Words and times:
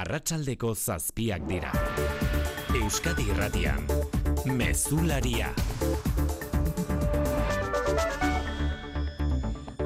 arratsaldeko 0.00 0.72
zazpiak 0.74 1.44
dira. 1.48 1.72
Euskadi 2.80 3.26
irratian, 3.32 3.84
mezularia. 4.46 5.50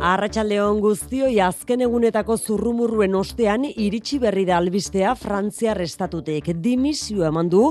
Arratxaldeon 0.04 0.82
guztioi 0.84 1.38
azken 1.40 1.80
egunetako 1.80 2.34
zurrumurruen 2.36 3.14
ostean 3.16 3.62
iritsi 3.64 4.18
berri 4.20 4.42
da 4.44 4.58
albistea 4.60 5.14
Frantziar 5.16 5.78
estatutek 5.80 6.50
dimisio 6.60 7.24
eman 7.24 7.48
du 7.48 7.62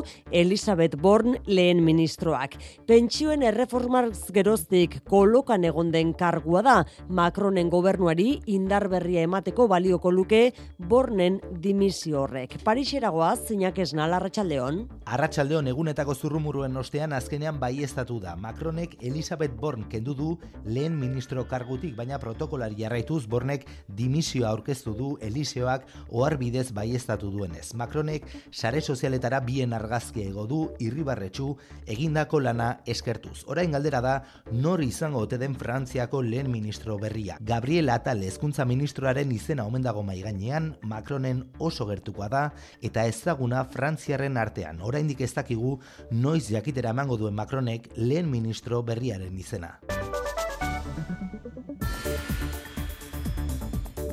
Elisabeth 0.41 0.97
Born 0.97 1.35
lehen 1.45 1.83
ministroak. 1.85 2.55
Pentsioen 2.89 3.45
erreformarz 3.45 4.31
geroztik 4.33 4.95
kolokan 5.05 5.67
egon 5.69 5.91
den 5.93 6.15
kargua 6.17 6.63
da 6.65 6.73
Macronen 7.05 7.69
gobernuari 7.69 8.39
indar 8.55 8.87
berria 8.89 9.27
emateko 9.27 9.67
balioko 9.69 10.09
luke 10.09 10.41
Bornen 10.89 11.37
dimisio 11.61 12.23
horrek. 12.23 12.57
Parixeragoa 12.65 13.35
zeinak 13.35 13.77
esna 13.85 14.09
Arratxaldeon. 14.09 14.81
Arratxaldeon 15.05 15.69
egunetako 15.69 16.17
zurrumurruen 16.17 16.81
ostean 16.81 17.13
azkenean 17.13 17.61
bai 17.61 17.75
da. 17.93 18.35
Macronek 18.35 18.97
Elisabeth 19.03 19.53
Born 19.53 19.85
kendu 19.87 20.15
du 20.15 20.39
lehen 20.65 20.97
ministro 20.99 21.45
kargutik, 21.47 21.95
baina 21.95 22.22
protokolari 22.23 22.79
jarraituz 22.79 23.25
Bornek 23.27 23.65
dimisioa 23.87 24.49
aurkeztu 24.53 24.93
du 24.97 25.09
Eliseoak 25.21 25.85
oharbidez 26.09 26.69
baiestatu 26.75 27.31
duenez. 27.33 27.73
Macronek 27.79 28.27
sare 28.51 28.81
sozialetara 28.81 29.41
bien 29.43 29.73
argazki 29.75 30.23
ego 30.27 30.45
du 30.47 30.61
irribarretxu 30.83 31.49
egindako 31.89 32.39
lana 32.43 32.69
eskertuz. 32.87 33.43
Orain 33.51 33.75
galdera 33.75 34.01
da 34.01 34.15
nor 34.51 34.83
izango 34.85 35.23
ote 35.27 35.39
den 35.41 35.57
Frantziako 35.59 36.21
lehen 36.23 36.51
ministro 36.51 36.97
berria. 37.01 37.37
Gabriel 37.41 37.91
Atal 37.93 38.23
hezkuntza 38.23 38.65
ministroaren 38.69 39.31
izena 39.35 39.67
omen 39.67 39.83
dago 39.83 40.03
mai 40.03 40.21
gainean, 40.21 40.73
Macronen 40.81 41.43
oso 41.59 41.87
gertukoa 41.89 42.29
da 42.29 42.43
eta 42.81 43.05
ezaguna 43.09 43.65
Frantziarren 43.73 44.37
artean. 44.37 44.81
Oraindik 44.81 45.21
ez 45.21 45.33
dakigu 45.35 45.77
noiz 46.11 46.47
jakitera 46.49 46.95
emango 46.95 47.17
duen 47.19 47.35
Macronek 47.35 47.91
lehen 47.97 48.31
ministro 48.31 48.83
berriaren 48.83 49.37
izena. 49.37 49.77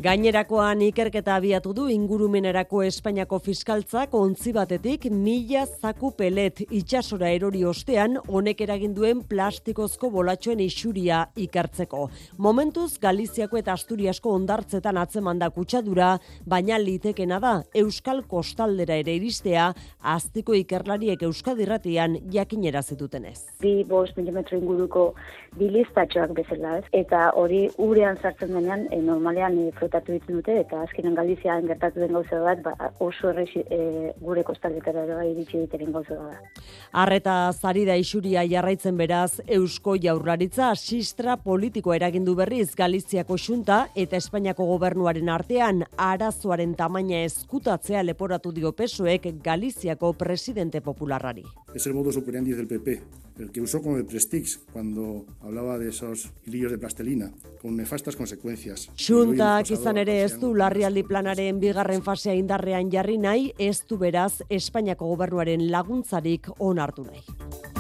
Gainerakoan 0.01 0.81
ikerketa 0.81 1.35
abiatu 1.37 1.75
du 1.77 1.83
ingurumenerako 1.93 2.79
Espainiako 2.87 3.37
fiskaltzak 3.45 4.15
ontzi 4.17 4.55
batetik 4.57 5.03
mila 5.13 5.67
zaku 5.67 6.09
pelet 6.17 6.63
itxasora 6.65 7.29
erori 7.37 7.61
ostean 7.69 8.17
honek 8.23 8.63
eragin 8.65 8.95
duen 8.97 9.21
plastikozko 9.29 10.09
bolatxoen 10.15 10.63
isuria 10.65 11.19
ikartzeko. 11.37 12.07
Momentuz 12.39 12.95
Galiziako 13.03 13.61
eta 13.61 13.75
Asturiasko 13.77 14.33
ondartzetan 14.39 14.97
atzemanda 15.03 15.51
kutsadura, 15.51 16.15
baina 16.47 16.81
litekena 16.81 17.37
da 17.45 17.53
Euskal 17.83 18.25
Kostaldera 18.31 18.97
ere 19.05 19.19
iristea 19.21 19.69
aztiko 20.01 20.57
ikerlariek 20.57 21.27
Euskadirratian 21.29 22.17
jakinera 22.33 22.81
zitutenez. 22.81 23.37
Bi 23.61 23.85
bost 23.85 24.17
milimetro 24.17 24.57
inguruko 24.57 25.11
bilistatxoak 25.61 26.33
bezala 26.41 26.79
ez, 26.79 26.89
eta 27.05 27.29
hori 27.37 27.67
urean 27.77 28.17
sartzen 28.17 28.57
denean, 28.57 28.89
e, 28.89 29.03
normalean 29.05 29.61
e, 29.61 29.69
flotatu 29.91 30.13
ditzen 30.13 30.39
dute, 30.39 30.55
eta 30.61 30.83
azkenen 30.85 31.15
Galizian 31.15 31.67
gertatu 31.67 32.01
den 32.01 32.13
gauza 32.15 32.39
bat, 32.41 32.63
ba, 32.63 32.93
oso 33.01 33.31
errexi 33.31 33.63
e, 33.69 34.13
gure 34.21 34.45
kostaldetara 34.45 35.07
bai 35.17 35.31
iritsi 35.33 35.59
diteren 35.59 35.93
gauza 35.93 36.15
da. 36.15 36.39
Arreta 36.93 37.53
zari 37.53 37.85
da 37.85 37.97
isuria 37.97 38.45
jarraitzen 38.47 38.97
beraz, 38.97 39.41
Eusko 39.47 39.97
jaurlaritza 40.01 40.75
sistra 40.77 41.37
politiko 41.37 41.95
eragindu 41.95 42.35
berriz 42.35 42.75
Galiziako 42.77 43.37
xunta 43.37 43.89
eta 43.95 44.17
Espainiako 44.17 44.67
gobernuaren 44.67 45.29
artean 45.29 45.85
arazoaren 45.97 46.75
tamaina 46.75 47.25
eskutatzea 47.25 48.03
leporatu 48.03 48.53
dio 48.53 48.73
pesoek 48.73 49.27
Galiziako 49.43 50.13
presidente 50.13 50.81
popularrari. 50.81 51.45
Es 51.75 51.87
el 51.87 51.95
modo 51.95 52.11
operandi 52.11 52.53
del 52.53 52.67
PP, 52.67 53.01
el 53.39 53.51
que 53.51 53.61
usó 53.61 53.81
como 53.81 53.97
el 53.97 54.05
Prestige 54.05 54.59
cuando 54.73 55.25
hablaba 55.41 55.79
de 55.79 55.89
esos 55.89 56.31
hilillos 56.47 56.73
de 56.73 56.79
plastelina, 56.79 57.33
con 57.61 57.77
nefastas 57.77 58.17
consecuencias. 58.17 58.91
Xuntak 58.97 59.71
izan 59.81 59.97
ere 59.97 60.15
ez 60.21 60.35
du 60.37 60.51
larrialdi 60.53 61.01
planaren 61.09 61.57
bigarren 61.63 62.03
fasea 62.05 62.35
indarrean 62.37 62.91
jarri 62.93 63.17
nahi, 63.17 63.47
ez 63.57 63.81
du 63.89 63.97
beraz 63.97 64.43
Espainiako 64.61 65.09
gobernuaren 65.15 65.71
laguntzarik 65.73 66.53
onartu 66.59 67.07
nahi. 67.09 67.80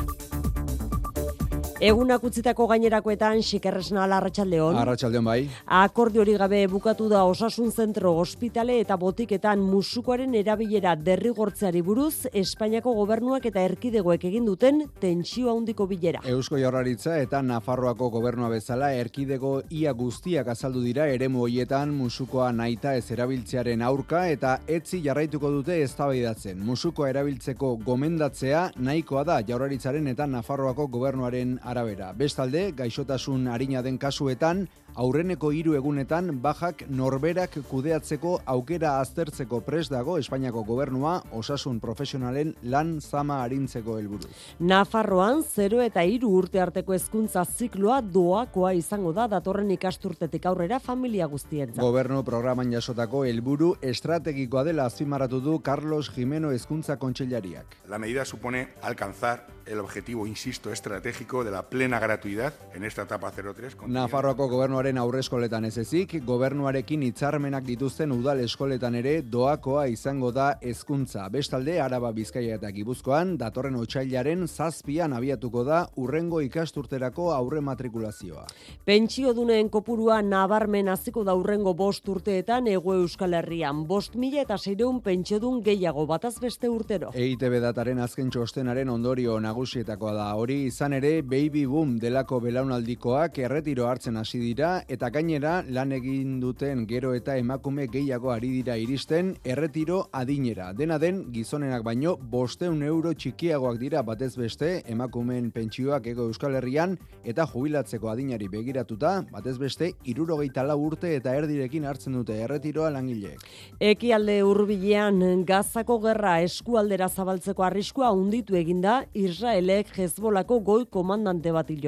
Egunak 1.81 2.21
utzitako 2.29 2.67
gainerakoetan 2.69 3.39
xikerresna 3.41 4.03
larratxaldeon. 4.11 4.77
Arratxaldeon 4.77 5.25
bai. 5.25 5.39
Akordio 5.65 6.21
hori 6.21 6.35
gabe 6.37 6.59
bukatu 6.69 7.07
da 7.09 7.23
osasun 7.25 7.71
zentro 7.73 8.11
ospitale 8.21 8.75
eta 8.83 8.99
botiketan 9.01 9.63
musukoaren 9.65 10.35
erabilera 10.37 10.93
derrigortzeari 11.07 11.81
buruz 11.81 12.27
Espainiako 12.37 12.93
gobernuak 12.99 13.47
eta 13.49 13.63
erkidegoek 13.65 14.27
egin 14.29 14.45
duten 14.45 14.83
tentsio 15.01 15.55
handiko 15.55 15.87
bilera. 15.89 16.21
Eusko 16.29 16.59
Jaurlaritza 16.61 17.15
eta 17.23 17.41
Nafarroako 17.41 18.11
gobernua 18.13 18.53
bezala 18.53 18.93
erkidego 18.93 19.55
ia 19.71 19.97
guztiak 19.97 20.53
azaldu 20.53 20.85
dira 20.85 21.09
eremu 21.09 21.47
hoietan 21.47 21.97
musukoa 21.97 22.51
naita 22.53 22.93
ez 23.01 23.07
erabiltzearen 23.17 23.81
aurka 23.81 24.27
eta 24.29 24.59
etzi 24.69 25.01
jarraituko 25.09 25.49
dute 25.57 25.81
eztabaidatzen. 25.87 26.61
Musukoa 26.61 27.09
erabiltzeko 27.15 27.73
gomendatzea 27.89 28.69
nahikoa 28.77 29.25
da 29.25 29.41
Jaurlaritzaren 29.49 30.13
eta 30.13 30.29
Nafarroako 30.29 30.91
gobernuaren 30.93 31.57
arabera. 31.71 32.13
Bestalde, 32.13 32.71
gaixotasun 32.77 33.49
harina 33.49 33.83
den 33.83 33.99
kasuetan, 33.99 34.67
aurreneko 34.95 35.51
hiru 35.55 35.75
egunetan 35.79 36.31
bajak 36.43 36.85
norberak 36.91 37.57
kudeatzeko 37.71 38.41
aukera 38.55 38.97
aztertzeko 39.01 39.61
pres 39.67 39.89
dago 39.91 40.17
Espainiako 40.19 40.65
gobernua 40.67 41.21
osasun 41.37 41.81
profesionalen 41.81 42.55
lan 42.63 42.99
zama 43.01 43.41
arintzeko 43.45 43.99
helburu. 43.99 44.31
Nafarroan 44.59 45.45
0 45.47 45.83
eta 45.87 46.03
3 46.03 46.27
urte 46.27 46.61
arteko 46.61 46.95
hezkuntza 46.97 47.45
zikloa 47.45 48.01
doakoa 48.01 48.73
izango 48.75 49.13
da 49.13 49.29
datorren 49.29 49.71
ikasturtetik 49.71 50.47
aurrera 50.47 50.81
familia 50.81 51.27
guztientzat. 51.27 51.83
Gobernu 51.83 52.23
programan 52.25 52.73
jasotako 52.73 53.25
helburu 53.25 53.75
estrategikoa 53.83 54.65
dela 54.65 54.89
azpimarratu 54.91 55.41
du 55.41 55.59
Carlos 55.61 56.11
Jimeno 56.15 56.51
hezkuntza 56.51 56.97
kontseilariak. 56.97 57.79
La 57.89 57.99
medida 57.99 58.25
supone 58.25 58.69
alcanzar 58.83 59.47
el 59.71 59.79
objetivo, 59.79 60.27
insisto, 60.27 60.73
estratégico 60.73 61.45
de 61.45 61.51
la 61.51 61.63
plena 61.63 62.01
gratuidad 62.01 62.53
en 62.75 62.85
esta 62.85 63.03
etapa 63.03 63.31
03. 63.31 63.77
Nafarroako 63.87 64.49
gobernuaren 64.49 64.99
aurreskoletan 64.99 65.65
ez 65.65 65.77
ezik, 65.79 66.17
gobernuarekin 66.27 67.03
hitzarmenak 67.07 67.65
dituzten 67.65 68.11
udal 68.13 68.41
eskoletan 68.43 68.97
ere 68.99 69.21
doakoa 69.23 69.87
izango 69.89 70.33
da 70.33 70.59
hezkuntza. 70.61 71.29
Bestalde, 71.31 71.81
Araba 71.81 72.11
Bizkaia 72.13 72.57
eta 72.59 72.71
Gipuzkoan, 72.75 73.37
datorren 73.39 73.77
otxailaren 73.79 74.47
zazpian 74.49 75.13
abiatuko 75.15 75.63
da 75.65 75.85
urrengo 75.97 76.41
ikasturterako 76.43 77.31
aurre 77.33 77.61
matrikulazioa. 77.61 78.47
Pentsio 78.85 79.33
duneen 79.35 79.71
kopurua 79.71 80.21
nabarmen 80.23 80.89
hasiko 80.89 81.25
da 81.25 81.35
urrengo 81.39 81.75
bost 81.75 82.09
urteetan 82.09 82.67
ego 82.67 82.95
Euskal 82.99 83.39
Herrian. 83.39 83.87
Bost 83.87 84.17
mila 84.17 84.43
eta 84.43 84.59
seireun 84.59 85.01
pentsio 85.01 85.39
dun 85.39 85.63
gehiago 85.63 86.07
bataz 86.11 86.35
beste 86.43 86.69
urtero. 86.69 87.15
EITB 87.15 87.61
dataren 87.63 88.03
azken 88.03 88.31
txostenaren 88.35 88.89
ondorio 88.89 89.39
nagusietakoa 89.61 90.13
da. 90.17 90.27
Hori 90.41 90.65
izan 90.71 90.95
ere, 90.97 91.21
baby 91.23 91.67
boom 91.69 91.99
delako 92.01 92.39
belaunaldikoak 92.41 93.39
erretiro 93.45 93.87
hartzen 93.87 94.17
hasi 94.17 94.39
dira 94.41 94.83
eta 94.89 95.11
gainera 95.13 95.63
lan 95.69 95.93
egin 95.93 96.39
duten 96.41 96.87
gero 96.89 97.13
eta 97.15 97.37
emakume 97.37 97.87
gehiago 97.93 98.31
ari 98.33 98.49
dira 98.55 98.77
iristen 98.81 99.35
erretiro 99.45 100.07
adinera. 100.13 100.73
Dena 100.73 100.99
den 100.99 101.27
gizonenak 101.33 101.85
baino 101.85 102.17
bosteun 102.17 102.83
euro 102.83 103.13
txikiagoak 103.13 103.79
dira 103.79 104.03
batez 104.03 104.33
beste 104.39 104.83
emakumeen 104.89 105.51
pentsioak 105.53 106.07
ego 106.07 106.25
Euskal 106.31 106.57
Herrian 106.57 106.97
eta 107.25 107.45
jubilatzeko 107.47 108.09
adinari 108.09 108.49
begiratuta 108.49 109.27
batez 109.31 109.59
beste 109.59 109.93
irurogeita 110.05 110.65
lau 110.65 110.79
urte 110.87 111.13
eta 111.17 111.37
erdirekin 111.37 111.85
hartzen 111.85 112.17
dute 112.17 112.39
erretiroa 112.47 112.89
langileek. 112.97 113.45
Ekialde 113.81 114.41
hurbilean 114.43 115.45
gazako 115.45 116.01
gerra 116.01 116.39
eskualdera 116.41 117.11
zabaltzeko 117.11 117.69
arriskua 117.69 118.11
unditu 118.17 118.57
eginda 118.57 119.03
Israelek 119.41 119.95
Hezbolako 119.97 120.59
goi 120.61 120.83
komandante 120.93 121.49
bat 121.49 121.71
hil. 121.73 121.79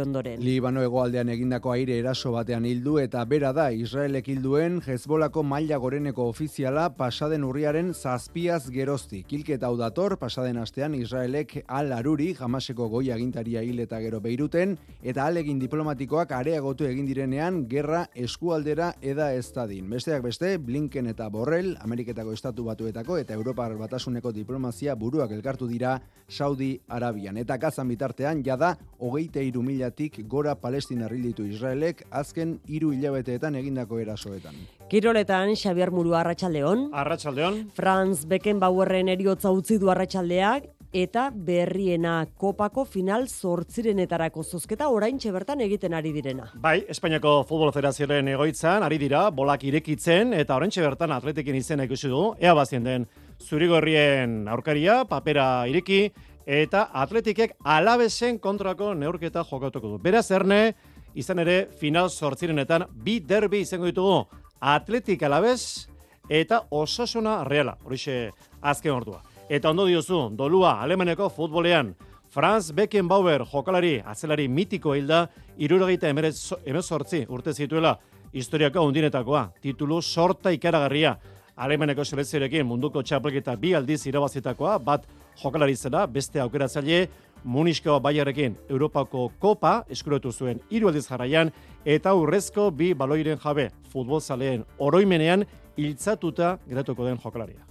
Libano 0.40 0.80
hegoaldean 0.80 1.28
egindako 1.28 1.74
aire 1.74 1.98
eraso 2.00 2.30
batean 2.32 2.64
hildu 2.64 2.94
eta 2.96 3.22
bera 3.28 3.50
da 3.52 3.66
Israelek 3.76 4.30
hilduen 4.32 4.78
Hezbolako 4.80 5.42
maila 5.42 5.76
goreneko 5.76 6.30
ofiziala 6.30 6.86
pasaden 6.96 7.44
urriaren 7.44 7.92
zazpiaz 7.92 8.70
gerozti. 8.72 9.20
Kilketa 9.28 9.66
hau 9.68 9.76
dator 9.76 10.16
pasaden 10.16 10.56
astean 10.62 10.94
Israelek 10.94 11.58
al 11.68 11.92
aruri 11.92 12.30
jamaseko 12.38 12.88
goi 12.88 13.10
agintaria 13.12 13.60
hil 13.60 13.84
eta 13.84 14.00
gero 14.00 14.22
beiruten 14.24 14.78
eta 15.02 15.26
alegin 15.26 15.60
diplomatikoak 15.60 16.32
areagotu 16.32 16.88
egin 16.88 17.04
direnean 17.04 17.66
gerra 17.68 18.06
eskualdera 18.14 18.94
eda 19.02 19.28
ez 19.34 19.52
dadin. 19.52 19.90
Besteak 19.90 20.24
beste, 20.24 20.56
Blinken 20.56 21.12
eta 21.12 21.28
Borrell, 21.28 21.76
Ameriketako 21.84 22.32
Estatu 22.32 22.64
Batuetako 22.64 23.20
eta 23.20 23.36
Europar 23.36 23.76
Batasuneko 23.76 24.32
diplomazia 24.32 24.96
buruak 24.96 25.36
elkartu 25.36 25.68
dira 25.68 25.98
Saudi 26.32 26.80
Arabian. 26.88 27.41
Eta 27.42 27.56
gazan 27.58 27.88
bitartean, 27.90 28.42
jada, 28.46 28.76
hogeite 29.02 29.42
irumilatik 29.42 30.20
gora 30.30 30.54
Palestina 30.54 31.08
ditu 31.08 31.44
Israelek 31.44 32.04
azken 32.10 32.60
hiru 32.68 32.92
hilabeteetan 32.92 33.56
egindako 33.56 33.98
erasoetan. 33.98 34.54
Kiroletan 34.88 35.56
Xavier 35.56 35.90
Muru 35.90 36.14
Arratsaldeon. 36.14 36.90
Arratsaldeon. 36.92 37.70
Franz 37.74 38.26
Beckenbauerren 38.26 39.08
eriotza 39.08 39.50
utzi 39.50 39.78
du 39.78 39.90
Arratsaldeak 39.90 40.70
eta 40.92 41.30
berriena 41.32 42.26
kopako 42.36 42.84
final 42.84 43.26
zortzirenetarako 43.26 44.42
zozketa 44.44 44.88
orain 44.92 45.18
bertan 45.32 45.60
egiten 45.60 45.94
ari 45.94 46.12
direna. 46.12 46.50
Bai, 46.54 46.84
Espainiako 46.88 47.44
Futbol 47.48 47.72
Federazioaren 47.72 48.28
egoitzan 48.28 48.82
ari 48.82 48.98
dira, 48.98 49.30
bolak 49.30 49.64
irekitzen 49.64 50.34
eta 50.34 50.54
orain 50.54 50.70
bertan 50.76 51.12
atletikin 51.12 51.54
izena 51.54 51.84
ikusi 51.84 52.08
du, 52.08 52.34
ea 52.38 52.54
bazien 52.54 52.84
den 52.84 53.06
zurigorrien 53.40 54.46
aurkaria, 54.48 55.04
papera 55.08 55.66
ireki, 55.66 56.12
eta 56.46 56.88
atletikek 56.92 57.54
alabesen 57.64 58.38
kontrako 58.38 58.92
neurketa 58.94 59.44
jokatuko 59.48 59.94
du. 59.94 59.98
Beraz, 59.98 60.30
erne, 60.30 60.74
izan 61.14 61.38
ere, 61.38 61.66
final 61.78 62.10
zortzirenetan 62.10 62.86
bi 62.92 63.20
derbi 63.20 63.62
izango 63.62 63.86
ditugu. 63.86 64.24
Atletik 64.60 65.22
alabez 65.22 65.88
eta 66.30 66.62
osasuna 66.70 67.42
reala, 67.44 67.76
horixe 67.84 68.30
azken 68.60 68.92
ordua. 68.92 69.22
Eta 69.48 69.70
ondo 69.70 69.86
diozu, 69.86 70.30
dolua 70.36 70.80
alemaneko 70.82 71.28
futbolean, 71.28 71.94
Franz 72.32 72.72
Beckenbauer 72.72 73.44
jokalari, 73.44 73.98
atzelari 74.00 74.46
mitiko 74.48 74.94
hilda, 74.96 75.26
irurogeita 75.58 76.08
emezortzi 76.08 77.26
urte 77.28 77.52
zituela, 77.52 77.98
historiako 78.32 78.86
undinetakoa, 78.88 79.50
titulu 79.60 80.00
sorta 80.00 80.50
ikaragarria, 80.54 81.18
alemaneko 81.56 82.04
selezioarekin 82.04 82.66
munduko 82.66 83.02
txapelketa 83.02 83.56
bi 83.56 83.74
aldiz 83.74 84.06
irabazitakoa, 84.06 84.78
bat 84.78 85.06
jokalari 85.42 85.76
zela, 85.76 86.06
beste 86.06 86.40
aukeratzaile, 86.40 87.08
Munisko 87.44 87.98
Baiarekin 88.00 88.56
Europako 88.70 89.32
Kopa 89.38 89.84
eskuretu 89.90 90.32
zuen 90.32 90.60
hiru 90.70 90.88
aldiz 90.88 91.08
jarraian 91.08 91.50
eta 91.84 92.14
urrezko 92.14 92.70
bi 92.70 92.92
baloiren 92.94 93.38
jabe 93.42 93.70
futbolzaleen 93.92 94.64
oroimenean 94.78 95.44
hiltzatuta 95.76 96.58
geratuko 96.68 97.04
den 97.04 97.18
jokalaria. 97.24 97.66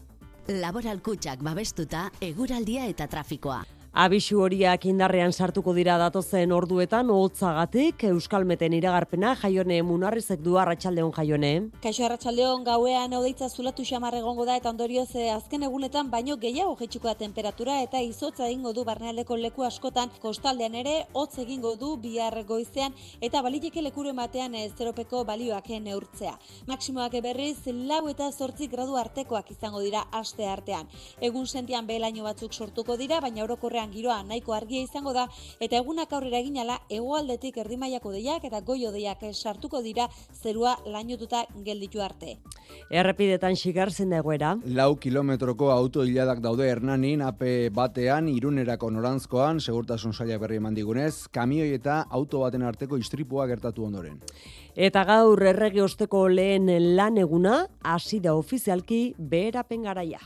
Laboral 0.61 0.99
kutsak 0.99 1.43
babestuta 1.43 2.09
eguraldia 2.21 2.89
eta 2.89 3.07
trafikoa. 3.07 3.61
Abisu 3.91 4.37
horiak 4.39 4.85
indarrean 4.87 5.33
sartuko 5.35 5.73
dira 5.75 5.97
datozen 5.99 6.53
orduetan 6.55 7.09
hotzagatik 7.11 8.05
Euskalmeten 8.07 8.71
iragarpena 8.71 9.33
Jaione 9.35 9.81
Munarrizek 9.83 10.39
du 10.39 10.53
Arratsaldeon 10.57 11.11
Jaione. 11.11 11.49
Kaixo 11.83 12.05
Arratsaldeon 12.07 12.63
gauean 12.63 13.11
odeitza 13.17 13.49
zulatu 13.49 13.83
xamar 13.83 14.15
egongo 14.15 14.45
da 14.47 14.55
eta 14.55 14.69
ondorioz 14.71 15.09
eh, 15.19 15.25
azken 15.33 15.65
egunetan 15.67 16.07
baino 16.09 16.37
gehiago 16.39 16.77
jaitsiko 16.79 17.09
da 17.09 17.15
temperatura 17.19 17.81
eta 17.83 17.99
izotza 17.99 18.47
egingo 18.47 18.71
du 18.71 18.85
barnealdeko 18.87 19.35
leku 19.35 19.67
askotan 19.67 20.15
kostaldean 20.21 20.79
ere 20.79 20.95
hotz 21.11 21.39
egingo 21.43 21.75
du 21.75 21.97
bihar 21.97 22.45
goizean 22.47 22.95
eta 23.19 23.41
baliteke 23.41 23.83
lekure 23.83 24.15
batean 24.15 24.55
eh, 24.55 24.69
zeropeko 24.77 25.25
balioak 25.25 25.67
neurtzea. 25.67 26.37
Maksimoak 26.65 27.19
berriz 27.27 27.67
lau 27.67 28.07
eta 28.07 28.31
zortzi 28.31 28.71
gradu 28.71 28.95
artekoak 28.95 29.51
izango 29.51 29.83
dira 29.83 30.07
aste 30.13 30.47
artean. 30.47 30.87
Egun 31.19 31.45
sentian 31.45 31.85
behelaino 31.85 32.23
batzuk 32.23 32.53
sortuko 32.53 32.95
dira, 32.95 33.19
baina 33.19 33.43
orokorrean 33.43 33.80
giroa 33.89 34.21
nahiko 34.23 34.53
argia 34.53 34.83
izango 34.83 35.13
da 35.13 35.27
eta 35.59 35.77
egunak 35.77 36.13
aurrera 36.13 36.37
eginala 36.37 36.77
hegoaldetik 36.89 37.57
erdimaiako 37.57 38.11
deiak 38.11 38.45
eta 38.45 38.61
goio 38.61 38.91
deiak 38.91 39.23
sartuko 39.33 39.81
dira 39.81 40.07
zerua 40.43 40.77
lainotuta 40.85 41.45
gelditu 41.65 42.01
arte. 42.01 42.37
Errepidetan 42.89 43.55
xigarzen 43.55 44.09
da 44.09 44.19
egoera. 44.21 44.55
Lau 44.65 44.95
kilometroko 44.99 45.71
auto 45.71 46.05
hiladak 46.05 46.41
daude 46.43 46.67
Hernanin 46.69 47.21
ape 47.21 47.69
batean 47.73 48.27
irunerako 48.29 48.91
norantzkoan 48.91 49.59
segurtasun 49.59 50.13
saia 50.13 50.37
berri 50.37 50.59
eman 50.61 50.75
digunez, 50.75 51.27
kamioi 51.31 51.73
eta 51.73 52.05
auto 52.09 52.43
baten 52.43 52.63
arteko 52.63 52.97
istripua 52.97 53.47
gertatu 53.47 53.85
ondoren. 53.85 54.19
Eta 54.75 55.03
gaur 55.07 55.41
errege 55.43 55.81
osteko 55.83 56.27
lehen 56.29 56.69
lan 56.95 57.17
eguna 57.17 57.65
hasi 57.83 58.19
da 58.19 58.35
ofizialki 58.35 59.01
beherapen 59.17 59.83
garaia. 59.83 60.19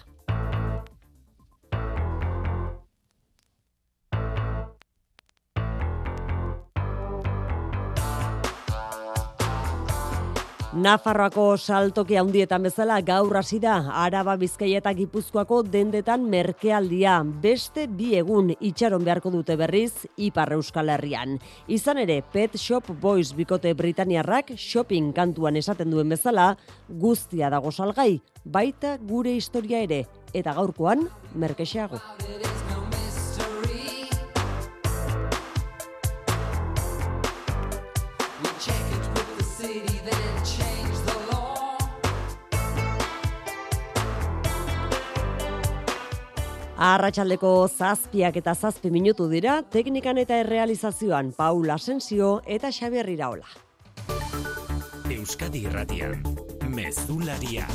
Nafarroako 10.76 11.54
saltoki 11.56 12.18
handietan 12.20 12.66
bezala 12.68 12.98
gaur 13.08 13.38
hasi 13.40 13.62
da 13.64 13.78
Araba 13.96 14.34
Bizkaia 14.36 14.82
eta 14.82 14.92
Gipuzkoako 14.98 15.62
dendetan 15.72 16.26
merkealdia 16.28 17.14
beste 17.46 17.86
bi 17.88 18.10
egun 18.20 18.52
itxaron 18.60 19.06
beharko 19.08 19.32
dute 19.32 19.56
berriz 19.56 20.04
Ipar 20.20 20.52
Euskal 20.58 20.92
Herrian. 20.92 21.38
Izan 21.72 22.04
ere 22.04 22.20
Pet 22.34 22.60
Shop 22.60 22.92
Boys 23.00 23.32
bikote 23.38 23.72
Britaniarrak 23.72 24.52
shopping 24.58 25.14
kantuan 25.16 25.56
esaten 25.56 25.96
duen 25.96 26.12
bezala 26.12 26.58
guztia 26.90 27.48
dago 27.50 27.72
salgai 27.72 28.20
baita 28.44 28.98
gure 29.00 29.32
historia 29.32 29.80
ere 29.80 30.04
eta 30.34 30.60
gaurkoan 30.60 31.08
merkexeago. 31.40 32.04
Arratxaldeko 46.76 47.70
zazpiak 47.72 48.36
eta 48.42 48.52
zazpi 48.54 48.90
minutu 48.92 49.30
dira, 49.32 49.62
teknikan 49.72 50.18
eta 50.20 50.42
errealizazioan 50.44 51.32
Paul 51.38 51.72
Asensio 51.72 52.42
eta 52.46 52.72
Xabier 52.72 53.08
Iraola. 53.10 53.48
Euskadi 55.10 55.64
Irratian, 55.70 56.20
Mezularia, 56.68 57.68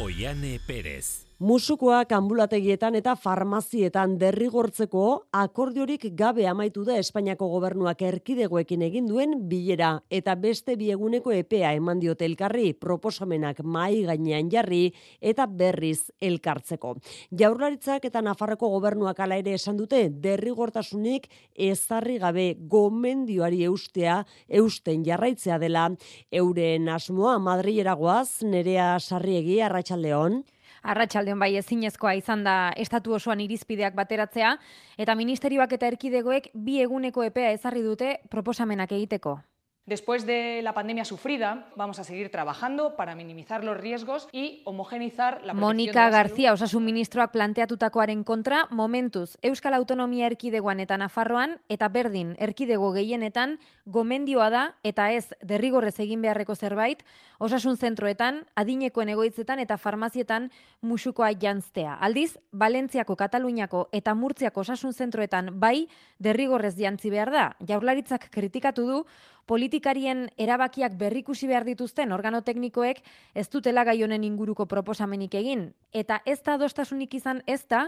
Oiane 0.00 0.58
Perez. 0.66 1.25
Musukoak 1.36 2.14
ambulategietan 2.16 2.94
eta 2.96 3.12
farmazietan 3.20 4.14
derrigortzeko 4.16 5.02
akordiorik 5.36 6.06
gabe 6.16 6.46
amaitu 6.48 6.80
da 6.88 6.94
Espainiako 6.96 7.50
gobernuak 7.52 8.00
erkidegoekin 8.08 8.80
egin 8.86 9.04
duen 9.10 9.34
bilera. 9.50 9.90
Eta 10.08 10.32
beste 10.40 10.78
bieguneko 10.80 11.34
epea 11.36 11.74
eman 11.76 12.00
diote 12.00 12.24
elkarri 12.24 12.72
proposamenak 12.72 13.60
mai 13.60 14.06
gainean 14.08 14.48
jarri 14.48 14.94
eta 15.20 15.44
berriz 15.44 16.08
elkartzeko. 16.24 16.94
Jaurlaritzak 17.28 18.08
eta 18.08 18.24
Nafarroko 18.24 18.72
gobernuak 18.72 19.20
ala 19.20 19.36
ere 19.36 19.58
esan 19.60 19.76
dute 19.76 20.06
derrigortasunik 20.08 21.28
ezarri 21.52 22.16
gabe 22.24 22.48
gomendioari 22.64 23.66
eustea 23.68 24.22
eusten 24.48 25.04
jarraitzea 25.04 25.60
dela. 25.60 25.90
Euren 26.32 26.88
asmoa 26.88 27.36
Madrileragoaz 27.36 28.40
nerea 28.40 28.94
sarriegi 28.96 29.60
arratsaldeon 29.60 30.46
Arratxaldeon 30.86 31.40
bai 31.42 31.56
ezinezkoa 31.58 32.14
izan 32.20 32.44
da 32.46 32.56
estatu 32.76 33.16
osoan 33.18 33.42
irizpideak 33.42 33.96
bateratzea, 33.98 34.54
eta 34.98 35.18
ministerioak 35.18 35.72
eta 35.74 35.90
erkidegoek 35.90 36.52
bi 36.54 36.80
eguneko 36.84 37.26
epea 37.26 37.50
ezarri 37.58 37.82
dute 37.82 38.16
proposamenak 38.30 38.92
egiteko. 38.92 39.38
Después 39.86 40.26
de 40.26 40.62
la 40.64 40.74
pandemia 40.74 41.04
sufrida, 41.04 41.68
vamos 41.76 42.00
a 42.00 42.04
seguir 42.04 42.28
trabajando 42.28 42.96
para 42.96 43.14
minimizar 43.14 43.62
los 43.62 43.76
riesgos 43.76 44.28
y 44.32 44.60
homogenizar 44.64 45.42
la 45.44 45.54
Mónica 45.54 46.10
García, 46.10 46.52
osasun 46.52 46.84
ministroak 46.84 47.30
planteatutakoaren 47.30 48.24
kontra, 48.24 48.66
momentuz 48.72 49.38
Euskal 49.42 49.74
Autonomia 49.74 50.26
Erkidegoan 50.26 50.80
eta 50.80 50.98
Nafarroan, 50.98 51.60
eta 51.68 51.86
berdin 51.86 52.34
erkidego 52.40 52.90
gehienetan, 52.98 53.60
gomendioa 53.84 54.50
da, 54.50 54.64
eta 54.82 55.12
ez 55.12 55.28
derrigorrez 55.38 55.94
egin 56.02 56.18
beharreko 56.20 56.56
zerbait, 56.56 57.04
osasun 57.38 57.76
zentroetan, 57.76 58.42
adinekoen 58.56 59.14
egoitzetan 59.14 59.62
eta 59.62 59.78
farmazietan 59.78 60.50
musukoa 60.82 61.30
jantztea. 61.30 61.94
Aldiz, 61.94 62.40
Valentziako, 62.50 63.14
Kataluniako 63.14 63.86
eta 63.92 64.18
Murtziako 64.18 64.66
osasun 64.66 64.92
zentroetan 64.92 65.54
bai 65.60 65.86
derrigorrez 66.18 66.74
jantzi 66.74 67.14
behar 67.14 67.30
da. 67.30 67.48
Jaurlaritzak 67.68 68.32
kritikatu 68.34 68.90
du, 68.90 69.00
politikarien 69.46 70.26
erabakiak 70.36 70.96
berrikusi 70.98 71.46
behar 71.46 71.64
dituzten 71.64 72.12
organo 72.12 72.42
teknikoek 72.42 73.02
ez 73.34 73.48
dutela 73.48 73.84
gai 73.84 74.02
honen 74.02 74.24
inguruko 74.24 74.66
proposamenik 74.66 75.34
egin. 75.34 75.70
Eta 75.92 76.20
ez 76.26 76.40
da 76.42 76.58
dostasunik 76.58 77.14
izan 77.14 77.42
ez 77.46 77.62
da, 77.70 77.86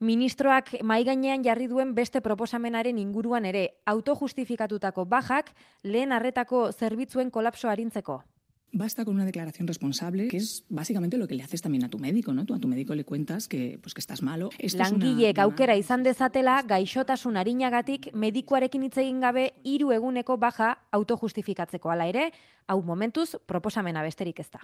ministroak 0.00 0.74
maigainean 0.82 1.44
jarri 1.44 1.68
duen 1.70 1.94
beste 1.94 2.20
proposamenaren 2.20 2.98
inguruan 2.98 3.46
ere 3.48 3.68
autojustifikatutako 3.86 5.06
bajak 5.08 5.52
lehen 5.82 6.12
arretako 6.12 6.70
zerbitzuen 6.72 7.30
kolapso 7.30 7.70
harintzeko. 7.70 8.22
Basta 8.78 9.06
con 9.06 9.14
una 9.14 9.24
declaración 9.24 9.66
responsable, 9.66 10.28
que 10.28 10.36
es 10.36 10.66
básicamente 10.68 11.16
lo 11.16 11.26
que 11.26 11.34
le 11.34 11.42
haces 11.42 11.62
también 11.62 11.82
a 11.84 11.88
tu 11.88 11.98
médico, 11.98 12.34
¿no? 12.34 12.44
Tú 12.44 12.52
a 12.52 12.58
tu 12.58 12.68
médico 12.68 12.94
le 12.94 13.04
cuentas 13.04 13.48
que, 13.48 13.78
pues, 13.80 13.94
que 13.94 14.00
estás 14.00 14.20
malo. 14.20 14.50
Esto 14.58 14.82
Langileek 14.82 15.38
aukera 15.38 15.76
izan 15.76 16.02
dezatela, 16.02 16.60
gaixotasun 16.60 17.38
harinagatik 17.38 18.10
medikuarekin 18.12 18.84
hitz 18.84 18.98
egin 18.98 19.24
gabe 19.24 19.54
hiru 19.64 19.94
eguneko 19.96 20.36
baja 20.36 20.74
autojustifikatzeko 20.92 21.88
ala 21.88 22.04
ere, 22.12 22.34
hau 22.66 22.82
momentuz 22.82 23.38
proposamena 23.46 24.02
besterik 24.04 24.44
ez 24.44 24.50
da. 24.52 24.60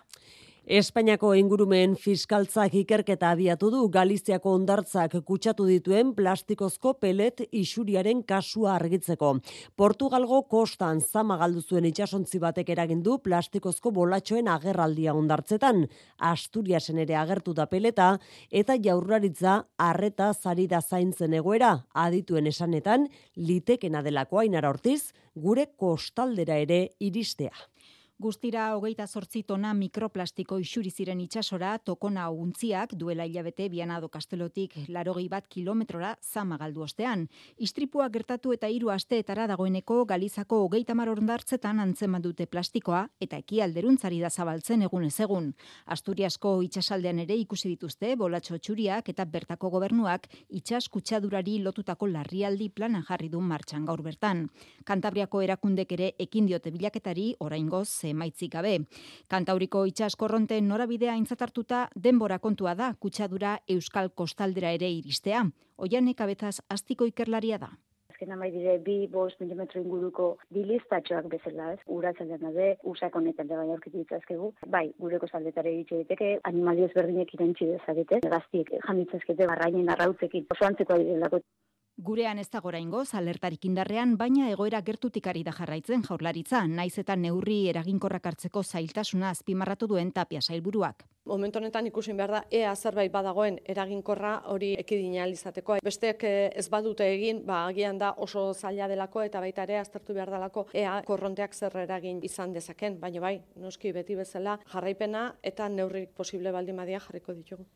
Espainiako 0.63 1.33
ingurumen 1.35 1.97
fiskaltzak 1.99 2.77
ikerketa 2.79 3.33
abiatu 3.35 3.67
du 3.73 3.89
Galiziako 3.91 4.53
ondartzak 4.55 5.17
kutsatu 5.27 5.65
dituen 5.67 6.13
plastikozko 6.15 6.93
pelet 7.03 7.43
isuriaren 7.51 8.21
kasua 8.23 8.77
argitzeko. 8.77 9.41
Portugalgo 9.75 10.45
kostan 10.47 11.01
zama 11.01 11.37
galdu 11.37 11.63
zuen 11.63 11.85
itsasontzi 11.91 12.39
batek 12.39 12.71
eragindu 12.71 13.19
plastikozko 13.19 13.91
bolatxoen 13.91 14.47
agerraldia 14.47 15.17
ondartzetan. 15.19 15.89
Asturiasen 16.19 16.99
ere 16.99 17.17
agertu 17.17 17.55
da 17.55 17.67
peleta 17.67 18.19
eta 18.49 18.79
jaurlaritza 18.79 19.65
arreta 19.79 20.33
zari 20.33 20.69
da 20.69 20.81
zaintzen 20.81 21.35
egoera 21.35 21.89
adituen 21.93 22.47
esanetan 22.47 23.09
litekena 23.35 24.01
delako 24.01 24.39
ainara 24.39 24.71
ortiz 24.71 25.11
gure 25.35 25.67
kostaldera 25.77 26.55
ere 26.55 26.95
iristea. 27.01 27.72
Guztira 28.23 28.69
hogeita 28.77 29.09
sortzi 29.11 29.41
tona 29.43 29.73
mikroplastiko 29.75 30.55
isuri 30.63 30.93
ziren 30.95 31.19
itsasora 31.25 31.73
tokona 31.83 32.29
untziak 32.31 32.93
duela 32.95 33.25
hilabete 33.27 33.65
bianado 33.73 34.07
kastelotik 34.13 34.77
larogei 34.95 35.25
bat 35.33 35.49
kilometrora 35.51 36.13
zama 36.23 36.55
galdu 36.61 36.85
ostean. 36.85 37.25
Istripua 37.59 38.07
gertatu 38.15 38.53
eta 38.55 38.69
hiru 38.71 38.93
asteetara 38.95 39.49
dagoeneko 39.51 40.05
Galizako 40.13 40.61
hogeita 40.67 40.95
mar 40.95 41.11
ondartzetan 41.11 41.81
antzeman 41.83 42.23
dute 42.23 42.47
plastikoa 42.47 43.01
eta 43.27 43.41
ekialderuntzari 43.43 44.21
da 44.23 44.31
zabaltzen 44.31 44.87
egun 44.87 45.09
ez 45.09 45.19
egun. 45.27 45.51
Asturiasko 45.87 46.55
itsasaldean 46.69 47.25
ere 47.25 47.41
ikusi 47.43 47.73
dituzte 47.75 48.13
bolatxo 48.15 48.61
txuriak 48.61 49.11
eta 49.11 49.27
bertako 49.35 49.73
gobernuak 49.75 50.31
itsas 50.61 50.85
kutsadurari 50.89 51.59
lotutako 51.67 52.07
larrialdi 52.07 52.71
plana 52.71 53.03
jarri 53.11 53.33
du 53.35 53.43
martxan 53.43 53.91
gaur 53.91 54.07
bertan. 54.07 54.47
Kantabriako 54.85 55.43
erakundek 55.43 55.99
ere 55.99 56.13
ekin 56.29 56.47
diote 56.47 56.71
bilaketari 56.71 57.29
oraingoz 57.41 58.12
emaitzik 58.15 58.53
gabe. 58.57 58.79
Kantauriko 59.29 59.85
itsas 59.91 60.15
korronte 60.17 60.61
norabidea 60.61 61.17
aintzatartuta 61.19 61.87
denbora 62.09 62.39
kontua 62.39 62.77
da 62.79 62.93
kutsadura 62.99 63.59
Euskal 63.69 64.13
Kostaldera 64.15 64.71
ere 64.81 64.91
iristea. 64.91 65.47
Oianek 65.77 66.21
abezaz 66.21 66.61
astiko 66.71 67.09
ikerlaria 67.09 67.59
da 67.59 67.73
azken 68.23 68.33
amai 68.33 68.51
dire 68.55 68.79
bi 68.79 69.09
bost 69.11 69.41
milimetro 69.41 69.81
inguruko 69.83 70.27
bilistatxoak 70.55 71.27
bezala 71.33 71.73
ez, 71.75 71.81
uratzen 71.91 72.29
dena 72.31 72.53
de, 72.55 72.77
usak 72.93 73.17
honetan 73.19 73.49
da 73.49 73.57
bai 73.59 73.71
aurkitu 73.75 73.99
ditzazkegu, 73.99 74.53
bai, 74.75 74.93
gure 74.99 75.19
kostaldetare 75.19 75.73
iritsi 75.73 76.05
diteke, 76.05 76.39
animalio 76.45 76.87
ezberdinek 76.87 77.35
irentzi 77.35 77.67
dezakete, 77.73 78.21
gaztiek 78.31 78.71
jamitzazkete 78.87 79.49
barrainen 79.51 79.91
arrautzekin, 79.91 80.47
oso 80.55 80.69
antzeko 80.69 80.95
adidelako. 80.95 81.43
Gurean 82.01 82.39
ez 82.41 82.49
dago 82.49 82.71
oraingoz 82.71 83.13
alertarik 83.19 83.67
indarrean, 83.69 84.15
baina 84.17 84.47
egoera 84.49 84.81
gertutik 84.81 85.27
ari 85.29 85.43
da 85.45 85.53
jarraitzen 85.53 86.01
jaurlaritza, 86.07 86.63
naiz 86.67 86.97
eta 86.99 87.17
neurri 87.17 87.69
eraginkorrak 87.69 88.27
hartzeko 88.31 88.63
zailtasuna 88.63 89.29
azpimarratu 89.29 89.87
duen 89.87 90.11
tapia 90.11 90.41
sailburuak. 90.41 91.05
Momentu 91.23 91.61
honetan 91.61 91.87
ikusin 91.87 92.17
behar 92.19 92.33
da, 92.35 92.39
ea 92.51 92.73
zerbait 92.75 93.11
badagoen 93.13 93.61
eraginkorra 93.71 94.33
hori 94.51 94.73
ekidina 94.81 95.21
alizateko. 95.23 95.77
Besteek 95.87 96.25
eh, 96.27 96.49
ez 96.59 96.65
badute 96.69 97.07
egin, 97.07 97.45
ba, 97.47 97.61
agian 97.69 98.01
da 98.01 98.09
oso 98.25 98.49
zaila 98.53 98.89
delako 98.91 99.23
eta 99.23 99.39
baita 99.39 99.63
ere 99.63 99.77
aztertu 99.79 100.17
behar 100.17 100.33
delako 100.35 100.65
ea 100.75 100.97
korronteak 101.07 101.55
zer 101.55 101.77
eragin 101.85 102.19
izan 102.27 102.51
dezaken. 102.57 102.97
Baina 102.99 103.23
bai, 103.23 103.37
noski 103.55 103.93
beti 103.95 104.17
bezala 104.19 104.57
jarraipena 104.73 105.29
eta 105.47 105.69
neurrik 105.69 106.11
posible 106.11 106.51
baldin 106.51 106.81
badia 106.83 106.99
jarriko 107.07 107.37
ditugu. 107.39 107.69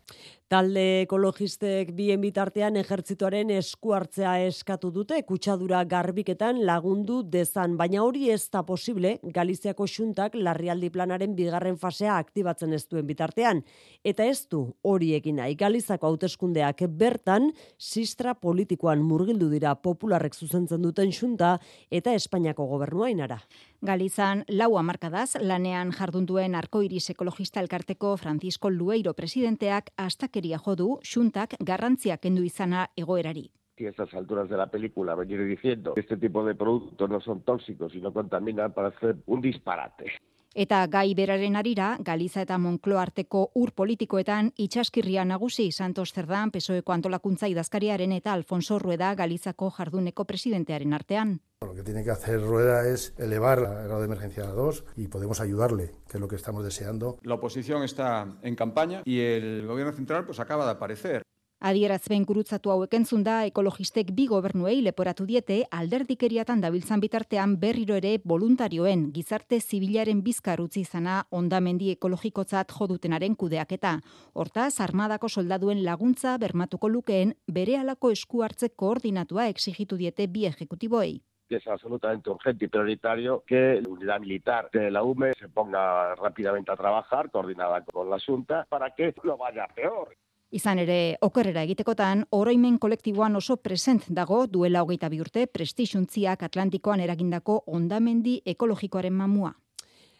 Talde 0.51 0.85
ekologistek 1.05 1.95
bien 1.95 2.21
bitartean 2.27 2.81
ejertzituaren 2.83 3.55
esku 3.61 3.95
hartzea 3.95 4.35
eskatu 4.49 4.91
dute 4.91 5.21
kutsadura 5.23 5.85
garbiketan 5.85 6.65
lagundu 6.67 7.21
dezan, 7.23 7.79
baina 7.79 8.03
hori 8.03 8.27
ez 8.35 8.43
da 8.51 8.67
posible 8.67 9.21
Galiziako 9.23 9.87
xuntak 9.87 10.35
larrialdi 10.35 10.91
planaren 10.91 11.39
bigarren 11.39 11.79
fasea 11.79 12.19
aktibatzen 12.19 12.75
ez 12.75 12.83
duen 12.91 13.07
bitartean 13.07 13.36
artean 13.37 13.63
eta 14.05 14.25
ez 14.25 14.47
du 14.49 14.73
hori 14.83 15.13
egin 15.15 15.37
nahi 15.37 15.57
Galizako 15.59 16.07
hauteskundeak 16.07 16.83
bertan 16.89 17.51
sistra 17.77 18.35
politikoan 18.35 19.03
murgildu 19.03 19.51
dira 19.51 19.75
popularrek 19.75 20.35
zuzentzen 20.35 20.83
duten 20.83 21.13
xunta 21.13 21.59
eta 21.91 22.15
Espainiako 22.15 22.67
gobernua 22.67 23.11
inara. 23.11 23.41
Galizan 23.83 24.45
lau 24.49 24.77
hamarkadaz 24.79 25.37
lanean 25.41 25.93
jardunduen 25.93 26.55
arkoiris 26.55 27.11
ekologista 27.11 27.61
elkarteko 27.61 28.17
Francisco 28.17 28.71
Lueiro 28.71 29.13
presidenteak 29.13 29.91
astakeria 29.97 30.59
jodu 30.59 30.99
xuntak 31.03 31.57
garrantziak 31.61 32.21
kendu 32.21 32.43
izana 32.43 32.89
egoerari 32.97 33.51
y 33.79 33.85
a 33.85 33.91
estas 33.91 34.15
alturas 34.15 34.49
de 34.49 34.57
la 34.57 34.71
película 34.71 35.15
venir 35.15 35.45
diciendo 35.45 35.93
que 35.93 36.01
este 36.01 36.17
tipo 36.17 36.43
de 36.47 36.55
productos 36.55 37.11
no 37.11 37.21
son 37.21 37.43
tóxicos 37.43 37.95
y 37.95 38.01
no 38.01 38.11
contaminan 38.11 38.73
para 38.73 38.89
hacer 38.89 39.17
un 39.27 39.43
disparate. 39.43 40.13
Eta 40.57 40.79
gai 40.89 41.11
beraren 41.13 41.53
arira, 41.61 41.87
Galiza 42.01 42.41
eta 42.41 42.57
Monclo 42.57 42.97
arteko 42.97 43.43
ur 43.61 43.75
politikoetan 43.77 44.47
itxaskirria 44.65 45.27
nagusi 45.29 45.67
Santos 45.71 46.15
Zerdan 46.17 46.49
pesoeko 46.55 46.95
antolakuntza 46.95 47.51
idazkariaren 47.53 48.15
eta 48.17 48.33
Alfonso 48.33 48.79
Rueda 48.81 49.11
Galizako 49.15 49.69
jarduneko 49.69 50.25
presidentearen 50.25 50.95
artean. 50.97 51.35
Lo 51.61 51.75
que 51.75 51.83
tiene 51.83 52.03
que 52.03 52.11
hacer 52.11 52.41
Rueda 52.41 52.89
es 52.89 53.13
elevar 53.19 53.61
la 53.61 53.83
grado 53.83 53.99
de 53.99 54.07
emergencia 54.07 54.45
a 54.45 54.53
dos 54.53 54.87
y 54.97 55.09
podemos 55.09 55.43
ayudarle, 55.43 55.93
que 56.09 56.17
es 56.17 56.21
lo 56.21 56.29
que 56.29 56.37
estamos 56.37 56.65
deseando. 56.65 57.19
La 57.23 57.35
oposición 57.35 57.83
está 57.83 58.27
en 58.41 58.57
campaña 58.57 59.03
y 59.05 59.21
el 59.21 59.67
gobierno 59.67 59.93
central 59.93 60.25
pues 60.25 60.41
acaba 60.41 60.65
de 60.65 60.71
aparecer. 60.71 61.23
Adierazben 61.65 62.25
gurutzatu 62.29 62.69
hauek 62.69 62.93
entzun 62.99 63.23
da 63.25 63.39
ekologistek 63.49 64.11
bi 64.13 64.27
gobernuei 64.29 64.83
leporatu 64.85 65.25
diete 65.25 65.63
alderdikeriatan 65.73 66.61
dabiltzan 66.61 67.01
bitartean 67.01 67.55
berriro 67.63 67.97
ere 67.97 68.19
voluntarioen 68.25 69.07
gizarte 69.15 69.59
zibilaren 69.61 70.21
bizkar 70.23 70.61
utzi 70.61 70.83
izana 70.85 71.23
ondamendi 71.31 71.89
ekologikotzat 71.95 72.75
jodutenaren 72.77 73.35
kudeaketa. 73.35 73.95
Hortaz, 74.35 74.81
armadako 74.81 75.29
soldaduen 75.29 75.81
laguntza 75.85 76.37
bermatuko 76.37 76.91
lukeen 76.93 77.33
bere 77.49 77.79
alako 77.79 78.11
esku 78.13 78.45
hartze 78.45 78.69
koordinatua 78.69 79.49
exigitu 79.49 79.97
diete 79.97 80.29
bi 80.29 80.45
ejecutiboei 80.47 81.23
que 81.49 81.57
es 81.57 81.67
absolutamente 81.69 82.29
urgente 82.29 82.65
y 82.65 82.69
prioritario 82.69 83.45
que 83.47 83.81
la 83.81 83.89
unidad 83.89 84.19
militar 84.19 84.69
de 84.73 84.91
la 84.91 85.05
UME 85.05 85.33
se 85.35 85.49
ponga 85.49 86.17
rápidamente 86.17 86.73
a 86.73 86.77
trabajar, 86.77 87.31
coordinada 87.31 87.85
con 87.85 88.11
la 88.11 88.19
Junta, 88.19 88.67
para 88.69 88.93
que 88.97 89.15
no 89.23 89.37
vaya 89.37 89.69
peor. 89.69 90.17
Izan 90.55 90.79
ere, 90.79 91.17
okerrera 91.27 91.65
egitekotan, 91.67 92.21
oroimen 92.39 92.77
kolektiboan 92.79 93.35
oso 93.35 93.57
present 93.59 94.05
dago 94.19 94.45
duela 94.47 94.85
hogeita 94.85 95.11
bi 95.11 95.19
urte 95.19 95.49
prestixuntziak 95.51 96.45
Atlantikoan 96.47 97.03
eragindako 97.03 97.65
ondamendi 97.67 98.39
ekologikoaren 98.55 99.13
mamua. 99.13 99.57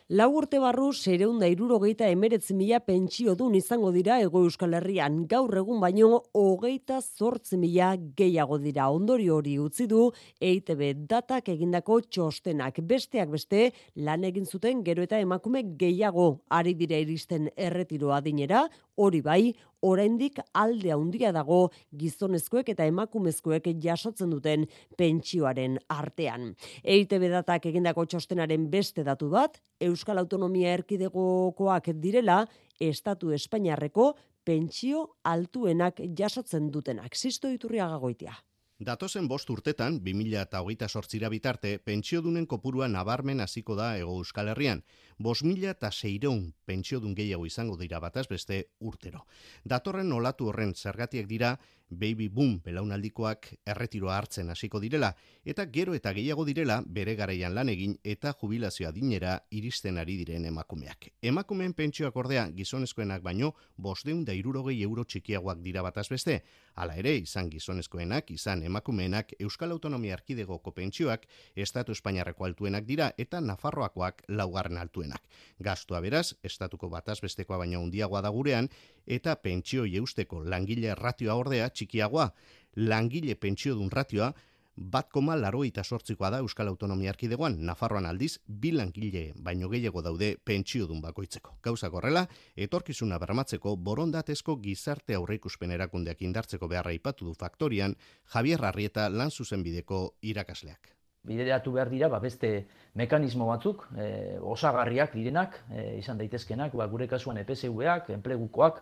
Lau 0.09 0.29
urte 0.39 0.61
barru, 0.63 0.93
sereun 0.95 1.41
da 1.43 1.49
irurogeita 1.51 2.07
emeretz 2.15 2.53
mila 2.55 2.79
pentsio 2.79 3.33
dun 3.35 3.57
izango 3.59 3.89
dira 3.91 4.21
ego 4.23 4.45
euskal 4.47 4.77
herrian. 4.79 5.25
Gaur 5.27 5.51
egun 5.59 5.81
baino, 5.83 6.21
hogeita 6.31 7.01
zortz 7.03 7.59
mila 7.59 7.89
gehiago 8.19 8.61
dira. 8.63 8.87
Ondori 8.95 9.27
hori 9.35 9.57
utzi 9.59 9.89
du, 9.91 10.05
EITB 10.39 11.09
datak 11.11 11.51
egindako 11.51 11.99
txostenak. 12.07 12.79
Besteak 12.87 13.35
beste, 13.35 13.73
lan 13.97 14.23
egin 14.31 14.47
zuten 14.47 14.85
gero 14.87 15.03
eta 15.03 15.19
emakume 15.19 15.65
gehiago 15.75 16.29
ari 16.55 16.75
dira 16.79 17.03
iristen 17.03 17.51
erretiroa 17.57 18.21
dinera, 18.23 18.63
hori 18.97 19.21
bai, 19.23 19.55
oraindik 19.87 20.41
alde 20.57 20.93
handia 20.93 21.33
dago 21.33 21.71
gizonezkoek 21.97 22.73
eta 22.73 22.87
emakumezkoek 22.89 23.69
jasotzen 23.83 24.33
duten 24.33 24.67
pentsioaren 24.99 25.79
artean. 25.93 26.55
EITB 26.83 27.29
datak 27.33 27.69
egindako 27.71 28.07
txostenaren 28.07 28.69
beste 28.73 29.05
datu 29.07 29.31
bat, 29.33 29.61
Euskal 29.81 30.19
Autonomia 30.19 30.75
Erkidegokoak 30.79 31.93
direla, 32.01 32.45
Estatu 32.81 33.33
Espainiarreko 33.37 34.15
pentsio 34.47 35.07
altuenak 35.25 36.03
jasotzen 36.19 36.71
dutenak. 36.73 37.17
Zisto 37.17 37.51
iturriaga 37.51 37.99
goitia. 38.03 38.37
Datozen 38.79 39.25
bost 39.25 39.49
urtetan, 39.49 39.95
2000 40.05 40.43
eta 40.43 40.61
hogeita 40.61 40.87
sortzira 40.87 41.31
bitarte, 41.33 41.79
pentsiodunen 41.81 42.45
kopurua 42.45 42.89
nabarmen 42.93 43.41
hasiko 43.41 43.75
da 43.79 43.95
ego 43.97 44.19
euskal 44.21 44.51
herrian. 44.53 44.83
Bos 45.17 45.39
mila 45.45 45.71
eta 45.71 45.89
seireun 45.91 46.43
pentsiodun 46.69 47.15
gehiago 47.17 47.47
izango 47.49 47.79
dira 47.81 48.03
bataz 48.05 48.27
beste 48.29 48.59
urtero. 48.81 49.25
Datorren 49.65 50.13
olatu 50.13 50.51
horren 50.51 50.75
zergatiak 50.75 51.25
dira, 51.27 51.55
baby 51.91 52.29
boom 52.29 52.61
belaunaldikoak 52.65 53.49
erretiroa 53.67 54.17
hartzen 54.17 54.51
hasiko 54.51 54.81
direla, 54.81 55.13
eta 55.45 55.67
gero 55.73 55.95
eta 55.95 56.13
gehiago 56.13 56.45
direla 56.45 56.81
bere 56.87 57.15
garaian 57.17 57.55
lan 57.55 57.69
egin 57.69 57.97
eta 58.05 58.33
jubilazioa 58.41 58.91
dinera 58.93 59.37
iristen 59.51 59.99
ari 59.99 60.17
diren 60.17 60.45
emakumeak. 60.51 61.11
Emakumeen 61.23 61.75
pentsioak 61.75 62.17
ordea 62.17 62.49
gizonezkoenak 62.57 63.23
baino, 63.23 63.55
bosdeun 63.77 64.25
da 64.25 64.35
irurogei 64.35 64.83
euro 64.83 65.05
txikiagoak 65.05 65.63
dira 65.63 65.83
bataz 65.83 66.09
beste, 66.11 66.43
hala 66.75 66.97
ere 66.97 67.15
izan 67.17 67.51
gizonezkoenak, 67.51 68.31
izan 68.31 68.63
emakumeenak 68.67 69.33
Euskal 69.39 69.71
Autonomia 69.71 70.15
Arkidegoko 70.15 70.73
pentsioak 70.73 71.27
Estatu 71.55 71.93
Espainiarreko 71.93 72.45
altuenak 72.45 72.85
dira 72.87 73.13
eta 73.19 73.41
Nafarroakoak 73.41 74.25
laugarren 74.29 74.79
altuenak. 74.79 75.23
Gastua 75.63 76.01
beraz, 76.01 76.35
Estatuko 76.43 76.91
bataz 76.91 77.21
bestekoa 77.23 77.59
baino 77.63 77.81
handiagoa 77.81 78.23
da 78.23 78.31
gurean, 78.35 78.69
eta 79.07 79.37
pentsio 79.37 79.87
jeusteko 79.87 80.43
langile 80.45 80.95
ratioa 80.95 81.35
ordea 81.35 81.71
txikiagoa. 81.77 82.31
Langile 82.77 83.37
pentsio 83.41 83.77
dun 83.77 83.93
ratioa 83.93 84.33
bat 84.77 85.09
koma 85.13 85.37
laroita 85.37 85.83
sortzikoa 85.85 86.31
da 86.31 86.39
Euskal 86.45 86.69
Autonomia 86.69 87.11
Arkidegoan, 87.11 87.57
Nafarroan 87.65 88.07
aldiz, 88.07 88.37
bilangile 88.47 89.31
baino 89.37 89.71
gehiago 89.73 90.03
daude 90.05 90.35
pentsiodun 90.45 91.01
bakoitzeko. 91.01 91.57
Gauza 91.65 91.91
korrela, 91.91 92.27
etorkizuna 92.57 93.19
bermatzeko 93.19 93.77
borondatezko 93.77 94.59
gizarte 94.61 95.17
aurreikuspen 95.17 95.73
erakundeak 95.73 96.21
indartzeko 96.23 96.69
beharra 96.69 96.93
ipatu 96.93 97.25
du 97.31 97.35
faktorian, 97.35 97.97
Javier 98.35 98.65
Arrieta 98.65 99.09
lan 99.09 99.31
zuzenbideko 99.31 100.03
irakasleak 100.23 100.93
bideratu 101.27 101.73
behar 101.75 101.91
dira 101.91 102.07
ba, 102.07 102.21
beste 102.23 102.69
mekanismo 102.95 103.49
batzuk, 103.51 103.89
e, 103.99 104.37
osagarriak 104.39 105.15
direnak, 105.19 105.59
e, 105.75 105.97
izan 105.99 106.21
daitezkenak, 106.21 106.77
ba, 106.79 106.87
gure 106.87 107.09
kasuan 107.11 107.41
EPSV-ak, 107.43 108.13
enplegukoak, 108.15 108.79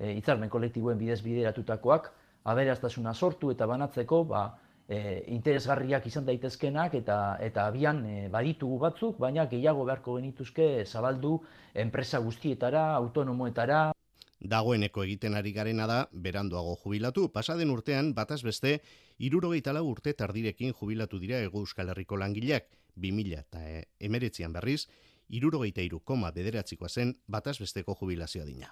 e, 0.00 0.16
hitzarmen 0.16 0.50
kolektiboen 0.50 0.98
bidez 0.98 1.20
bideratutakoak, 1.22 2.10
aberaztasuna 2.44 3.14
sortu 3.14 3.50
eta 3.54 3.66
banatzeko 3.66 4.24
ba, 4.28 4.44
e, 4.88 5.24
interesgarriak 5.32 6.06
izan 6.06 6.26
daitezkenak 6.28 6.94
eta 7.00 7.18
eta 7.40 7.66
abian 7.72 8.04
e, 8.06 8.28
baditugu 8.28 8.78
batzuk, 8.78 9.18
baina 9.18 9.46
gehiago 9.50 9.84
beharko 9.88 10.18
genituzke 10.20 10.68
zabaldu 10.84 11.38
enpresa 11.74 12.20
guztietara, 12.20 12.86
autonomoetara, 13.00 13.84
dagoeneko 14.44 15.04
egiten 15.04 15.34
ari 15.38 15.52
garena 15.56 15.86
da 15.88 15.98
beranduago 16.12 16.76
jubilatu. 16.82 17.30
Pasaden 17.32 17.70
urtean, 17.72 18.12
bataz 18.14 18.42
beste, 18.44 18.80
irurogeita 19.18 19.72
lau 19.72 19.86
urte 19.88 20.12
tardirekin 20.12 20.74
jubilatu 20.80 21.18
dira 21.18 21.40
Ego 21.40 21.64
Euskal 21.64 21.88
Herriko 21.88 22.18
langileak, 22.20 22.68
2000 23.00 23.40
eta 23.40 23.62
emeretzian 24.00 24.52
berriz, 24.52 24.84
irurogeita 25.28 25.82
iru 25.82 26.00
koma 26.00 26.30
bederatzikoa 26.32 26.88
zen 26.88 27.14
batazbesteko 27.28 27.96
jubilazioa 28.00 28.44
dina. 28.44 28.70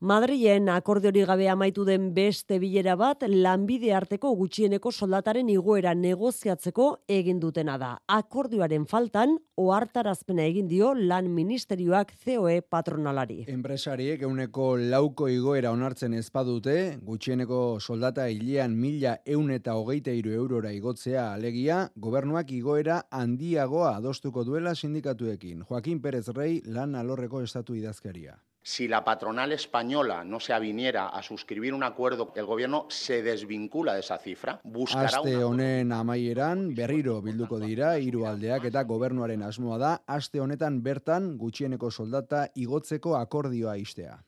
Madrien 0.00 0.68
akordiori 0.68 1.24
gabe 1.26 1.48
amaitu 1.48 1.84
den 1.84 2.12
beste 2.14 2.58
bilera 2.58 2.96
bat 2.96 3.22
lanbide 3.28 3.92
arteko 3.94 4.34
gutxieneko 4.36 4.90
soldataren 4.90 5.48
igoera 5.48 5.94
negoziatzeko 5.94 6.88
egin 7.08 7.40
dutena 7.40 7.78
da. 7.78 7.92
Akordioaren 8.08 8.86
faltan 8.86 9.36
ohartarazpena 9.56 10.44
egin 10.48 10.68
dio 10.68 10.92
lan 10.94 11.28
ministerioak 11.30 12.14
COE 12.24 12.60
patronalari. 12.62 13.44
Enpresariek 13.52 14.22
euneko 14.26 14.76
lauko 14.76 15.28
igoera 15.28 15.70
onartzen 15.72 16.14
ezpadute, 16.18 16.98
gutxieneko 17.04 17.78
soldata 17.80 18.26
hilean 18.32 18.74
mila 18.78 19.18
eun 19.26 19.50
eta 19.54 19.76
hogeita 19.78 20.14
iru 20.16 20.32
eurora 20.34 20.72
igotzea 20.72 21.28
alegia, 21.34 21.84
gobernuak 21.96 22.50
igoera 22.52 23.02
handiagoa 23.10 23.96
adostuko 23.98 24.44
duela 24.44 24.74
sindikatuekin. 24.74 25.62
Joaquin 25.68 25.91
Joaquín 25.92 26.00
Pérez 26.00 26.28
Rey 26.28 26.62
lan 26.64 26.94
alorreko 26.94 27.42
estatu 27.42 27.74
idazkaria. 27.76 28.38
Si 28.64 28.86
la 28.88 29.02
patronal 29.04 29.52
española 29.52 30.22
no 30.24 30.38
se 30.38 30.52
aviniera 30.52 31.08
a 31.08 31.22
suscribir 31.22 31.74
un 31.74 31.82
acuerdo, 31.82 32.32
el 32.36 32.46
gobierno 32.46 32.86
se 32.88 33.22
desvincula 33.22 33.94
de 33.94 34.00
esa 34.00 34.18
cifra, 34.18 34.60
buscará 34.62 35.18
aste 35.18 35.44
honen 35.44 35.92
amaieran 35.92 36.72
berriro 36.74 37.20
bilduko 37.20 37.58
dira 37.58 37.98
hiru 37.98 38.24
aldeak 38.26 38.64
eta 38.70 38.84
gobernuaren 38.84 39.42
asmoa 39.42 39.78
da 39.78 39.92
aste 40.06 40.40
honetan 40.40 40.82
bertan 40.82 41.36
gutxieneko 41.38 41.90
soldata 41.90 42.46
igotzeko 42.54 43.16
akordioa 43.16 43.76
istea. 43.76 44.22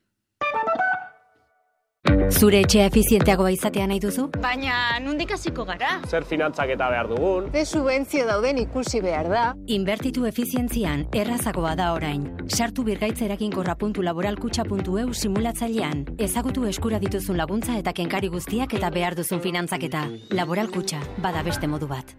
Zure 2.31 2.61
etxea 2.64 2.87
efizienteagoa 2.88 3.50
izatea 3.54 3.87
nahi 3.90 4.00
duzu? 4.00 4.23
Baina, 4.43 4.75
nundik 5.04 5.31
hasiko 5.35 5.64
gara? 5.69 5.90
Zer 6.09 6.25
finantzak 6.28 6.71
eta 6.75 6.88
behar 6.93 7.09
dugun? 7.11 7.50
Ze 7.52 7.64
subentzio 7.64 8.26
dauden 8.26 8.59
ikusi 8.62 9.00
behar 9.04 9.28
da? 9.28 9.54
Inbertitu 9.66 10.26
efizientzian 10.31 11.07
errazagoa 11.12 11.75
da 11.76 11.93
orain. 11.95 12.28
Sartu 12.49 12.85
birgaitzerakin.laboralkutxa.eu 12.88 15.12
simulatzailean. 15.12 16.04
Ezagutu 16.19 16.66
eskura 16.71 16.99
dituzun 16.99 17.37
laguntza 17.37 17.78
eta 17.78 17.93
kenkari 17.93 18.28
guztiak 18.28 18.75
eta 18.75 18.90
behar 18.90 19.14
duzun 19.14 19.40
finantzaketa. 19.45 20.09
Laboralkutxa, 20.31 21.00
bada 21.19 21.43
beste 21.43 21.66
modu 21.66 21.87
bat. 21.90 22.14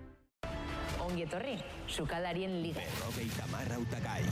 Ongi 1.25 1.34
etorri 1.34 1.55
sukalarien 1.89 2.62
liga. 2.62 2.82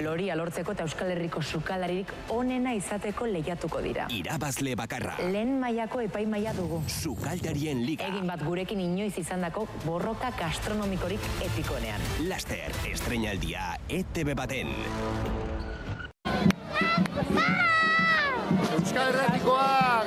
Lori 0.03 0.29
alortzeko 0.29 0.73
eta 0.75 0.83
Euskal 0.85 1.09
Herriko 1.13 1.41
sukaldaririk 1.41 2.11
onena 2.29 2.73
izateko 2.77 3.25
lehiatuko 3.25 3.81
dira. 3.81 4.05
Irabazle 4.13 4.75
bakarra. 4.77 5.15
Lehen 5.31 5.59
mailako 5.61 6.03
epai 6.05 6.25
maila 6.29 6.53
dugu. 6.53 6.83
Sukaldarien 6.87 7.81
liga. 7.85 8.05
Egin 8.05 8.27
bat 8.29 8.43
gurekin 8.45 8.79
inoiz 8.79 9.17
izandako 9.17 9.65
borroka 9.85 10.29
gastronomikorik 10.37 11.21
epikonean. 11.41 12.01
Laster, 12.29 12.69
estrenaldia 12.91 13.73
ETV 13.89 14.35
baten. 14.37 14.75
Euskal 18.73 19.09
Herratikoak 19.09 20.02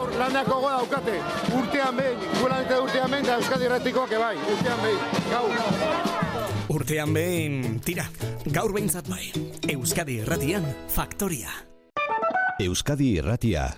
gaur 0.00 0.14
landako 0.16 0.60
goa 0.62 0.76
daukate. 0.78 1.16
Urtean 1.56 1.98
behin, 1.98 2.22
gula 2.38 2.60
urtean 2.80 3.12
behin, 3.12 3.26
da 3.26 3.36
Euskal 3.36 3.64
Herratikoak 3.66 4.14
ebai, 4.16 4.36
urtean 4.54 4.80
behin, 4.84 5.02
gaur. 5.32 5.52
Urtean 6.70 7.12
behin, 7.12 7.60
tira, 7.84 8.06
gaur 8.46 8.72
behintzat 8.72 9.10
bai. 9.10 9.28
Euskadi 9.74 10.20
Erratian, 10.24 10.64
Faktoria. 10.88 11.52
Euskadi 12.60 13.16
Erratia. 13.20 13.68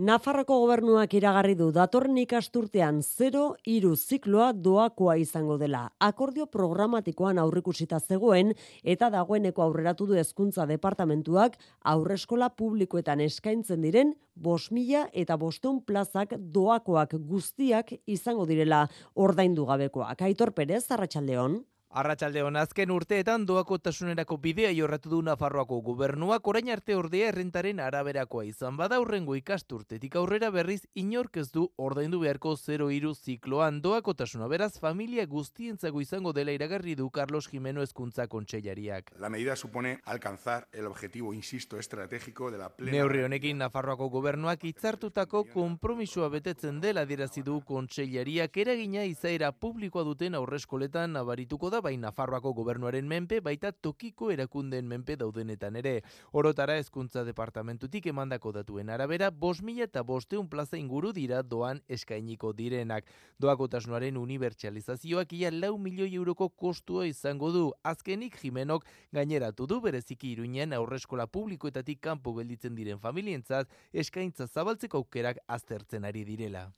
Nafarroko 0.00 0.56
gobernuak 0.62 1.12
iragarri 1.12 1.52
du 1.58 1.66
datorren 1.76 2.16
ikasturtean 2.22 3.02
0 3.04 3.40
iru 3.68 3.90
zikloa 3.98 4.46
doakoa 4.56 5.18
izango 5.20 5.58
dela. 5.60 5.82
Akordio 6.00 6.46
programatikoan 6.48 7.36
aurrikusita 7.42 7.98
zegoen 8.00 8.54
eta 8.94 9.10
dagoeneko 9.12 9.60
aurreratu 9.66 10.06
du 10.08 10.16
hezkuntza 10.16 10.64
departamentuak 10.70 11.58
aurreskola 11.92 12.48
publikoetan 12.48 13.20
eskaintzen 13.26 13.84
diren 13.84 14.14
5000 14.40 15.10
eta 15.12 15.36
500 15.36 15.84
plazak 15.84 16.32
doakoak 16.54 17.18
guztiak 17.20 17.92
izango 18.06 18.48
direla 18.48 18.86
ordaindu 19.14 19.68
gabekoak. 19.68 20.24
Aitor 20.30 20.54
Perez 20.56 20.86
Arratsaldeon. 20.88 21.60
Arratxalde 21.90 22.44
azken 22.54 22.90
urteetan 22.94 23.44
doako 23.46 23.76
tasunerako 23.78 24.36
bidea 24.36 24.70
jorratu 24.70 25.10
du 25.10 25.22
Nafarroako 25.26 25.80
gobernuak 25.82 26.46
orain 26.46 26.68
arte 26.70 26.94
ordea 26.94 27.28
errentaren 27.28 27.80
araberakoa 27.80 28.44
izan 28.44 28.76
bada 28.76 29.00
urrengo 29.00 29.34
ikasturtetik 29.34 30.14
aurrera 30.14 30.50
berriz 30.50 30.86
inork 30.94 31.36
ez 31.38 31.50
du 31.50 31.64
ordaindu 31.76 32.20
beharko 32.20 32.54
0 32.54 32.92
iru 32.94 33.12
zikloan 33.14 33.80
doako 33.82 34.14
tasuna 34.14 34.46
beraz 34.46 34.78
familia 34.78 35.24
guztientzago 35.26 36.00
izango 36.00 36.32
dela 36.32 36.52
iragarri 36.52 36.94
du 36.94 37.10
Carlos 37.10 37.48
Jimeno 37.48 37.82
eskuntza 37.82 38.28
kontseilariak. 38.28 39.10
La 39.18 39.28
medida 39.28 39.56
supone 39.56 39.98
alcanzar 40.04 40.68
el 40.70 40.86
objetivo, 40.86 41.34
insisto, 41.34 41.76
estratégico 41.76 42.52
de 42.52 42.58
la 42.58 42.68
plena... 42.68 42.98
Neurri 42.98 43.24
honekin 43.24 43.58
Nafarroako 43.58 44.08
gobernuak 44.10 44.62
itzartutako 44.62 45.42
konpromisua 45.52 46.28
betetzen 46.28 46.80
dela 46.80 47.04
dirazi 47.04 47.42
du 47.42 47.60
kontseilariak 47.66 48.56
eragina 48.56 49.02
izaera 49.02 49.50
publikoa 49.50 50.04
duten 50.04 50.38
aurreskoletan 50.38 51.18
nabarituko 51.18 51.68
da 51.68 51.79
bai 51.80 51.96
Nafarroako 51.96 52.52
gobernuaren 52.54 53.06
menpe, 53.08 53.40
baita 53.40 53.72
tokiko 53.72 54.30
erakundeen 54.30 54.86
menpe 54.88 55.16
daudenetan 55.16 55.76
ere. 55.76 56.00
Orotara 56.32 56.76
hezkuntza 56.80 57.24
departamentutik 57.24 58.06
emandako 58.12 58.52
datuen 58.52 58.90
arabera, 58.90 59.30
bos 59.30 59.62
mila 59.62 59.84
eta 59.88 60.02
bosteun 60.02 60.48
plaza 60.48 60.78
inguru 60.78 61.12
dira 61.12 61.42
doan 61.42 61.82
eskainiko 61.88 62.52
direnak. 62.52 63.08
Doakotasnoaren 63.40 64.16
unibertsializazioak 64.16 65.32
ia 65.38 65.50
lau 65.50 65.76
milioi 65.78 66.14
euroko 66.14 66.48
kostua 66.48 67.06
izango 67.06 67.52
du. 67.52 67.66
Azkenik 67.84 68.38
Jimenok 68.42 68.86
gaineratu 69.12 69.66
du 69.66 69.80
bereziki 69.80 70.32
iruinen 70.32 70.72
aurreskola 70.72 71.26
publikoetatik 71.26 72.00
kanpo 72.00 72.34
gelditzen 72.38 72.74
diren 72.74 72.98
familientzat 72.98 73.70
eskaintza 73.92 74.46
zabaltzeko 74.46 75.04
aukerak 75.04 75.40
aztertzen 75.48 76.04
ari 76.04 76.24
direla. 76.24 76.68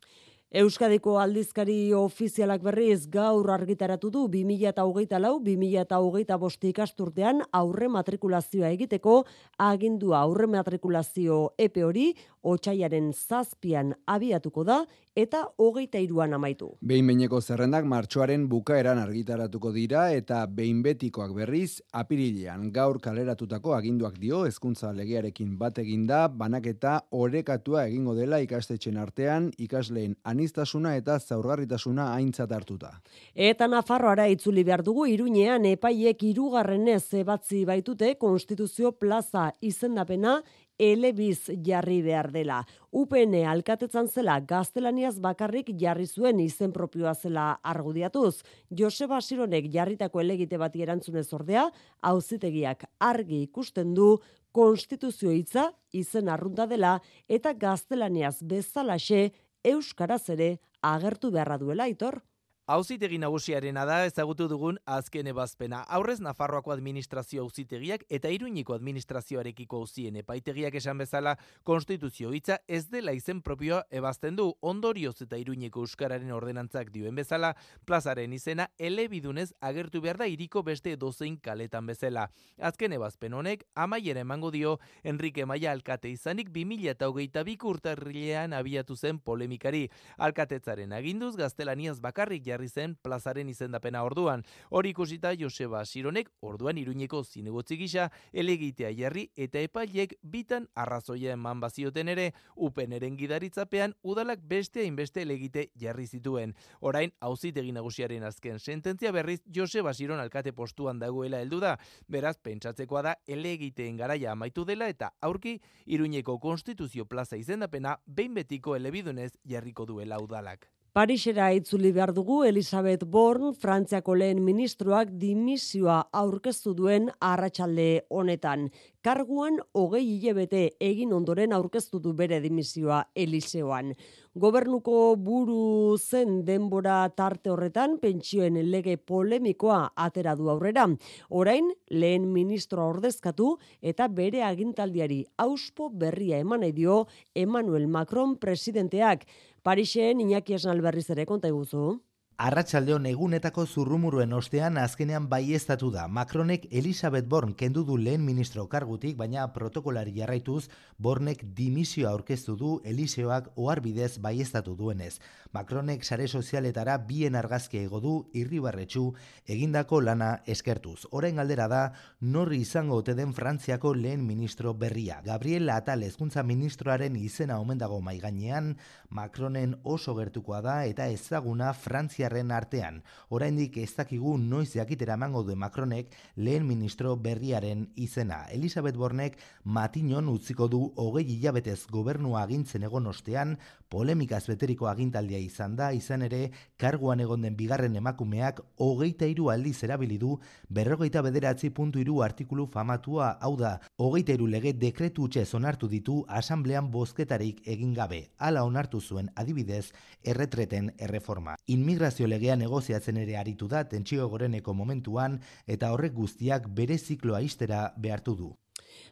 Euskadiko 0.52 1.14
aldizkari 1.16 1.94
ofizialak 1.96 2.60
berriz 2.60 3.06
gaur 3.08 3.46
argitaratu 3.54 4.10
du 4.12 4.26
2008 4.28 5.20
lau, 5.24 5.38
2008 5.40 6.36
bosti 6.42 6.68
ikasturtean 6.74 7.40
aurre 7.56 7.88
matrikulazioa 7.88 8.68
egiteko 8.76 9.14
agindua. 9.56 10.20
Aurre 10.26 10.50
matrikulazio 10.52 11.38
epe 11.56 11.86
hori 11.88 12.10
otxaiaren 12.44 13.14
zazpian 13.16 13.94
abiatuko 14.04 14.66
da 14.68 14.82
eta 15.16 15.42
hogeita 15.58 16.00
iruan 16.00 16.32
amaitu. 16.32 16.70
Behin 16.80 17.06
behineko 17.06 17.40
zerrendak 17.40 17.84
martxoaren 17.84 18.46
bukaeran 18.48 18.98
argitaratuko 19.02 19.72
dira 19.72 20.06
eta 20.16 20.46
behin 20.46 20.82
betikoak 20.82 21.34
berriz 21.36 21.82
apirilean 21.92 22.70
gaur 22.72 22.98
kaleratutako 23.00 23.74
aginduak 23.76 24.16
dio 24.20 24.44
hezkuntza 24.46 24.92
legearekin 24.96 25.58
bat 25.58 25.78
eginda 25.78 26.26
banaketa 26.28 26.94
orekatua 27.10 27.86
egingo 27.90 28.14
dela 28.14 28.40
ikastetxen 28.40 28.96
artean 28.96 29.50
ikasleen 29.58 30.16
anistasuna 30.24 30.96
eta 30.96 31.18
zaurgarritasuna 31.20 32.12
aintzat 32.14 32.52
hartuta. 32.52 32.94
Eta 33.34 33.68
Nafarroara 33.68 34.26
itzuli 34.32 34.64
behar 34.64 34.82
dugu 34.82 35.06
iruñean 35.06 35.66
epaiek 35.68 36.22
irugarrenez 36.32 37.04
ebatzi 37.20 37.64
baitute 37.68 38.14
konstituzio 38.16 38.92
plaza 38.92 39.50
izendapena 39.60 40.40
elebiz 40.78 41.50
jarri 41.64 42.00
behar 42.02 42.30
dela. 42.32 42.62
UPN 42.90 43.34
alkatetzan 43.48 44.08
zela 44.08 44.38
gaztelaniaz 44.40 45.18
bakarrik 45.20 45.70
jarri 45.78 46.06
zuen 46.06 46.40
izen 46.40 46.72
propioa 46.72 47.14
zela 47.14 47.58
argudiatuz. 47.62 48.42
Joseba 48.70 49.20
Sironek 49.20 49.70
jarritako 49.72 50.20
elegite 50.20 50.58
bati 50.58 50.82
erantzunez 50.82 51.28
ordea, 51.32 51.68
auzitegiak 52.00 52.84
argi 53.00 53.42
ikusten 53.42 53.94
du 53.94 54.16
konstituzio 54.52 55.30
hitza 55.32 55.70
izen 55.92 56.28
arrunta 56.28 56.66
dela 56.66 56.98
eta 57.28 57.52
gaztelaniaz 57.52 58.42
bezalaxe 58.42 59.30
euskaraz 59.64 60.28
ere 60.34 60.58
agertu 60.82 61.30
beharra 61.30 61.58
duela 61.58 61.88
itor. 61.88 62.20
Auzitegi 62.70 63.16
nagusiarena 63.18 63.82
da 63.82 63.96
ezagutu 64.06 64.46
dugun 64.46 64.76
azken 64.86 65.26
ebazpena. 65.26 65.80
Aurrez 65.96 66.20
Nafarroako 66.22 66.70
administrazio 66.70 67.42
auzitegiak 67.42 68.04
eta 68.06 68.30
Iruñiko 68.30 68.76
administrazioarekiko 68.76 69.80
auzien 69.82 70.20
epaitegiak 70.20 70.76
esan 70.78 71.02
bezala 71.02 71.32
konstituzio 71.64 72.30
hitza 72.30 72.60
ez 72.68 72.84
dela 72.92 73.10
izen 73.18 73.40
propioa 73.42 73.80
ebazten 73.90 74.38
du 74.38 74.44
ondorioz 74.60 75.16
eta 75.26 75.40
Iruñeko 75.42 75.82
euskararen 75.82 76.30
ordenantzak 76.30 76.92
dioen 76.94 77.18
bezala 77.18 77.56
plazaren 77.84 78.32
izena 78.32 78.68
elebidunez 78.78 79.48
agertu 79.60 80.00
behar 80.00 80.22
da 80.22 80.30
iriko 80.30 80.62
beste 80.62 80.94
dozein 80.94 81.40
kaletan 81.42 81.90
bezala. 81.90 82.28
Azken 82.60 82.92
ebazpen 82.92 83.34
honek 83.34 83.66
amaiera 83.74 84.22
emango 84.22 84.52
dio 84.52 84.76
Enrique 85.02 85.46
Maia 85.46 85.72
alkate 85.72 86.14
izanik 86.14 86.54
2022 86.54 87.58
urtarrilean 87.74 88.54
abiatu 88.54 88.94
zen 88.94 89.18
polemikari. 89.18 89.88
Alkatetzaren 90.16 90.92
aginduz 90.92 91.34
gaztelaniaz 91.34 91.98
bakarrik 91.98 92.51
jarri 92.52 92.68
zen 92.68 92.96
plazaren 93.02 93.48
izendapena 93.48 94.04
orduan. 94.04 94.44
Hori 94.70 94.92
ikusita 94.92 95.32
Joseba 95.38 95.84
Sironek 95.84 96.30
orduan 96.40 96.78
iruñeko 96.78 97.24
zinegotzi 97.24 97.76
gisa 97.80 98.08
elegitea 98.32 98.92
jarri 98.96 99.28
eta 99.36 99.60
epailek 99.64 100.14
bitan 100.22 100.68
arrazoia 100.74 101.32
eman 101.36 101.60
bazioten 101.60 102.08
ere 102.12 102.32
upeneren 102.56 103.16
gidaritzapean 103.16 103.94
udalak 104.02 104.42
beste 104.48 104.84
hainbeste 104.84 105.22
elegite 105.22 105.68
jarri 105.78 106.06
zituen. 106.06 106.54
Orain 106.80 107.12
auzitegi 107.20 107.72
nagusiaren 107.72 108.24
azken 108.28 108.58
sententzia 108.58 109.12
berriz 109.12 109.40
Joseba 109.54 109.94
Siron 109.94 110.20
alkate 110.20 110.52
postuan 110.52 110.98
dagoela 110.98 111.40
heldu 111.40 111.60
da. 111.60 111.76
Beraz 112.08 112.36
pentsatzekoa 112.42 113.02
da 113.02 113.16
elegiteen 113.26 113.96
garaia 113.96 114.32
amaitu 114.32 114.66
dela 114.68 114.88
eta 114.92 115.12
aurki 115.20 115.58
iruñeko 115.86 116.38
konstituzio 116.40 117.06
plaza 117.06 117.36
izendapena 117.40 117.96
behin 118.06 118.34
betiko 118.34 118.76
elebidunez 118.76 119.32
jarriko 119.48 119.86
duela 119.86 120.20
udalak. 120.20 120.68
Parisera 120.92 121.46
itzuli 121.56 121.88
behar 121.96 122.10
dugu 122.12 122.42
Elizabeth 122.44 123.06
Born, 123.08 123.54
Frantziako 123.56 124.12
lehen 124.20 124.42
ministroak 124.44 125.14
dimisioa 125.22 125.94
aurkeztu 126.20 126.74
duen 126.76 127.06
arratsalde 127.32 127.86
honetan. 128.12 128.66
Karguan 129.02 129.56
hogei 129.72 130.02
hilebete 130.04 130.60
egin 130.84 131.14
ondoren 131.16 131.54
aurkeztu 131.56 131.98
du 131.98 132.12
bere 132.12 132.42
dimisioa 132.44 132.98
Eliseoan. 133.16 133.94
Gobernuko 134.36 135.16
buru 135.16 135.96
zen 135.96 136.42
denbora 136.44 137.08
tarte 137.16 137.50
horretan 137.50 137.96
pentsioen 138.00 138.60
lege 138.70 138.94
polemikoa 138.96 139.80
atera 139.96 140.36
du 140.36 140.50
aurrera. 140.52 140.84
Orain, 141.30 141.72
lehen 141.90 142.28
ministroa 142.32 142.86
ordezkatu 142.92 143.56
eta 143.80 144.06
bere 144.08 144.44
agintaldiari 144.44 145.22
auspo 145.38 145.88
berria 145.88 146.38
eman 146.44 146.68
dio 146.76 147.06
Emmanuel 147.34 147.88
Macron 147.88 148.36
presidenteak. 148.36 149.24
Parixen 149.62 150.20
Iñaki 150.20 150.56
Esnal 150.58 150.80
berriz 150.82 151.08
ere 151.14 151.24
konta 151.26 151.50
iguzu. 151.52 152.02
Arratsaldeon 152.42 153.04
egunetako 153.06 153.62
zurrumuruen 153.70 154.32
ostean 154.34 154.78
azkenean 154.82 155.28
baiestatu 155.30 155.92
da. 155.94 156.08
Macronek 156.10 156.64
Elizabeth 156.74 157.28
Born 157.30 157.52
kendu 157.54 157.84
du 157.86 157.94
lehen 157.94 158.24
ministro 158.26 158.64
kargutik, 158.66 159.14
baina 159.20 159.44
protokolari 159.54 160.10
jarraituz 160.16 160.64
Bornek 160.98 161.44
dimisio 161.54 162.08
aurkeztu 162.10 162.56
du 162.58 162.72
Eliseoak 162.82 163.52
oharbidez 163.54 164.16
baiestatu 164.24 164.74
duenez. 164.74 165.20
Macronek 165.54 166.02
sare 166.02 166.26
sozialetara 166.26 166.96
bien 166.98 167.36
argazki 167.38 167.78
ego 167.78 168.00
du 168.00 168.16
irribarretxu 168.34 169.04
egindako 169.46 170.00
lana 170.00 170.32
eskertuz. 170.46 171.06
Orain 171.12 171.38
galdera 171.38 171.68
da 171.68 171.84
norri 172.20 172.58
izango 172.66 172.98
ote 173.04 173.14
den 173.14 173.36
Frantziako 173.38 173.94
lehen 173.94 174.26
ministro 174.26 174.74
berria. 174.74 175.20
Gabriel 175.22 175.70
Atal 175.70 176.02
hezkuntza 176.02 176.42
ministroaren 176.42 177.14
izena 177.22 177.60
omen 177.62 177.78
dago 177.78 178.00
mai 178.00 178.18
gainean, 178.18 178.74
Macronen 179.10 179.76
oso 179.84 180.16
gertukoa 180.18 180.60
da 180.64 180.76
eta 180.90 181.06
ezaguna 181.12 181.70
Frantzia 181.76 182.31
frantziarren 182.32 182.50
artean. 182.50 183.02
Oraindik 183.28 183.76
ez 183.78 183.94
dakigu 183.96 184.36
noiz 184.38 184.74
jakitera 184.74 185.14
emango 185.14 185.42
du 185.42 185.54
Macronek 185.56 186.14
lehen 186.36 186.66
ministro 186.66 187.16
berriaren 187.16 187.90
izena. 187.96 188.46
Elizabeth 188.50 188.96
Bornek 188.96 189.38
matinon 189.64 190.28
utziko 190.28 190.68
du 190.68 190.92
hogei 190.96 191.24
hilabetez 191.24 191.86
gobernua 191.90 192.42
agintzen 192.42 192.82
egon 192.82 193.06
ostean, 193.06 193.58
polemikaz 193.88 194.46
beteriko 194.48 194.88
agintaldia 194.88 195.38
izan 195.38 195.76
da, 195.76 195.92
izan 195.92 196.22
ere, 196.22 196.50
karguan 196.78 197.20
egon 197.20 197.42
den 197.42 197.56
bigarren 197.56 197.96
emakumeak 197.96 198.60
hogeita 198.78 199.26
iru 199.26 199.50
aldiz 199.50 199.82
erabili 199.84 200.18
du 200.18 200.38
berrogeita 200.68 201.22
bederatzi 201.22 201.70
puntu 201.70 202.00
iru 202.00 202.22
artikulu 202.22 202.66
famatua 202.66 203.36
hau 203.40 203.56
da, 203.56 203.78
hogeita 203.98 204.32
iru 204.32 204.46
lege 204.46 204.72
dekretu 204.72 205.28
utxe 205.28 205.44
onartu 205.54 205.88
ditu 205.88 206.24
asamblean 206.28 206.90
bozketarik 206.90 207.60
egin 207.66 207.92
gabe. 207.94 208.30
Hala 208.38 208.64
onartu 208.64 209.00
zuen 209.00 209.28
adibidez 209.36 209.92
erretreten 210.24 210.92
erreforma. 210.98 211.56
Inmigrazio 211.66 212.21
migrazio 212.22 212.28
legea 212.28 212.56
negoziatzen 212.56 213.16
ere 213.16 213.36
aritu 213.36 213.68
da 213.68 213.82
tentsio 213.84 214.28
goreneko 214.28 214.74
momentuan 214.74 215.40
eta 215.66 215.92
horrek 215.92 216.14
guztiak 216.14 216.68
bere 216.68 216.98
zikloa 216.98 217.40
istera 217.40 217.92
behartu 217.98 218.34
du. 218.36 218.61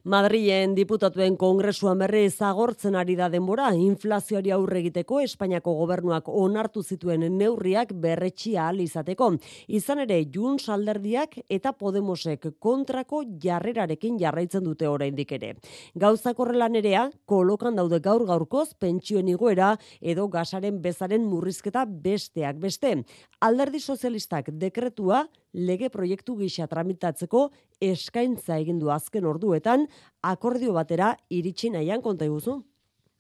Madrilen 0.05 0.73
diputatuen 0.73 1.35
kongresuan 1.37 1.99
berri 2.01 2.23
zagortzen 2.31 2.95
ari 2.97 3.19
da 3.19 3.27
denbora, 3.29 3.67
inflazioari 3.77 4.49
aurre 4.55 4.79
egiteko 4.81 5.19
Espainiako 5.21 5.75
gobernuak 5.77 6.31
onartu 6.33 6.81
zituen 6.81 7.27
neurriak 7.37 7.93
berretxia 7.93 8.63
ahal 8.63 8.81
izateko. 8.81 9.35
Izan 9.69 10.01
ere, 10.07 10.23
Junts 10.33 10.71
alderdiak 10.73 11.37
eta 11.51 11.75
Podemosek 11.77 12.49
kontrako 12.59 13.27
jarrerarekin 13.43 14.17
jarraitzen 14.19 14.65
dute 14.65 14.89
oraindik 14.89 15.35
ere. 15.37 15.53
Gauza 15.95 16.33
korrelan 16.33 16.81
erea, 16.81 17.11
kolokan 17.27 17.77
daude 17.77 18.01
gaur 18.01 18.25
gaurkoz 18.25 18.71
pentsioen 18.81 19.29
igoera 19.29 19.75
edo 20.01 20.29
gasaren 20.33 20.81
bezaren 20.81 21.29
murrizketa 21.29 21.85
besteak 21.85 22.57
beste. 22.57 23.03
Alderdi 23.45 23.85
sozialistak 23.85 24.49
dekretua 24.49 25.27
lege 25.53 25.91
proiektu 25.91 26.37
gisa 26.39 26.67
tramitatzeko 26.67 27.51
eskaintza 27.81 28.59
egin 28.59 28.79
du 28.79 28.91
azken 28.91 29.25
orduetan 29.27 29.87
akordio 30.23 30.73
batera 30.73 31.17
iritsi 31.29 31.71
nahian 31.71 32.03
konta 32.03 32.25
iguzu. 32.25 32.61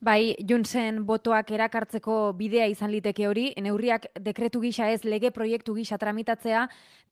Bai, 0.01 0.33
Junsen 0.49 1.03
botoak 1.05 1.51
erakartzeko 1.53 2.33
bidea 2.33 2.65
izan 2.73 2.89
liteke 2.89 3.27
hori, 3.29 3.51
neurriak 3.61 4.07
dekretu 4.17 4.63
gisa 4.63 4.87
ez 4.89 5.03
lege 5.05 5.29
proiektu 5.31 5.75
gisa 5.77 5.99
tramitatzea, 6.01 6.63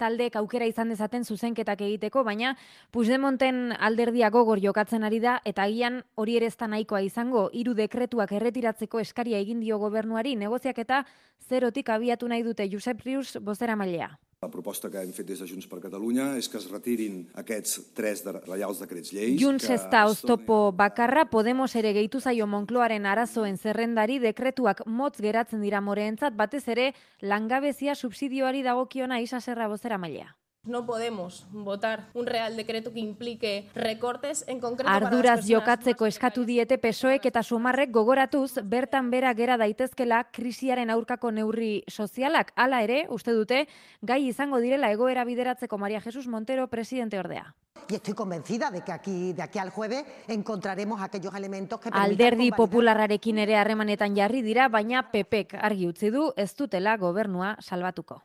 taldeek 0.01 0.39
aukera 0.41 0.65
izan 0.65 0.89
dezaten 0.89 1.27
zuzenketak 1.29 1.83
egiteko, 1.85 2.23
baina 2.25 2.55
Puigdemonten 2.91 3.75
alderdia 3.77 4.31
gogor 4.33 4.63
jokatzen 4.65 5.05
ari 5.05 5.21
da, 5.21 5.35
eta 5.45 5.67
agian 5.69 6.01
hori 6.15 6.39
ere 6.39 6.49
nahikoa 6.49 7.03
izango, 7.03 7.51
hiru 7.53 7.75
dekretuak 7.75 8.33
erretiratzeko 8.33 9.01
eskaria 9.01 9.39
egin 9.39 9.61
dio 9.61 9.79
gobernuari, 9.79 10.35
negoziak 10.35 10.79
eta 10.79 11.05
zerotik 11.47 11.91
abiatu 11.91 12.27
nahi 12.27 12.43
dute 12.43 12.71
Josep 12.71 13.05
Rius 13.05 13.37
bozera 13.37 13.77
mailea. 13.77 14.17
La 14.41 14.53
proposta 14.53 14.87
que 14.87 15.01
hem 15.03 15.09
fet 15.11 15.27
des 15.27 15.41
de 15.43 15.49
Junts 15.51 15.67
per 15.67 15.81
Catalunya 15.83 16.29
és 16.39 16.47
que 16.47 16.61
es 16.61 16.69
retirin 16.71 17.17
aquests 17.41 17.81
tres 17.99 18.21
de 18.23 18.37
reials 18.37 18.79
decrets 18.79 19.11
lleis. 19.11 19.35
Junts 19.43 19.67
ez 19.75 19.81
da 19.91 20.05
oztopo 20.07 20.61
bakarra, 20.71 21.25
Podemos 21.27 21.75
ere 21.75 21.91
gehitu 21.97 22.21
zaio 22.23 22.47
Monkloaren 22.47 23.11
arazoen 23.11 23.59
zerrendari 23.59 24.21
dekretuak 24.23 24.87
motz 24.87 25.17
geratzen 25.19 25.67
dira 25.67 25.83
moreentzat, 25.83 26.39
batez 26.39 26.69
ere 26.71 26.93
langabezia 27.21 27.99
subsidioari 27.99 28.63
dagokiona 28.63 29.19
isa 29.19 29.41
zerra 29.41 29.67
bozera 29.67 29.99
mailea. 29.99 30.37
No 30.69 30.85
podemos 30.85 31.47
votar 31.51 32.09
un 32.13 32.27
real 32.27 32.55
decreto 32.55 32.93
que 32.93 33.01
implique 33.01 33.71
recortes 33.75 34.45
en 34.47 34.61
concreto 34.61 34.91
Arduraz 34.93 35.47
jokatzeko 35.49 36.05
eskatu 36.05 36.45
diete 36.45 36.77
pesoek 36.77 37.25
eta 37.25 37.43
sumarrek 37.43 37.91
gogoratuz 37.91 38.61
bertan 38.65 39.09
bera 39.11 39.33
gera 39.33 39.57
daitezkela 39.57 40.27
krisiaren 40.29 40.91
aurkako 40.93 41.31
neurri 41.33 41.85
sozialak 41.89 42.53
hala 42.55 42.83
ere 42.85 43.07
uste 43.09 43.33
dute 43.33 43.63
gai 44.03 44.27
izango 44.29 44.61
direla 44.61 44.93
egoera 44.93 45.25
bideratzeko 45.25 45.79
Maria 45.79 46.03
Jesus 46.05 46.29
Montero 46.29 46.69
presidente 46.69 47.19
ordea. 47.19 47.55
Y 47.89 47.95
estoy 47.95 48.13
convencida 48.13 48.71
de 48.71 48.83
que 48.83 48.93
aquí 48.93 49.33
de 49.33 49.43
aquí 49.43 49.59
al 49.59 49.71
jueves 49.71 50.05
encontraremos 50.27 51.01
aquellos 51.01 51.35
elementos 51.35 51.81
que 51.81 51.89
Alderdi 51.93 52.51
popularrarekin 52.51 53.39
ere 53.39 53.57
harremanetan 53.57 54.15
jarri 54.15 54.43
dira 54.43 54.69
baina 54.69 55.09
PPek 55.11 55.55
argi 55.55 55.89
utzi 55.89 56.11
du 56.11 56.35
ez 56.37 56.55
dutela 56.55 56.99
gobernua 56.99 57.57
salbatuko. 57.61 58.23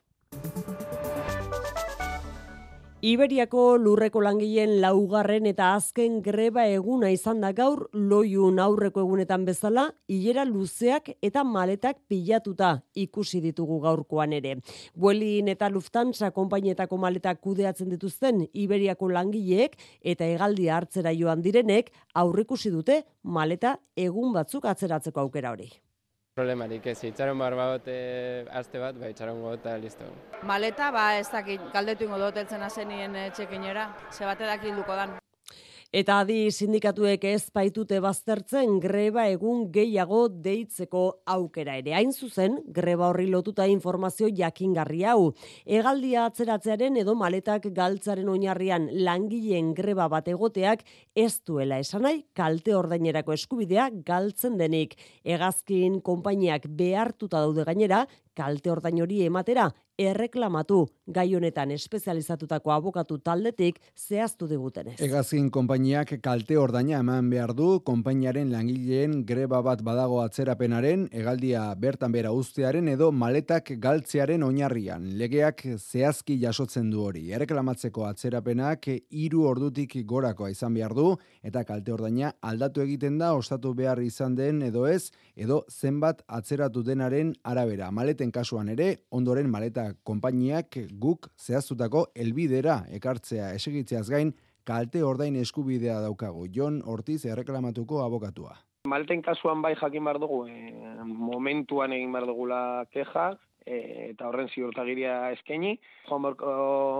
Iberiako 3.04 3.64
lurreko 3.84 4.22
langileen 4.24 4.78
laugarren 4.80 5.50
eta 5.50 5.74
azken 5.76 6.22
greba 6.24 6.64
eguna 6.72 7.10
izan 7.12 7.42
da 7.44 7.50
gaur 7.52 7.82
loiun 7.92 8.62
aurreko 8.64 9.04
egunetan 9.04 9.44
bezala, 9.44 9.90
hilera 10.08 10.46
luzeak 10.48 11.12
eta 11.20 11.44
maletak 11.44 12.00
pilatuta 12.08 12.72
ikusi 12.96 13.44
ditugu 13.44 13.82
gaurkoan 13.84 14.40
ere. 14.40 14.56
Buelin 14.96 15.52
eta 15.52 15.68
Lufthansa 15.68 16.32
konpainietako 16.32 17.04
maletak 17.04 17.44
kudeatzen 17.44 17.92
dituzten 17.92 18.46
Iberiako 18.54 19.12
langileek 19.12 19.76
eta 20.00 20.24
hegaldi 20.24 20.72
hartzera 20.72 21.12
joan 21.12 21.44
direnek 21.44 21.92
aurrikusi 22.16 22.72
dute 22.72 23.02
maleta 23.24 23.82
egun 23.98 24.32
batzuk 24.32 24.72
atzeratzeko 24.72 25.28
aukera 25.28 25.52
hori 25.52 25.74
problemarik 26.34 26.88
ez, 26.90 26.98
itxaron 27.06 27.38
bar 27.38 27.54
bat 27.54 27.90
aste 28.60 28.82
bat, 28.82 28.98
bai, 28.98 29.12
itxaron 29.14 29.44
eta 29.54 29.76
listo. 29.78 30.10
Maleta, 30.50 30.90
ba, 30.92 31.06
ez 31.20 31.30
dakit, 31.30 31.68
galdetu 31.76 32.10
ingo 32.10 32.18
dut 32.26 32.42
eltzen 32.42 32.66
azenien 32.70 33.16
e, 33.16 33.30
txekinera, 33.38 33.92
ze 34.12 34.26
bate 34.26 34.50
dakit 34.50 34.82
duko 34.82 34.98
dan. 34.98 35.23
Eta 35.94 36.16
adi 36.24 36.48
sindikatuek 36.50 37.22
ez 37.30 37.52
baitute 37.54 38.00
baztertzen 38.02 38.80
greba 38.82 39.28
egun 39.30 39.68
gehiago 39.76 40.24
deitzeko 40.42 41.04
aukera 41.30 41.76
ere. 41.78 41.94
Hain 41.94 42.10
zuzen, 42.10 42.56
greba 42.74 43.12
horri 43.12 43.28
lotuta 43.30 43.68
informazio 43.70 44.32
jakingarri 44.34 45.04
hau. 45.06 45.36
Egaldia 45.70 46.24
atzeratzearen 46.32 46.98
edo 47.04 47.14
maletak 47.14 47.70
galtzaren 47.78 48.34
oinarrian 48.34 48.90
langileen 49.06 49.76
greba 49.78 50.10
bat 50.10 50.34
egoteak 50.34 50.82
ez 51.14 51.44
duela 51.46 51.78
esan 51.86 52.08
nahi 52.08 52.24
kalte 52.34 52.74
ordainerako 52.74 53.38
eskubidea 53.38 53.92
galtzen 54.10 54.58
denik. 54.58 54.98
Hegazkin 55.22 56.02
konpainiak 56.02 56.66
behartuta 56.74 57.46
daude 57.46 57.70
gainera 57.70 58.08
kalte 58.34 58.74
ordain 58.74 58.98
hori 59.06 59.22
ematera 59.30 59.70
erreklamatu 60.00 60.88
gai 61.14 61.28
honetan 61.36 61.72
espezializatutako 61.76 62.72
abokatu 62.74 63.18
taldetik 63.20 63.80
zehaztu 63.94 64.48
digutenez. 64.48 64.96
Egazkin 65.04 65.50
konpainiak 65.54 66.16
kalte 66.24 66.58
ordaina 66.58 67.00
eman 67.04 67.30
behar 67.30 67.54
du, 67.54 67.80
konpainiaren 67.86 68.50
langileen 68.52 69.20
greba 69.28 69.62
bat 69.62 69.84
badago 69.84 70.22
atzerapenaren, 70.24 71.08
egaldia 71.12 71.66
bertan 71.76 72.12
bera 72.12 72.32
ustearen 72.34 72.88
edo 72.88 73.12
maletak 73.12 73.74
galtzearen 73.84 74.44
oinarrian. 74.44 75.06
Legeak 75.20 75.66
zehazki 75.78 76.40
jasotzen 76.42 76.90
du 76.90 77.04
hori. 77.04 77.28
Erreklamatzeko 77.36 78.08
atzerapenak 78.08 78.88
hiru 79.12 79.46
ordutik 79.50 80.00
gorakoa 80.08 80.50
izan 80.50 80.74
behar 80.74 80.96
du, 80.98 81.12
eta 81.44 81.64
kalte 81.68 81.94
ordaina 81.94 82.34
aldatu 82.42 82.82
egiten 82.82 83.20
da, 83.22 83.34
ostatu 83.38 83.76
behar 83.78 84.02
izan 84.02 84.36
den 84.40 84.64
edo 84.64 84.88
ez, 84.88 85.12
edo 85.36 85.62
zenbat 85.70 86.24
atzeratu 86.28 86.82
denaren 86.84 87.36
arabera. 87.44 87.92
Maleten 87.92 88.32
kasuan 88.32 88.72
ere, 88.74 89.04
ondoren 89.12 89.52
maleta 89.52 89.83
konpainiak 90.04 90.78
guk 91.00 91.30
zehaztutako 91.38 92.08
elbidera 92.16 92.84
ekartzea 92.98 93.54
esegitzeaz 93.58 94.10
gain 94.10 94.34
kalte 94.64 95.04
ordain 95.04 95.36
eskubidea 95.36 96.00
daukagu. 96.02 96.48
Jon 96.52 96.82
Ortiz 96.86 97.26
erreklamatuko 97.26 98.04
abokatua. 98.04 98.56
Malten 98.88 99.22
kasuan 99.24 99.62
bai 99.64 99.76
jakin 99.80 100.04
bar 100.04 100.20
dugu, 100.20 100.46
e, 100.48 100.72
momentuan 101.04 101.94
egin 101.96 102.12
bar 102.12 102.26
dugula 102.28 102.86
keja, 102.92 103.30
e, 103.66 103.78
eta 104.10 104.28
horren 104.28 104.50
ziurtagiria 104.52 105.32
eskaini. 105.36 105.78
Joan 106.10 106.26
borko 106.28 106.56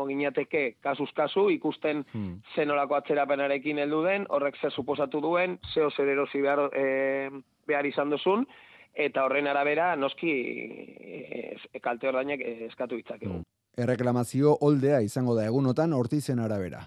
ginateke 0.08 0.64
kasuz 0.84 1.10
kasu 1.16 1.50
ikusten 1.52 2.06
hmm. 2.14 2.38
zenolako 2.56 3.00
atzerapenarekin 3.00 3.82
heldu 3.84 4.04
den, 4.08 4.28
horrek 4.30 4.60
zer 4.62 4.72
suposatu 4.72 5.22
duen, 5.24 5.58
zeo 5.74 5.90
zer 5.92 6.14
erosi 6.16 6.42
behar, 6.44 6.70
e, 6.72 7.44
behar 7.68 7.88
izan 7.88 8.16
duzun, 8.16 8.48
eta 8.94 9.26
horren 9.26 9.48
arabera 9.48 9.96
noski 9.96 10.32
e, 10.32 11.80
kalte 11.82 12.10
ordainak 12.10 12.42
eskatu 12.70 13.00
ditzakegu. 13.00 13.40
Mm. 13.42 13.50
Erreklamazio 13.84 14.58
oldea 14.62 15.02
izango 15.02 15.34
da 15.36 15.48
egunotan 15.50 15.94
hortizen 15.98 16.40
arabera. 16.40 16.84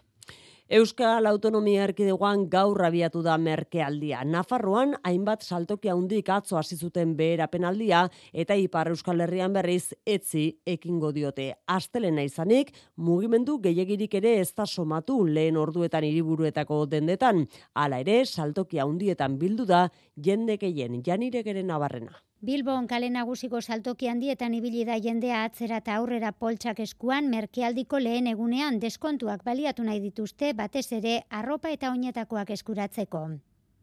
Euskal 0.66 1.28
Autonomia 1.30 1.84
Erkidegoan 1.86 2.48
gaur 2.50 2.80
abiatu 2.82 3.20
da 3.22 3.36
merkealdia. 3.38 4.24
Nafarroan 4.26 4.96
hainbat 5.06 5.46
saltoki 5.46 5.92
handik 5.92 6.26
atzo 6.34 6.58
hasi 6.58 6.74
zuten 6.74 7.12
beherapenaldia 7.14 8.00
eta 8.34 8.56
Ipar 8.58 8.90
Euskal 8.90 9.22
Herrian 9.22 9.54
berriz 9.54 9.94
etzi 10.02 10.58
ekingo 10.66 11.12
diote. 11.14 11.52
Astelena 11.70 12.26
izanik 12.26 12.74
mugimendu 12.96 13.60
gehiagirik 13.62 14.18
ere 14.18 14.40
ez 14.40 14.50
da 14.58 14.66
somatu 14.66 15.22
lehen 15.24 15.56
orduetan 15.56 16.02
hiriburuetako 16.02 16.82
dendetan. 16.90 17.46
Hala 17.72 18.02
ere 18.02 18.24
saltoki 18.26 18.82
handietan 18.82 19.38
bildu 19.38 19.70
da 19.70 19.86
jende 20.16 20.58
gehien 20.58 20.98
janiregeren 21.06 21.70
nabarrena. 21.70 22.25
Bilbon 22.44 22.84
kale 22.86 23.08
nagusiko 23.08 23.62
saltoki 23.62 24.08
handietan 24.12 24.54
ibili 24.54 24.84
da 24.84 24.98
jendea 25.00 25.38
atzera 25.44 25.78
eta 25.80 25.94
aurrera 25.96 26.32
poltsak 26.32 26.80
eskuan 26.84 27.30
merkealdiko 27.32 27.98
lehen 27.98 28.26
egunean 28.26 28.78
deskontuak 28.78 29.42
baliatu 29.44 29.82
nahi 29.82 30.00
dituzte 30.00 30.52
batez 30.52 30.84
ere 30.92 31.22
arropa 31.30 31.70
eta 31.72 31.90
oinetakoak 31.90 32.50
eskuratzeko. 32.50 33.22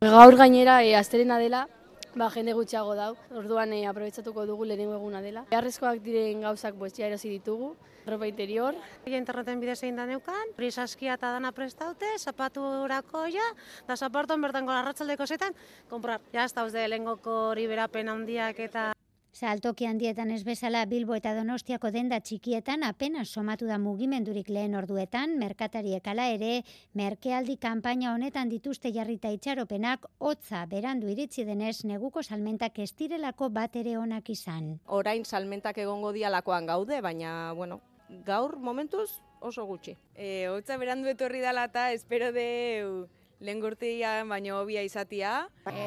Gaur 0.01 0.35
gainera 0.37 0.83
e, 0.83 0.93
dela, 0.93 1.67
ba, 2.15 2.29
jende 2.33 2.53
gutxiago 2.53 2.93
dau, 2.95 3.13
orduan 3.33 3.73
e, 3.73 3.83
aprobetsatuko 3.89 4.45
dugu 4.49 4.67
lehenengo 4.69 4.95
eguna 4.99 5.21
dela. 5.21 5.45
Beharrezkoak 5.49 6.01
diren 6.05 6.43
gauzak 6.45 6.77
boestia 6.79 7.07
erosi 7.07 7.31
ditugu, 7.33 7.73
ropa 8.05 8.27
interior. 8.27 8.77
Interneten 9.05 9.61
bidez 9.63 9.79
egin 9.81 9.99
da 9.99 10.05
neukan, 10.09 10.53
prisaskia 10.57 11.17
eta 11.17 11.33
dana 11.35 11.53
prestaute, 11.55 12.09
zapatu 12.19 12.63
urako 12.83 13.25
ja, 13.33 13.45
da 13.87 13.97
zapartuan 13.97 14.41
bertan 14.41 14.69
gola 14.69 14.83
ratzaldeko 14.85 15.27
zetan, 15.27 15.55
komprar. 15.89 16.21
Ja, 16.33 16.45
ez 16.45 16.73
de 16.73 16.87
lengoko 16.87 17.39
hori 17.51 17.67
berapen 17.67 18.09
handiak 18.09 18.59
eta... 18.59 18.91
Saltoki 19.33 19.87
handietan 19.89 20.29
ez 20.29 20.43
bezala 20.45 20.83
Bilbo 20.85 21.15
eta 21.17 21.31
Donostiako 21.33 21.89
denda 21.89 22.19
txikietan 22.21 22.83
apenas 22.85 23.31
somatu 23.33 23.65
da 23.65 23.79
mugimendurik 23.81 24.51
lehen 24.53 24.75
orduetan, 24.77 25.39
merkatariek 25.41 26.05
ala 26.11 26.27
ere, 26.29 26.59
merkealdi 26.93 27.55
kanpaina 27.57 28.11
honetan 28.13 28.51
dituzte 28.51 28.91
jarrita 28.93 29.31
itxaropenak, 29.33 30.05
hotza 30.19 30.61
berandu 30.69 31.09
iritsi 31.09 31.47
denez 31.49 31.79
neguko 31.83 32.21
salmentak 32.21 32.77
estirelako 32.85 33.49
bat 33.49 33.75
ere 33.81 33.97
onak 33.97 34.29
izan. 34.29 34.75
Orain 34.85 35.25
salmentak 35.25 35.81
egongo 35.81 36.13
dialakoan 36.13 36.69
gaude, 36.69 37.01
baina, 37.01 37.33
bueno, 37.57 37.81
gaur 38.29 38.59
momentuz 38.59 39.09
oso 39.41 39.65
gutxi. 39.65 39.97
E, 40.13 40.47
Otza 40.53 40.77
berandu 40.77 41.09
etorri 41.09 41.41
dela 41.41 41.65
eta 41.71 41.89
espero 41.91 42.29
de 42.31 43.07
lehen 43.43 43.59
gurtia 43.61 44.15
baino 44.27 44.57
hobia 44.61 44.83
izatia. 44.87 45.33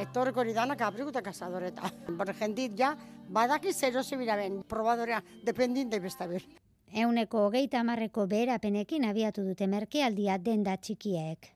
Etorreko 0.00 0.44
hori 0.44 0.54
danak 0.56 0.82
abriguta 0.84 1.22
kasadoreta. 1.24 1.90
Por 2.18 2.32
jentit 2.36 2.76
ja, 2.78 2.92
badaki 3.28 3.72
zero 3.72 4.02
zebira 4.04 4.36
ben, 4.36 4.62
probadorea 4.62 5.22
dependinte 5.44 6.00
besta 6.00 6.28
ber. 6.28 6.44
Euneko 6.92 7.46
hogeita 7.48 7.80
amarreko 7.80 8.26
beherapenekin 8.30 9.08
abiatu 9.08 9.42
dute 9.48 9.66
merkealdia 9.66 10.38
denda 10.38 10.76
txikiek. 10.76 11.52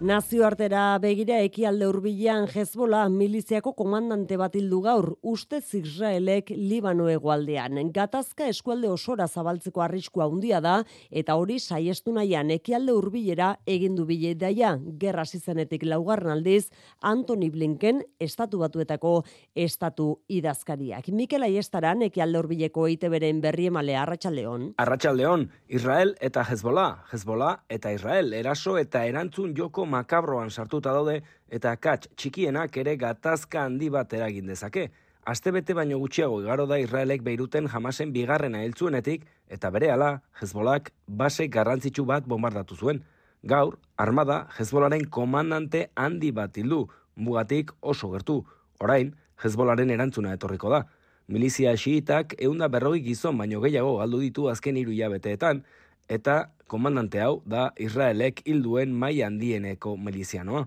Nazioartera 0.00 0.96
begira 0.96 1.42
ekialde 1.44 1.84
hurbilean 1.84 2.46
Hezbola 2.48 3.02
miliziako 3.12 3.74
komandante 3.76 4.38
bat 4.40 4.54
hildu 4.56 4.78
gaur 4.80 5.08
ustez 5.20 5.74
Israelek 5.76 6.54
Libano 6.56 7.10
hegoaldean. 7.12 7.76
Gatazka 7.92 8.46
eskualde 8.48 8.88
osora 8.88 9.26
zabaltzeko 9.28 9.82
arriskua 9.84 10.24
handia 10.24 10.62
da 10.64 10.78
eta 11.10 11.36
hori 11.36 11.58
saiestu 11.60 12.14
nahian 12.16 12.48
ekialde 12.54 12.94
hurbilera 12.96 13.50
egin 13.68 13.98
du 13.98 14.06
bile 14.08 14.30
daia 14.40 14.70
gerra 15.02 15.26
zizenetik 15.26 15.84
laugarren 15.84 16.32
aldiz 16.32 16.70
Anthony 17.02 17.50
Blinken 17.52 18.00
estatu 18.18 18.62
batuetako 18.64 19.12
estatu 19.54 20.08
idazkariak. 20.32 21.12
Mikel 21.12 21.44
Aiestaran 21.44 22.06
ekialde 22.08 22.40
hurbileko 22.40 22.86
ITBren 22.88 23.44
berriemale 23.44 24.00
Arratsaldeon. 24.00 24.70
Arratsaldeon 24.78 25.50
Israel 25.68 26.16
eta 26.22 26.48
Hezbola, 26.48 27.04
Hezbola 27.12 27.52
eta 27.68 27.92
Israel 27.92 28.32
eraso 28.32 28.78
eta 28.80 29.04
erantzun 29.04 29.52
joko 29.52 29.89
makabroan 29.90 30.50
sartuta 30.50 30.92
daude 30.96 31.20
eta 31.50 31.74
kats 31.76 32.08
txikienak 32.16 32.76
ere 32.82 32.96
gatazka 32.96 33.64
handi 33.66 33.90
bat 33.90 34.12
eragin 34.16 34.46
dezake. 34.50 34.90
Astebete 35.30 35.74
baino 35.76 35.98
gutxiago 36.00 36.40
igaro 36.40 36.64
da 36.66 36.78
Israelek 36.80 37.22
Beiruten 37.22 37.68
jamasen 37.68 38.12
bigarrena 38.14 38.62
heltzuenetik 38.64 39.26
eta 39.56 39.70
berehala 39.70 40.12
Hezbolak 40.40 40.92
base 41.06 41.48
garrantzitsu 41.48 42.06
bat 42.08 42.24
bombardatu 42.24 42.76
zuen. 42.76 43.02
Gaur, 43.42 43.76
armada 43.96 44.46
Hezbolaren 44.58 45.04
komandante 45.08 45.90
handi 45.96 46.32
bat 46.32 46.56
hildu, 46.56 46.86
mugatik 47.16 47.74
oso 47.80 48.10
gertu. 48.14 48.40
Orain, 48.80 49.12
Hezbolaren 49.44 49.90
erantzuna 49.90 50.32
etorriko 50.38 50.72
da. 50.72 50.86
Milizia 51.30 51.76
xiitak 51.78 52.34
eunda 52.42 52.66
berrogi 52.68 53.04
gizon 53.04 53.36
baino 53.38 53.60
gehiago 53.62 53.98
galdu 54.00 54.18
ditu 54.24 54.48
azken 54.50 54.80
hiru 54.80 54.96
jabeteetan, 54.96 55.62
eta 56.10 56.50
komandante 56.66 57.22
hau 57.22 57.40
da 57.46 57.70
Israelek 57.78 58.42
hilduen 58.44 58.92
mai 58.92 59.22
handieneko 59.22 59.96
milizianoa. 59.96 60.66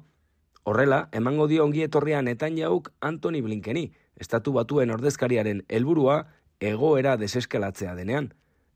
Horrela, 0.63 1.10
emango 1.12 1.47
dio 1.51 1.65
ongi 1.65 1.84
etorrian 1.84 2.29
etan 2.32 2.56
jauk 2.58 2.89
Antoni 3.01 3.41
Blinkeni, 3.43 3.89
estatu 4.15 4.53
batuen 4.56 4.93
ordezkariaren 4.95 5.65
helburua 5.67 6.23
egoera 6.63 7.17
deseskalatzea 7.19 7.95
denean. 7.99 8.32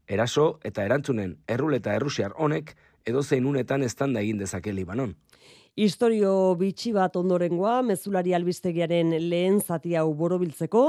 Eraso 0.08 0.60
eta 0.68 0.84
erantzunen 0.84 1.38
erruleta 1.48 1.96
errusiar 1.96 2.36
honek 2.36 2.76
edo 3.08 3.24
zein 3.24 3.48
unetan 3.48 3.84
estanda 3.84 4.20
egin 4.20 4.40
dezake 4.44 4.74
Libanon. 4.74 5.16
Historio 5.78 6.56
bitxi 6.58 6.90
bat 6.96 7.14
ondorengoa, 7.20 7.84
mezulari 7.86 8.32
albistegiaren 8.34 9.12
lehen 9.30 9.60
zati 9.62 9.94
hau 9.94 10.08
borobiltzeko, 10.18 10.82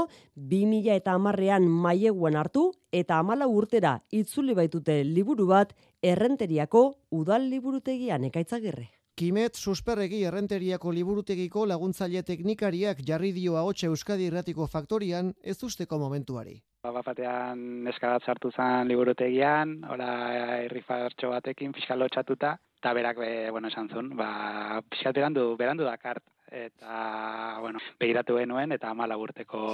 2000 0.49 0.95
eta 0.95 1.13
amarrean 1.13 1.67
maieguan 1.69 2.39
hartu, 2.41 2.71
eta 2.89 3.19
amala 3.21 3.45
urtera 3.45 3.99
itzuli 4.09 4.57
baitute 4.57 5.03
liburu 5.05 5.45
bat, 5.53 5.75
errenteriako 6.01 6.87
udal 7.13 7.45
liburutegian 7.51 8.25
ekaitzagirre. 8.31 8.89
Kimet 9.19 9.57
susperregi 9.59 10.21
errenteriako 10.23 10.93
liburutegiko 10.95 11.65
laguntzaile 11.67 12.21
teknikariak 12.23 13.01
jarri 13.09 13.33
dio 13.35 13.57
ahotsa 13.59 13.89
Euskadi 13.89 14.29
Irratiko 14.29 14.67
Faktorian 14.75 15.33
ez 15.43 15.57
usteko 15.67 15.97
momentuari. 15.99 16.53
Ba, 16.87 16.93
batean 17.03 17.65
neskadat 17.83 18.23
sartu 18.23 18.53
zen 18.55 18.87
liburutegian, 18.87 19.73
ora 19.91 20.07
irrifartxo 20.69 21.33
batekin 21.33 21.75
fiskal 21.75 21.99
lotxatuta, 21.99 22.53
eta 22.79 22.93
berak, 22.95 23.19
be, 23.19 23.33
bueno, 23.51 23.67
esan 23.67 23.91
zuen, 23.91 24.13
ba, 24.15 24.29
fiskal 24.87 25.17
berandu, 25.19 25.49
berandu 25.59 25.83
dakart, 25.83 26.23
eta, 26.47 27.59
bueno, 27.59 27.83
begiratu 27.99 28.39
genuen, 28.39 28.71
eta 28.71 28.95
amala 28.95 29.19
urteko, 29.19 29.65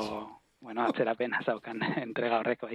bueno, 0.58 0.89
atzerapena 0.89 1.45
zaukan 1.45 1.86
entrega 2.08 2.41
horreko. 2.41 2.73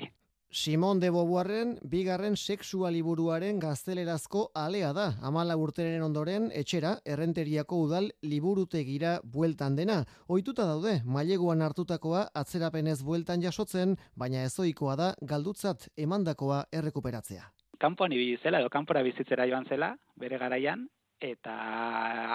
Simon 0.52 0.98
de 0.98 1.10
Beauvoirren 1.14 1.76
bigarren 1.86 2.34
sexua 2.36 2.90
liburuaren 2.90 3.60
gaztelerazko 3.62 4.48
alea 4.52 4.88
da. 4.92 5.04
Amala 5.22 5.54
urteren 5.54 6.02
ondoren 6.02 6.48
etxera 6.60 6.96
errenteriako 7.06 7.78
udal 7.84 8.08
liburutegira 8.26 9.20
bueltan 9.22 9.76
dena. 9.78 10.00
Ohituta 10.26 10.66
daude, 10.66 10.96
maileguan 11.04 11.62
hartutakoa 11.62 12.24
atzerapenez 12.34 12.98
bueltan 13.06 13.46
jasotzen, 13.46 13.94
baina 14.16 14.42
ezoikoa 14.48 14.96
da 14.98 15.12
galdutzat 15.22 15.86
emandakoa 15.96 16.64
errekuperatzea. 16.72 17.46
Kanpoan 17.78 18.12
ibili 18.12 18.36
zela 18.42 18.58
edo 18.58 18.74
kanpora 18.74 19.06
bizitzera 19.06 19.46
joan 19.46 19.70
zela, 19.70 19.94
bere 20.18 20.36
garaian, 20.36 20.88
eta 21.20 21.54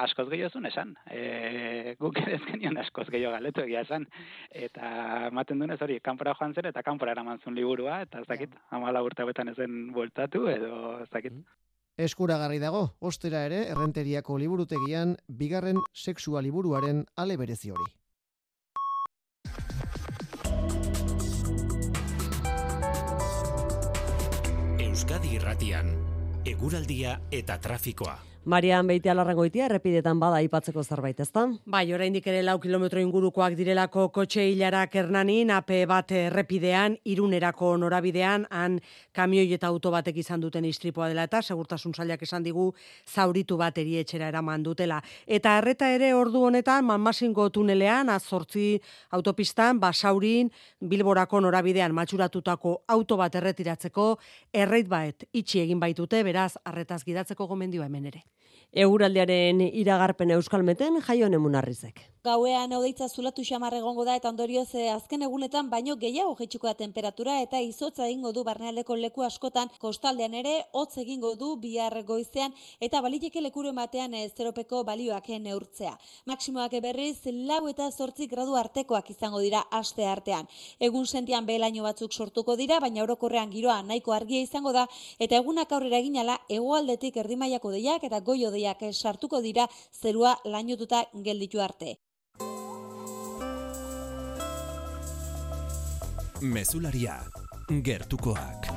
askoz 0.03 0.27
gehiago 0.29 0.53
zuen 0.53 0.69
esan. 0.69 0.93
E, 1.09 1.95
guk 1.99 2.19
ere 2.21 2.37
ezkenion 2.37 2.77
askoz 2.77 3.07
gehiago 3.09 3.33
galetu 3.33 3.65
egia 3.65 3.81
esan. 3.81 4.05
Eta 4.51 5.27
ematen 5.31 5.59
dunez 5.59 5.81
hori, 5.81 5.99
kanpora 6.05 6.35
joan 6.37 6.53
zen 6.53 6.69
eta 6.69 6.83
kanpora 6.85 7.15
eraman 7.17 7.41
zuen 7.43 7.57
liburua, 7.57 8.01
eta 8.05 8.21
ez 8.21 8.27
dakit, 8.29 8.53
amala 8.69 9.03
urte 9.03 9.25
betan 9.25 9.49
ezen 9.49 9.91
bueltatu, 9.93 10.45
edo 10.53 10.99
ez 11.01 11.09
dakit. 11.09 11.33
Eskuragarri 11.97 12.59
dago, 12.59 12.89
ostera 12.99 13.45
ere, 13.47 13.65
errenteriako 13.71 14.37
liburutegian, 14.37 15.15
bigarren 15.27 15.79
sexua 15.93 16.41
liburuaren 16.43 17.05
ale 17.15 17.37
berezi 17.39 17.71
hori. 17.71 17.87
Euskadi 24.85 25.35
Irratian, 25.39 25.91
eguraldia 26.45 27.19
eta 27.31 27.57
trafikoa. 27.63 28.34
Marian 28.45 28.85
Beiti 28.85 29.09
alarrangoitia 29.09 29.63
errepidetan 29.65 30.19
bada 30.21 30.37
aipatzeko 30.37 30.83
zerbait, 30.85 31.17
ezta? 31.23 31.47
Bai, 31.65 31.87
oraindik 31.97 32.27
ere 32.29 32.43
lau 32.45 32.59
kilometro 32.61 33.01
ingurukoak 33.01 33.55
direlako 33.57 34.03
kotxe 34.13 34.43
hilarak 34.51 34.93
ernanin, 35.01 35.49
ape 35.49 35.79
bat 35.89 36.13
errepidean, 36.13 36.99
irunerako 37.09 37.71
norabidean, 37.81 38.45
han 38.53 38.75
kamioi 39.17 39.47
eta 39.57 39.71
auto 39.73 39.89
batek 39.95 40.19
izan 40.21 40.45
duten 40.45 40.67
istripua 40.69 41.07
dela 41.09 41.25
eta 41.25 41.41
segurtasun 41.41 41.97
zailak 41.97 42.21
esan 42.21 42.45
digu 42.45 42.67
zauritu 43.09 43.57
bat 43.57 43.79
etxera 43.81 44.29
eraman 44.29 44.61
dutela. 44.61 45.01
Eta 45.25 45.57
erreta 45.57 45.89
ere 45.89 46.13
ordu 46.13 46.45
honetan, 46.45 46.85
manmasingo 46.85 47.49
tunelean, 47.49 48.13
azortzi 48.13 48.79
autopistan, 49.09 49.79
basaurin, 49.79 50.53
bilborako 50.81 51.41
norabidean 51.41 51.97
matxuratutako 51.97 52.77
auto 52.87 53.17
bat 53.17 53.41
erretiratzeko, 53.41 54.19
erreit 54.53 54.87
baet 54.87 55.25
itxi 55.33 55.65
egin 55.65 55.79
baitute, 55.79 56.21
beraz, 56.21 56.53
arretaz 56.63 57.01
gidatzeko 57.03 57.47
gomendioa 57.47 57.89
hemen 57.89 58.05
ere. 58.13 58.25
Eguraldiaren 58.75 59.61
iragarpen 59.63 60.33
euskalmeten 60.35 60.99
jaio 61.07 61.29
nemunarrizek. 61.31 62.01
Gauean 62.25 62.71
hodeitza 62.73 63.05
zulatu 63.07 63.43
xamar 63.45 63.75
egongo 63.77 64.03
da 64.07 64.15
eta 64.17 64.29
ondorioz 64.31 64.69
eh, 64.73 64.87
azken 64.89 65.21
egunetan 65.25 65.67
baino 65.69 65.93
gehiago 66.03 66.31
jaitsiko 66.39 66.65
da 66.65 66.73
temperatura 66.79 67.35
eta 67.43 67.59
izotza 67.61 68.07
egingo 68.07 68.31
du 68.33 68.43
barnealdeko 68.47 68.95
leku 69.01 69.21
askotan 69.27 69.69
kostaldean 69.83 70.33
ere 70.39 70.53
hotz 70.79 70.97
egingo 71.03 71.35
du 71.41 71.49
bihar 71.65 71.95
goizean 72.07 72.55
eta 72.87 73.01
baliteke 73.05 73.43
lekuru 73.45 73.69
ematean 73.73 74.15
eh, 74.17 74.23
zeropeko 74.37 74.79
balioak 74.87 75.29
neurtzea. 75.43 75.91
Maksimoak 76.31 76.73
berriz 76.87 77.19
lau 77.51 77.67
eta 77.73 77.91
zortzik 77.91 78.31
gradu 78.31 78.57
artekoak 78.63 79.13
izango 79.13 79.43
dira 79.45 79.61
aste 79.81 80.09
artean. 80.13 80.49
Egun 80.79 81.05
sentian 81.05 81.45
behelaino 81.45 81.85
batzuk 81.85 82.11
sortuko 82.11 82.55
dira, 82.55 82.79
baina 82.79 83.03
orokorrean 83.03 83.53
giroa 83.53 83.77
nahiko 83.83 84.17
argia 84.17 84.41
izango 84.41 84.73
da 84.73 84.87
eta 85.19 85.37
egunak 85.43 85.77
aurrera 85.77 86.01
eginala 86.01 86.39
egoaldetik 86.49 87.21
erdimaiako 87.25 87.75
deiak 87.77 88.09
eta 88.09 88.23
goio 88.31 88.49
deiak 88.57 88.81
sartuko 88.93 89.45
dira 89.45 89.69
zerua 90.01 90.35
lainotuta 90.43 91.05
gelditu 91.13 91.61
arte. 91.61 91.99
Mesularia, 96.41 97.15
gertukoak. 97.69 98.67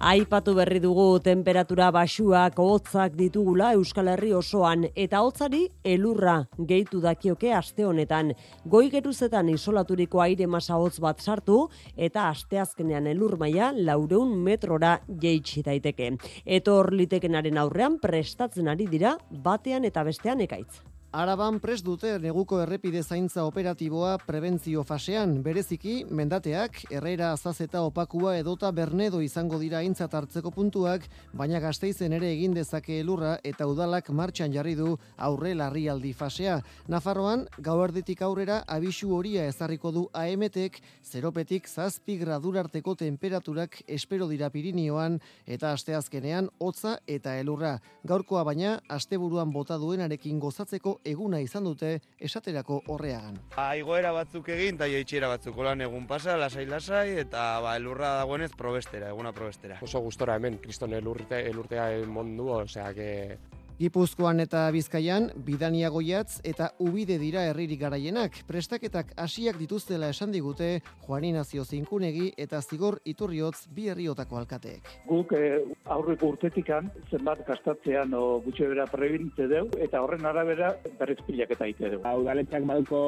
Aipatu 0.00 0.54
berri 0.56 0.80
dugu 0.80 1.20
temperatura 1.20 1.90
basuak 1.92 2.56
hotzak 2.58 3.12
ditugula 3.18 3.74
Euskal 3.76 4.08
Herri 4.14 4.32
osoan 4.32 4.86
eta 4.96 5.20
hotzari 5.20 5.66
elurra 5.84 6.38
gehitu 6.56 7.02
dakioke 7.04 7.52
aste 7.52 7.84
honetan. 7.84 8.32
Goi 8.64 8.88
geruzetan 8.90 9.50
isolaturiko 9.52 10.22
aire 10.24 10.46
masa 10.46 10.78
hotz 10.80 10.98
bat 11.04 11.20
sartu 11.20 11.68
eta 11.96 12.30
asteazkenean 12.30 13.06
elur 13.12 13.36
maila 13.36 13.74
laureun 13.76 14.32
metrora 14.42 14.96
jeitsi 15.06 15.62
daiteke. 15.62 16.14
Etor 16.46 16.94
litekenaren 16.96 17.58
aurrean 17.58 18.00
prestatzen 18.00 18.72
ari 18.72 18.88
dira 18.88 19.18
batean 19.30 19.84
eta 19.84 20.02
bestean 20.02 20.40
ekaitz. 20.40 20.80
Araban 21.12 21.58
prest 21.60 21.84
dute 21.84 22.14
neguko 22.16 22.62
errepide 22.62 23.02
zaintza 23.04 23.42
operatiboa 23.44 24.14
prebentzio 24.24 24.80
fasean, 24.80 25.34
bereziki 25.44 26.06
mendateak, 26.08 26.78
errera 26.88 27.34
azazeta 27.34 27.82
opakua 27.84 28.38
edota 28.38 28.70
bernedo 28.72 29.20
izango 29.20 29.58
dira 29.60 29.82
aintzat 29.82 30.14
hartzeko 30.16 30.48
puntuak, 30.54 31.04
baina 31.36 31.60
gazteizen 31.60 32.14
ere 32.16 32.30
egin 32.32 32.54
dezake 32.56 32.96
elurra 33.02 33.34
eta 33.44 33.66
udalak 33.68 34.08
martxan 34.08 34.54
jarri 34.54 34.72
du 34.78 34.94
aurre 35.18 35.52
larrialdi 35.52 36.14
fasea. 36.16 36.54
Nafarroan, 36.88 37.44
gauerditik 37.58 38.24
aurrera 38.24 38.62
abisu 38.66 39.12
horia 39.12 39.44
ezarriko 39.52 39.92
du 39.92 40.06
AMTek, 40.16 40.80
zeropetik 41.04 41.68
zazpi 41.68 42.16
gradurarteko 42.24 42.96
temperaturak 43.04 43.82
espero 43.86 44.30
dira 44.32 44.48
Pirinioan 44.48 45.20
eta 45.44 45.74
asteazkenean 45.76 46.48
hotza 46.56 46.96
eta 47.06 47.36
elurra. 47.36 47.76
Gaurkoa 48.02 48.48
baina, 48.48 48.78
asteburuan 48.88 49.52
bota 49.52 49.76
duenarekin 49.76 50.40
gozatzeko 50.40 51.01
eguna 51.04 51.40
izan 51.40 51.64
dute 51.64 51.98
esaterako 52.18 52.82
horreagan. 52.92 53.38
Ba, 53.56 53.72
igoera 53.78 54.12
batzuk 54.12 54.48
egin 54.54 54.78
eta 54.78 54.88
jaitxera 54.90 55.30
batzuk 55.32 55.58
lan 55.64 55.80
egun 55.86 56.06
pasa, 56.10 56.36
lasai 56.36 56.66
lasai 56.66 57.18
eta 57.24 57.60
ba, 57.64 57.76
elurra 57.76 58.16
dagoenez 58.20 58.52
probestera, 58.58 59.08
eguna 59.14 59.32
probestera. 59.32 59.78
Oso 59.82 60.00
gustora 60.00 60.36
hemen, 60.36 60.58
kriston 60.62 60.92
elurte, 60.98 61.40
elurtea 61.50 61.88
mondu, 62.06 62.48
osea, 62.62 62.92
que 62.94 63.38
Gipuzkoan 63.78 64.40
eta 64.42 64.66
Bizkaian 64.74 65.30
bidania 65.46 65.88
goiatz 65.90 66.40
eta 66.44 66.70
ubide 66.78 67.18
dira 67.18 67.44
herririk 67.48 67.80
garaienak. 67.80 68.36
Prestaketak 68.46 69.14
hasiak 69.16 69.58
dituztela 69.60 70.10
esan 70.12 70.32
digute 70.32 70.82
Juan 71.06 71.24
Inazio 71.24 71.64
Zinkunegi 71.64 72.32
eta 72.36 72.60
Zigor 72.62 73.00
Iturriotz 73.04 73.68
bi 73.74 73.88
herriotako 73.88 74.38
alkateek. 74.42 74.90
Guk 75.08 75.32
eh, 75.38 75.62
aurreko 75.84 76.32
urtetikan 76.34 76.90
zenbat 77.10 77.44
gastatzean 77.48 78.14
o 78.14 78.40
gutxe 78.44 78.68
bera 78.70 78.86
prebintze 78.90 79.48
deu 79.50 79.64
eta 79.78 80.02
horren 80.02 80.26
arabera 80.28 80.74
berriz 80.98 81.18
pilak 81.26 81.56
eta 81.56 81.70
ite 81.70 81.94
deu. 81.96 82.02
Udaletxak 82.22 82.68
baduko 82.68 83.02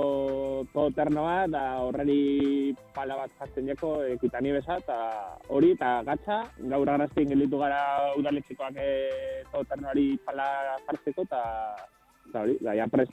toternoa 0.73 1.45
da 1.53 1.65
horreri 1.85 2.75
pala 2.95 3.19
bat 3.21 3.37
jartzen 3.39 3.69
jako 3.69 3.95
ekitani 4.15 4.53
besa 4.57 4.79
eta 4.83 4.99
hori 5.49 5.75
eta 5.77 5.95
gatza 6.07 6.41
gaur 6.73 6.91
agraztien 6.91 7.29
gelditu 7.33 7.59
gara 7.61 8.15
udaletxikoak 8.19 8.79
e, 8.79 8.91
toternoari 9.53 10.07
pala 10.27 10.49
jartzeko 10.87 11.27
eta 11.29 11.43
hori, 12.41 12.59
gaia 12.63 12.89
prest. 12.91 13.13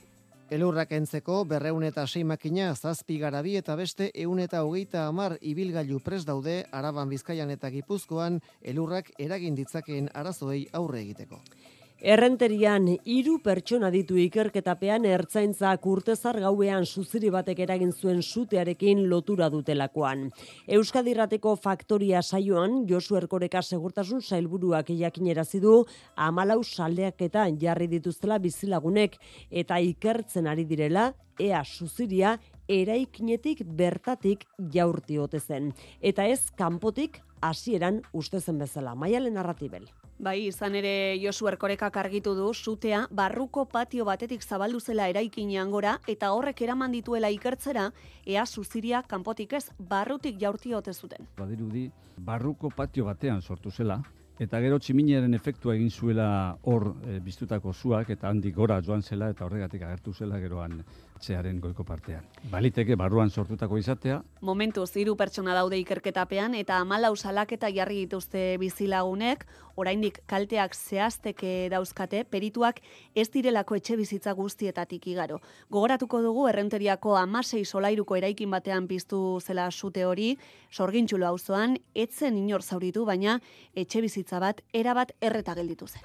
Elurrak 0.52 0.90
entzeko 0.92 1.38
berreun 1.48 1.84
eta 1.86 2.02
sei 2.06 2.24
makina 2.28 2.74
zazpi 2.74 3.16
garabi 3.18 3.54
eta 3.56 3.76
beste 3.76 4.10
eun 4.24 4.42
eta 4.42 4.64
hogeita 4.66 5.06
amar 5.08 5.38
ibilgailu 5.40 6.00
prest 6.04 6.28
daude 6.28 6.58
araban 6.72 7.08
bizkaian 7.08 7.50
eta 7.54 7.70
gipuzkoan 7.72 8.40
elurrak 8.60 9.08
eragin 9.18 9.56
ditzakeen 9.56 10.10
arazoei 10.12 10.66
aurre 10.72 11.00
egiteko. 11.00 11.40
Errenterian 12.02 12.88
hiru 13.06 13.36
pertsona 13.44 13.86
ditu 13.94 14.16
ikerketapean 14.18 15.04
ertzaintza 15.06 15.70
kurtezar 15.84 16.40
gauean 16.42 16.82
suziri 16.82 17.30
batek 17.30 17.60
eragin 17.62 17.92
zuen 17.92 18.24
sutearekin 18.26 19.04
lotura 19.06 19.46
dutelakoan. 19.52 20.24
Euskadirrateko 20.66 21.54
faktoria 21.54 22.18
saioan 22.22 22.80
Josu 22.90 23.20
Erkoreka 23.20 23.62
segurtasun 23.62 24.18
sailburuak 24.18 24.90
jakinerazi 24.90 25.62
du 25.62 25.76
amalau 26.16 26.64
saldeak 26.64 27.22
eta 27.22 27.46
jarri 27.62 27.86
dituztela 27.94 28.40
bizilagunek 28.42 29.14
eta 29.62 29.78
ikertzen 29.78 30.50
ari 30.50 30.66
direla 30.66 31.12
ea 31.38 31.62
suziria 31.62 32.34
eraikinetik 32.66 33.62
bertatik 33.62 34.48
jaurti 34.74 35.20
zen. 35.38 35.72
Eta 36.00 36.26
ez 36.26 36.50
kanpotik 36.50 37.22
hasieran 37.40 38.02
ustezen 38.12 38.58
bezala. 38.58 38.96
Maialen 38.96 39.34
narratibel. 39.34 39.86
Bai, 40.18 40.46
izan 40.46 40.74
ere 40.78 41.18
Josu 41.18 41.48
Erkorekak 41.50 41.96
argitu 41.96 42.34
du 42.34 42.52
sutea 42.54 43.06
barruko 43.10 43.64
patio 43.64 44.04
batetik 44.04 44.42
zabaldu 44.42 44.80
zela 44.80 45.08
eraikinean 45.08 45.70
gora 45.70 45.96
eta 46.06 46.30
horrek 46.32 46.62
eraman 46.62 46.92
dituela 46.92 47.30
ikertzera 47.30 47.90
ea 48.26 48.46
suziria 48.46 49.02
kanpotik 49.02 49.52
ez 49.52 49.64
barrutik 49.78 50.38
jaurti 50.38 50.74
ote 50.74 50.92
zuten. 50.92 51.26
Badirudi 51.38 51.90
barruko 52.18 52.70
patio 52.70 53.04
batean 53.04 53.42
sortu 53.42 53.70
zela 53.70 54.02
eta 54.38 54.60
gero 54.60 54.78
tximiniaren 54.78 55.34
efektua 55.34 55.74
egin 55.74 55.90
zuela 55.90 56.56
hor 56.62 56.94
e, 57.04 57.18
biztutako 57.20 57.72
zuak 57.72 58.10
eta 58.10 58.28
handik 58.28 58.54
gora 58.54 58.80
joan 58.80 59.02
zela 59.02 59.28
eta 59.30 59.44
horregatik 59.44 59.82
agertu 59.82 60.12
zela 60.12 60.38
geroan 60.38 60.82
hartzearen 61.22 61.60
goiko 61.62 61.84
partean. 61.86 62.24
Baliteke 62.50 62.96
barruan 62.98 63.30
sortutako 63.30 63.78
izatea. 63.78 64.22
Momentu 64.40 64.82
hiru 64.96 65.14
pertsona 65.16 65.54
daude 65.54 65.78
ikerketapean 65.78 66.54
eta 66.54 66.78
amalau 66.82 67.14
salaketa 67.16 67.70
jarri 67.70 68.02
dituzte 68.02 68.58
bizilagunek, 68.58 69.46
oraindik 69.76 70.18
kalteak 70.26 70.74
zehazteke 70.74 71.68
dauzkate, 71.70 72.24
perituak 72.24 72.80
ez 73.14 73.28
direlako 73.30 73.76
etxe 73.76 73.96
bizitza 73.96 74.32
guztietatik 74.32 75.06
igaro. 75.06 75.38
Gogoratuko 75.70 76.22
dugu 76.22 76.48
errenteriako 76.48 77.16
amasei 77.16 77.64
solairuko 77.64 78.16
eraikin 78.16 78.50
batean 78.50 78.88
piztu 78.88 79.40
zela 79.40 79.70
sute 79.70 80.04
hori, 80.04 80.36
sorgintxulo 80.70 81.26
auzoan 81.26 81.78
etzen 81.94 82.36
inor 82.36 82.62
zauritu, 82.62 83.06
baina 83.06 83.38
etxe 83.74 84.02
bizitza 84.02 84.40
bat 84.40 84.62
erabat 84.72 85.14
erreta 85.20 85.54
gelditu 85.54 85.86
zen. 85.86 86.02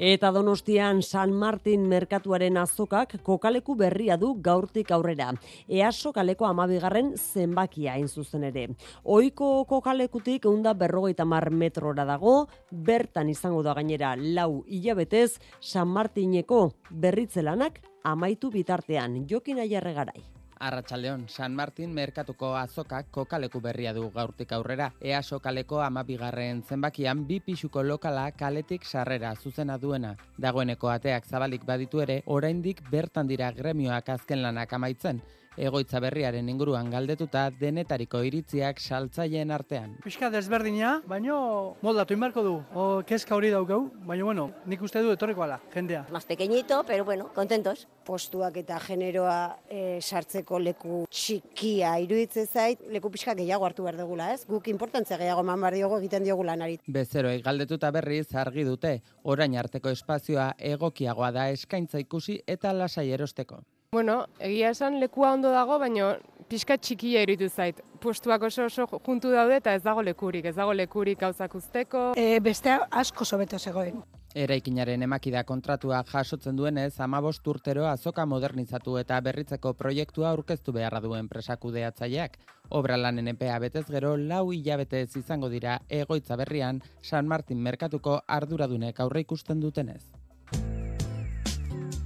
Eta 0.00 0.30
Donostian 0.32 1.02
San 1.02 1.34
Martin 1.36 1.82
merkatuaren 1.84 2.56
azokak 2.56 3.18
kokaleku 3.20 3.74
berria 3.76 4.16
du 4.16 4.30
gaurtik 4.40 4.94
aurrera. 4.96 5.26
Easo 5.68 6.14
kaleko 6.16 6.46
amabigarren 6.48 7.10
zenbakia 7.18 7.98
hain 7.98 8.08
zuzen 8.08 8.48
ere. 8.48 8.64
Oiko 9.04 9.66
kokalekutik 9.68 10.48
eunda 10.48 10.72
berrogeita 10.72 11.28
mar 11.28 11.50
metrora 11.52 12.08
dago, 12.08 12.48
bertan 12.72 13.28
izango 13.28 13.60
da 13.62 13.76
gainera 13.76 14.16
lau 14.16 14.64
hilabetez 14.66 15.36
San 15.60 15.92
Martineko 15.92 16.70
berritzelanak 16.88 17.82
amaitu 18.02 18.48
bitartean. 18.48 19.26
Jokin 19.28 19.60
aiarregarai. 19.60 20.39
Arratsaldeon, 20.60 21.22
San 21.32 21.54
Martin 21.56 21.94
merkatuko 21.96 22.50
azokak 22.60 23.06
kokaleku 23.16 23.62
berria 23.64 23.94
du 23.96 24.10
gaurtik 24.12 24.52
aurrera. 24.52 24.90
Easo 25.00 25.38
kaleko 25.40 25.80
amabigarren 25.80 26.60
zenbakian 26.68 27.24
bi 27.30 27.40
pixuko 27.46 27.82
lokala 27.82 28.26
kaletik 28.32 28.84
sarrera 28.84 29.32
zuzena 29.34 29.78
duena. 29.78 30.14
Dagoeneko 30.36 30.92
ateak 30.92 31.24
zabalik 31.24 31.64
baditu 31.64 32.04
ere, 32.04 32.22
oraindik 32.26 32.84
bertan 32.92 33.32
dira 33.32 33.52
gremioak 33.56 34.12
azken 34.18 34.42
lanak 34.44 34.76
amaitzen 34.76 35.22
egoitza 35.60 36.00
berriaren 36.00 36.48
inguruan 36.48 36.90
galdetuta 36.92 37.48
denetariko 37.60 38.22
iritziak 38.26 38.80
saltzaileen 38.80 39.50
artean. 39.50 39.96
Piska 40.04 40.30
desberdina, 40.32 40.96
baino 41.06 41.76
moldatu 41.82 42.14
inbarko 42.16 42.44
du, 42.46 42.54
o 42.74 42.86
kezka 43.06 43.36
hori 43.36 43.50
daukau, 43.52 43.82
baina 44.06 44.24
bueno, 44.24 44.50
nik 44.66 44.82
uste 44.82 45.02
du 45.04 45.12
etorriko 45.12 45.44
ala, 45.44 45.60
jendea. 45.74 46.06
Más 46.10 46.24
pequeñito, 46.24 46.82
pero 46.86 47.04
bueno, 47.04 47.30
contentos. 47.34 47.86
Postuak 48.04 48.56
eta 48.56 48.80
generoa 48.80 49.58
e, 49.68 50.00
sartzeko 50.00 50.49
leku 50.58 51.04
txikia 51.10 51.96
iruditzen 52.02 52.46
zait, 52.46 52.80
leku 52.90 53.10
pixka 53.10 53.34
gehiago 53.38 53.66
hartu 53.66 53.84
behar 53.86 53.98
dugula, 54.00 54.32
ez? 54.34 54.44
Guk 54.48 54.68
importantzia 54.68 55.18
gehiago 55.20 55.42
man 55.46 55.60
bar 55.60 55.74
diogu 55.74 55.98
egiten 56.00 56.24
diogu 56.24 56.44
lanari. 56.44 56.78
Bezeroei 56.88 57.42
galdetuta 57.42 57.90
berriz 57.94 58.28
argi 58.34 58.64
dute, 58.64 59.00
orain 59.24 59.56
arteko 59.56 59.90
espazioa 59.90 60.54
egokiagoa 60.58 61.30
da 61.32 61.48
eskaintza 61.50 62.00
ikusi 62.02 62.40
eta 62.46 62.72
lasai 62.72 63.10
erosteko. 63.10 63.62
Bueno, 63.92 64.24
egia 64.38 64.70
esan 64.70 65.00
lekua 65.00 65.32
ondo 65.34 65.50
dago, 65.50 65.78
baina 65.82 66.12
pixka 66.50 66.76
txikia 66.78 67.24
iritu 67.26 67.48
zait. 67.48 67.80
Postuak 68.00 68.46
oso 68.46 68.68
oso 68.68 68.86
juntu 69.06 69.32
daude 69.34 69.58
eta 69.58 69.74
ez 69.74 69.82
dago 69.82 70.02
lekurik, 70.06 70.46
ez 70.46 70.54
dago 70.56 70.74
lekurik 70.74 71.18
gauzak 71.18 71.58
usteko. 71.58 72.12
E, 72.16 72.38
beste 72.40 72.78
asko 73.02 73.26
sobeto 73.26 73.58
zegoen. 73.58 74.02
Eraikinaren 74.34 75.02
emakida 75.02 75.42
kontratua 75.42 76.04
jasotzen 76.06 76.56
duenez, 76.56 77.00
amabost 77.02 77.46
urtero 77.50 77.86
azoka 77.90 78.26
modernizatu 78.26 78.94
eta 79.00 79.18
berritzeko 79.26 79.72
proiektua 79.74 80.30
aurkeztu 80.30 80.72
beharra 80.76 81.00
duen 81.02 81.28
presakudeatzaileak. 81.28 82.38
Obra 82.70 82.96
lanen 82.96 83.26
epea 83.32 83.58
betez 83.58 83.86
gero, 83.90 84.16
lau 84.16 84.52
hilabete 84.52 85.00
ez 85.02 85.16
izango 85.18 85.48
dira 85.50 85.80
egoitza 85.88 86.36
berrian 86.36 86.78
San 87.02 87.26
Martin 87.26 87.58
merkatuko 87.58 88.20
arduradunek 88.28 89.00
aurre 89.00 89.26
ikusten 89.26 89.60
dutenez. 89.60 90.04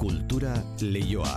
Kultura 0.00 0.56
leioa. 0.80 1.36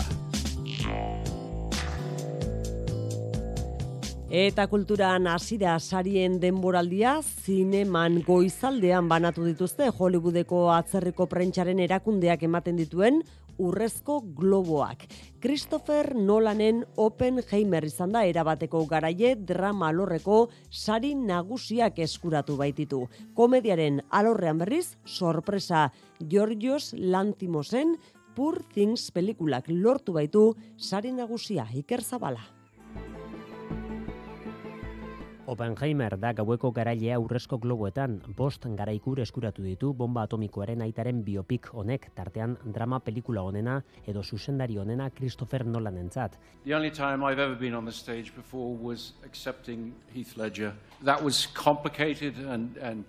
Eta 4.27 4.65
kulturan 4.67 5.23
hasira 5.31 5.77
sarien 5.79 6.33
denboraldia 6.41 7.13
zineman 7.23 8.17
goizaldean 8.27 9.07
banatu 9.07 9.45
dituzte 9.45 9.87
Hollywoodeko 9.87 10.65
atzerriko 10.73 11.29
prentxaren 11.31 11.79
erakundeak 11.79 12.43
ematen 12.43 12.75
dituen 12.75 13.21
urrezko 13.57 14.17
globoak. 14.35 15.05
Christopher 15.39 16.11
Nolanen 16.13 16.83
Oppenheimer 16.97 17.87
izan 17.87 18.11
da 18.11 18.25
erabateko 18.27 18.83
garaie 18.85 19.31
drama 19.39 19.93
alorreko 19.93 20.49
sari 20.69 21.13
nagusiak 21.15 22.03
eskuratu 22.03 22.57
baititu. 22.59 23.05
Komediaren 23.33 24.03
alorrean 24.11 24.59
berriz, 24.59 24.97
sorpresa 25.05 25.93
Georgios 26.19 26.91
Lantimosen 26.91 27.95
Poor 28.35 28.59
Things 28.75 29.07
pelikulak 29.09 29.71
lortu 29.71 30.19
baitu 30.19 30.51
sari 30.75 31.15
nagusia 31.15 31.65
Iker 31.73 32.03
Zabala. 32.03 32.56
Oppenheimer 35.47 36.17
da 36.19 36.33
gaueko 36.35 36.73
garailea 36.75 37.17
urrezko 37.23 37.55
globoetan, 37.63 38.17
bost 38.35 38.65
garaikur 38.75 39.21
eskuratu 39.23 39.63
ditu 39.63 39.93
bomba 39.95 40.25
atomikoaren 40.27 40.81
aitaren 40.83 41.21
biopik 41.23 41.69
honek, 41.71 42.09
tartean 42.17 42.57
drama 42.75 42.99
pelikula 42.99 43.45
honena 43.47 43.77
edo 44.05 44.23
zuzendari 44.23 44.75
honena 44.77 45.07
Christopher 45.09 45.63
Nolan 45.65 46.01
entzat. 46.01 46.35
The 46.65 46.75
only 46.75 46.91
time 46.91 47.23
I've 47.23 47.39
ever 47.39 47.55
been 47.55 47.73
on 47.73 47.85
the 47.85 47.93
stage 47.93 48.35
before 48.35 48.75
was 48.75 49.13
accepting 49.23 49.93
Heath 50.13 50.35
Ledger. 50.35 50.73
That 51.05 51.23
was 51.23 51.47
complicated 51.53 52.35
and, 52.39 52.75
and 52.81 53.05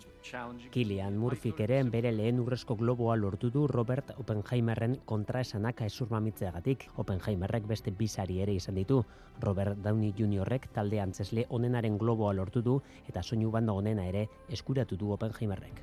Kilian 0.71 1.17
Murphyk 1.17 1.61
ere 1.65 1.79
bere 1.89 2.11
lehen 2.13 2.41
urrezko 2.43 2.77
globoa 2.77 3.17
lortu 3.17 3.51
du 3.51 3.67
Robert 3.67 4.11
Oppenheimerren 4.19 4.99
kontraesanak 5.09 5.81
esurmamitzeagatik. 5.87 6.89
Oppenheimerrek 6.97 7.67
beste 7.71 7.91
bizari 7.91 8.41
ere 8.45 8.55
izan 8.55 8.77
ditu. 8.77 9.03
Robert 9.41 9.79
Downey 9.85 10.13
Jr.rek 10.19 10.69
talde 10.75 11.01
antzesle 11.01 11.47
onenaren 11.49 11.99
globoa 11.99 12.35
lortu 12.35 12.63
du 12.63 12.81
eta 13.09 13.23
soinu 13.23 13.51
banda 13.51 13.73
onena 13.73 14.07
ere 14.07 14.27
eskuratu 14.49 14.97
du 14.97 15.13
Oppenheimerrek. 15.17 15.83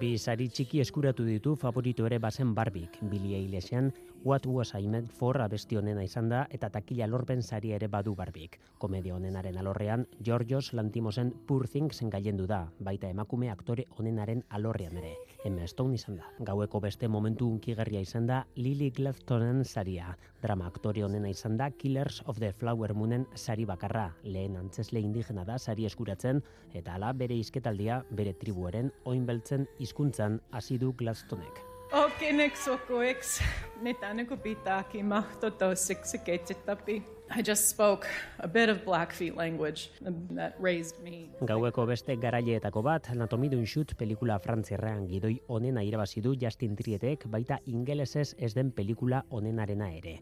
Bi 0.00 0.18
sari 0.18 0.50
txiki 0.50 0.80
eskuratu 0.82 1.24
ditu 1.24 1.54
favorito 1.56 2.04
ere 2.06 2.18
bazen 2.18 2.54
Barbik, 2.54 2.98
Billy 3.00 3.34
Eilesian, 3.38 3.92
What 4.26 4.44
Was 4.46 4.74
I 4.74 4.88
Meant 4.88 5.12
For 5.12 5.38
abesti 5.38 5.76
honena 5.78 6.02
izan 6.02 6.26
da 6.26 6.40
eta 6.50 6.66
takila 6.74 7.06
lorben 7.06 7.44
sari 7.46 7.70
ere 7.76 7.86
badu 7.86 8.16
Barbik. 8.18 8.56
Komedia 8.82 9.14
honenaren 9.14 9.58
alorrean, 9.60 10.02
Georgios 10.18 10.72
Lantimosen 10.74 11.30
Poor 11.46 11.68
Things 11.70 12.02
gailendu 12.10 12.48
da, 12.50 12.64
baita 12.80 13.06
emakume 13.06 13.52
aktore 13.52 13.84
honenaren 13.96 14.42
alorrean 14.50 14.96
ere. 14.98 15.12
Emma 15.44 15.68
Stone 15.70 15.94
izan 15.94 16.16
da. 16.18 16.32
Gaueko 16.40 16.80
beste 16.80 17.06
momentu 17.06 17.46
unkigarria 17.46 18.02
izan 18.02 18.26
da 18.26 18.40
Lily 18.56 18.90
Gladstonen 18.90 19.62
saria. 19.64 20.16
Drama 20.42 20.66
aktore 20.66 21.06
honena 21.06 21.30
izan 21.30 21.56
da 21.56 21.70
Killers 21.70 22.20
of 22.26 22.40
the 22.42 22.50
Flower 22.50 22.94
Moonen 22.94 23.28
sari 23.36 23.64
bakarra. 23.64 24.08
Lehen 24.24 24.56
antzesle 24.56 24.98
indigena 24.98 25.44
da 25.44 25.60
sari 25.60 25.86
eskuratzen 25.86 26.42
eta 26.74 26.98
ala 26.98 27.12
bere 27.12 27.38
izketaldia 27.38 28.02
bere 28.10 28.34
tribuaren 28.34 28.90
oinbeltzen 29.04 29.70
hizkuntzan 29.78 30.40
hasi 30.50 30.82
du 30.82 30.92
Gladstonek. 30.98 31.65
Okenek 31.92 32.56
sokoeks, 32.56 33.40
netaneko 33.82 34.36
pitaki 34.36 35.02
mahtotosik 35.02 36.04
seketsetapi. 36.04 37.02
I 37.36 37.42
just 37.42 37.70
spoke 37.70 38.06
a 38.38 38.48
bit 38.48 38.68
of 38.68 38.84
Blackfeet 38.84 39.36
language 39.36 39.90
that 40.34 40.54
raised 40.58 41.02
me. 41.02 41.30
Gaueko 41.40 41.86
beste 41.86 42.16
garaileetako 42.16 42.82
bat, 42.82 43.10
Anatomy 43.10 43.50
d'un 43.50 43.66
Shoot 43.66 43.94
pelikula 43.98 44.38
frantzierrean 44.38 45.06
gidoi 45.06 45.36
onena 45.48 45.82
irabazi 45.82 46.22
du 46.22 46.34
Justin 46.40 46.76
Trietek, 46.76 47.26
baita 47.30 47.58
ingelesez 47.66 48.34
ez 48.38 48.54
den 48.54 48.72
pelikula 48.72 49.22
onenarena 49.30 49.90
ere. 49.94 50.18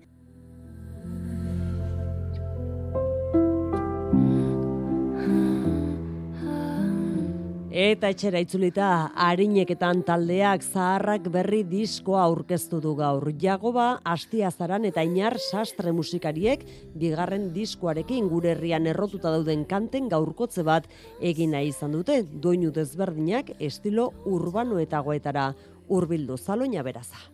Eta 7.74 8.06
etxera 8.12 8.38
itzulita, 8.38 8.88
harineketan 9.18 10.04
taldeak 10.06 10.62
zaharrak 10.62 11.24
berri 11.34 11.64
diskoa 11.66 12.20
aurkeztu 12.22 12.78
du 12.78 12.92
gaur. 12.94 13.26
Jagoba, 13.42 13.98
Astiazaran 14.06 14.86
eta 14.86 15.02
Inar 15.02 15.40
sastre 15.42 15.90
musikariek 15.90 16.62
bigarren 16.94 17.50
diskoarekin 17.50 18.30
gure 18.30 18.54
herrian 18.54 18.86
errotuta 18.86 19.34
dauden 19.34 19.66
kanten 19.66 20.06
gaurkotze 20.06 20.62
bat 20.62 20.86
egina 21.18 21.66
izan 21.66 21.98
dute. 21.98 22.22
Doinu 22.22 22.70
desberdinak 22.70 23.56
estilo 23.58 24.12
urbano 24.22 24.78
eta 24.78 25.02
goetara 25.02 25.50
urbildu 25.90 26.38
zaloina 26.38 26.86
beraza. 26.86 27.33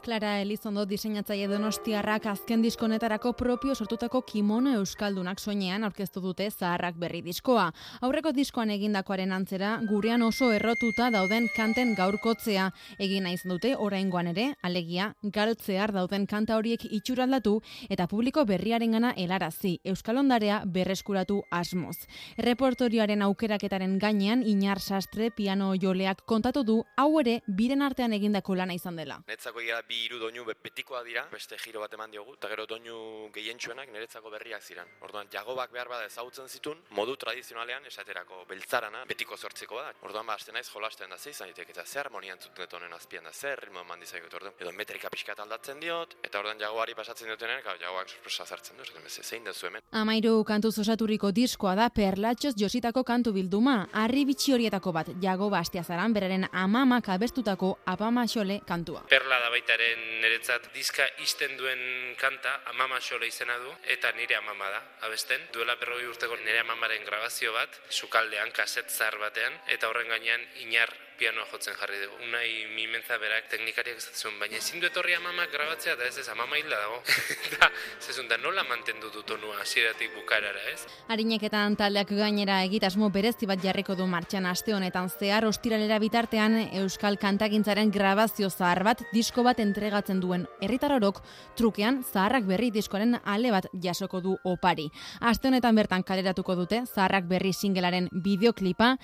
Clara 0.00 0.40
Elizondo 0.40 0.86
diseinatzaile 0.88 1.44
donostiarrak 1.50 2.24
azken 2.30 2.62
diskonetarako 2.64 3.34
propio 3.36 3.74
sortutako 3.74 4.22
kimono 4.24 4.72
euskaldunak 4.78 5.40
soinean 5.40 5.84
aurkeztu 5.84 6.22
dute 6.24 6.46
zaharrak 6.50 6.96
berri 6.96 7.20
diskoa. 7.20 7.66
Aurreko 8.00 8.32
diskoan 8.32 8.72
egindakoaren 8.72 9.32
antzera, 9.36 9.74
gurean 9.90 10.22
oso 10.24 10.48
errotuta 10.56 11.10
dauden 11.12 11.48
kanten 11.56 11.92
gaurkotzea. 11.98 12.70
Egin 12.98 13.28
naiz 13.28 13.42
dute 13.44 13.74
oraingoan 13.76 14.30
ere, 14.32 14.46
alegia, 14.62 15.10
galtzear 15.22 15.92
dauden 15.92 16.24
kanta 16.26 16.56
horiek 16.56 16.86
itxuraldatu 16.88 17.58
eta 17.90 18.08
publiko 18.08 18.46
berriarengana 18.48 19.12
helarazi, 19.16 19.76
euskalondarea 19.84 20.62
berreskuratu 20.64 21.42
asmoz. 21.50 21.98
Reportorioaren 22.38 23.20
aukeraketaren 23.28 23.98
gainean, 23.98 24.46
inar 24.46 24.80
sastre 24.80 25.30
piano 25.30 25.74
joleak 25.74 26.24
kontatu 26.24 26.64
du, 26.64 26.80
hau 26.96 27.10
ere, 27.20 27.40
biren 27.46 27.82
artean 27.82 28.16
egindako 28.16 28.56
lana 28.56 28.74
izan 28.80 28.96
dela. 28.96 29.20
Netzako 29.28 29.60
bi 29.90 30.04
hiru 30.04 30.20
doinu 30.22 30.44
betikoa 30.46 31.02
dira, 31.02 31.24
beste 31.32 31.58
giro 31.58 31.82
bat 31.82 31.94
eman 31.96 32.12
diogu, 32.14 32.36
eta 32.38 32.48
gero 32.52 32.66
doinu 32.70 32.96
gehientsuenak 33.34 33.90
niretzako 33.90 34.30
berriak 34.30 34.62
ziren. 34.62 34.88
Orduan, 35.06 35.28
jagobak 35.32 35.72
behar 35.74 35.90
bada 35.90 36.06
ezagutzen 36.06 36.48
zitun, 36.48 36.78
modu 36.98 37.16
tradizionalean 37.18 37.86
esaterako 37.90 38.44
beltzarana 38.50 39.02
betiko 39.10 39.36
sortzeko 39.36 39.80
bada. 39.80 39.94
Orduan, 40.06 40.28
ba, 40.30 40.36
naiz 40.54 40.66
jolasten 40.70 41.10
da 41.10 41.18
zeizan 41.18 41.50
ditek, 41.50 41.72
eta 41.74 41.84
zer 41.86 42.06
harmonia 42.06 42.36
entzuten 42.36 42.62
dut 42.62 42.76
honen 42.78 42.94
azpian 42.94 43.26
da, 43.26 43.32
zer 43.32 43.64
ritmo 43.64 43.82
eman 43.82 44.04
dizagut 44.04 44.34
orduan. 44.38 44.54
Edo 44.60 44.72
metrika 44.78 45.10
pixka 45.10 45.34
aldatzen 45.36 45.82
diot, 45.82 46.14
eta 46.22 46.38
orduan 46.38 46.60
jagoari 46.62 46.94
pasatzen 46.94 47.32
dutenean, 47.32 47.62
gau, 47.66 47.74
jagoak 47.80 48.14
sorpresa 48.14 48.46
zartzen 48.46 48.78
du, 48.78 48.86
zaten 48.86 49.02
beze, 49.06 49.24
zein 49.26 49.44
duzu 49.44 49.70
hemen. 49.70 49.86
Amairu 50.02 50.36
kantuz 50.46 50.76
osaturiko 50.84 51.32
diskoa 51.34 51.74
da 51.78 51.88
perlatxoz 51.90 52.54
jositako 52.60 53.02
kantu 53.04 53.34
bilduma, 53.34 53.76
harri 54.04 54.24
bitxi 54.28 54.54
horietako 54.54 54.94
bat, 54.94 55.12
jago 55.22 55.50
bastiazaran 55.50 56.14
beraren 56.14 56.46
amamak 56.52 57.10
abestutako 57.16 57.76
apamaxole 57.90 58.60
kantua. 58.68 59.04
Perla 59.10 59.40
da 59.42 59.50
baitaren 59.80 60.20
niretzat 60.20 60.66
diska 60.74 61.06
isten 61.24 61.56
duen 61.56 62.14
kanta 62.20 62.60
amama 62.66 63.00
xole 63.00 63.26
izena 63.26 63.56
du 63.58 63.72
eta 63.88 64.12
nire 64.12 64.36
amama 64.36 64.68
da 64.70 64.82
abesten. 65.06 65.40
Duela 65.52 65.76
berroi 65.76 66.06
urteko 66.06 66.36
nire 66.36 66.60
amamaren 66.60 67.04
grabazio 67.04 67.52
bat 67.52 67.80
sukaldean 67.88 68.52
kaset 68.52 68.90
zar 68.90 69.16
batean 69.18 69.52
eta 69.68 69.88
horren 69.88 70.08
gainean 70.08 70.40
inar 70.66 70.92
pianoa 71.20 71.44
jotzen 71.52 71.76
jarri 71.76 72.00
dugu. 72.00 72.16
Unai 72.24 72.48
mimentza 72.72 73.18
berak 73.20 73.50
teknikariak 73.52 74.00
zuen, 74.00 74.38
baina 74.40 74.56
ezin 74.56 74.80
du 74.80 74.88
etorri 74.88 75.14
amamak 75.16 75.52
grabatzea 75.52 75.96
da 76.00 76.06
ez 76.08 76.16
ez 76.22 76.28
amama 76.32 76.56
hilda 76.56 76.78
dago. 76.80 77.00
da, 77.54 77.68
zezun, 78.00 78.28
da 78.30 78.38
nola 78.40 78.64
mantendu 78.68 79.10
du 79.12 79.22
tonua 79.28 79.60
hasieratik 79.60 80.14
bukarara, 80.16 80.62
ez? 80.72 80.86
Harineketan 81.12 81.76
taldeak 81.80 82.14
gainera 82.16 82.60
egitasmo 82.64 83.10
berezti 83.12 83.48
bat 83.50 83.60
jarriko 83.62 83.96
du 83.98 84.06
martxan 84.08 84.48
aste 84.48 84.74
honetan 84.76 85.10
zehar 85.10 85.44
ostiralera 85.48 85.98
bitartean 86.02 86.56
Euskal 86.80 87.18
Kantagintzaren 87.20 87.92
grabazio 87.92 88.48
zahar 88.50 88.82
bat 88.86 89.04
disko 89.12 89.44
bat 89.44 89.60
entregatzen 89.60 90.22
duen 90.24 90.46
herritarorok 90.64 91.20
trukean 91.58 92.00
zaharrak 92.04 92.48
berri 92.48 92.70
diskoaren 92.72 93.18
ale 93.24 93.52
bat 93.52 93.68
jasoko 93.82 94.22
du 94.24 94.36
opari. 94.48 94.88
Aste 95.20 95.50
honetan 95.52 95.76
bertan 95.76 96.06
kaleratuko 96.06 96.56
dute 96.62 96.82
zaharrak 96.86 97.28
berri 97.28 97.52
singelaren 97.52 98.08
bideoklipa 98.24 98.94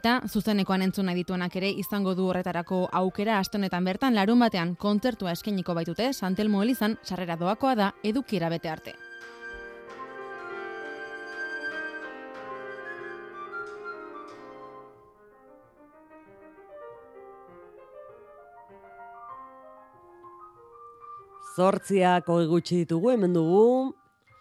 eta 0.00 0.18
zuzenekoan 0.28 0.88
entzuna 0.88 1.14
dituenak 1.18 1.57
ere 1.58 1.70
izango 1.82 2.14
du 2.14 2.28
horretarako 2.30 2.84
aukera 3.00 3.38
astonetan 3.42 3.84
bertan 3.84 4.14
larun 4.16 4.40
batean 4.44 4.74
kontzertua 4.78 5.34
eskainiko 5.36 5.74
baitute 5.74 6.12
Santelmo 6.12 6.62
Elizan 6.62 6.96
sarrera 7.02 7.36
doakoa 7.36 7.74
da 7.74 7.92
edukiera 8.02 8.48
bete 8.48 8.70
arte. 8.72 8.94
Zortziak 21.58 22.28
hori 22.30 22.46
gutxi 22.46 22.84
ditugu, 22.84 23.10
hemen 23.10 23.32
dugu, 23.34 23.62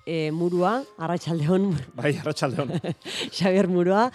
e, 0.08 0.32
murua, 0.32 0.80
arratsaldeon. 0.98 1.70
Bai, 2.00 2.16
arratsaldeon. 2.24 2.72
Xavier 3.36 3.68
Murua, 3.68 4.08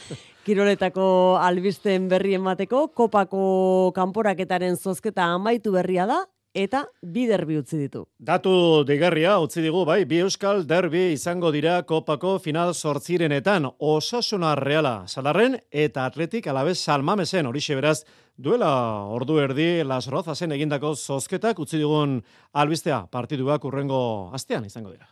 Kiroletako 0.43 1.39
albisten 1.39 2.09
berri 2.11 2.35
emateko, 2.35 2.89
kopako 2.97 3.93
kanporaketaren 3.95 4.75
zozketa 4.81 5.29
amaitu 5.37 5.71
berria 5.77 6.09
da, 6.09 6.25
eta 6.55 6.83
bi 7.03 7.27
derbi 7.29 7.57
utzi 7.61 7.79
ditu. 7.81 8.03
Datu 8.19 8.83
digarria 8.89 9.37
utzi 9.41 9.63
digu, 9.65 9.85
bai, 9.89 10.03
bi 10.09 10.19
euskal 10.25 10.65
derbi 10.69 11.13
izango 11.15 11.53
dira 11.55 11.79
kopako 11.89 12.39
final 12.43 12.75
sortzirenetan, 12.75 13.71
osasuna 13.79 14.57
reala, 14.59 14.97
salarren 15.07 15.57
eta 15.71 16.09
atletik 16.11 16.49
alabez 16.51 16.79
salmamesen, 16.81 17.47
hori 17.47 17.63
beraz, 17.69 18.03
duela 18.37 19.07
ordu 19.07 19.39
erdi 19.39 19.85
las 19.85 20.09
rozazen 20.09 20.53
egindako 20.53 20.95
zozketak 20.95 21.59
utzi 21.59 21.79
digun 21.79 22.23
albistea 22.53 23.07
partiduak 23.11 23.65
urrengo 23.65 24.31
astean 24.35 24.65
izango 24.65 24.91
dira. 24.91 25.07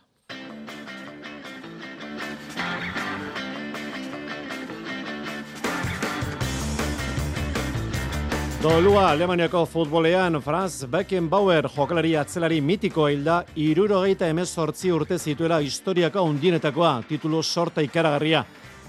Dolua 8.60 9.06
Alemaniako 9.10 9.62
futbolean 9.64 10.34
Franz 10.44 10.84
Beckenbauer 10.84 11.64
jokalari 11.72 12.10
atzelari 12.20 12.58
mitiko 12.60 13.06
hilda 13.08 13.38
irurogeita 13.56 14.26
emezortzi 14.28 14.90
urte 14.92 15.16
zituela 15.18 15.62
historiako 15.64 16.20
undienetakoa 16.28 16.90
titulu 17.08 17.40
sorta 17.42 17.80
ikaragarria. 17.80 18.42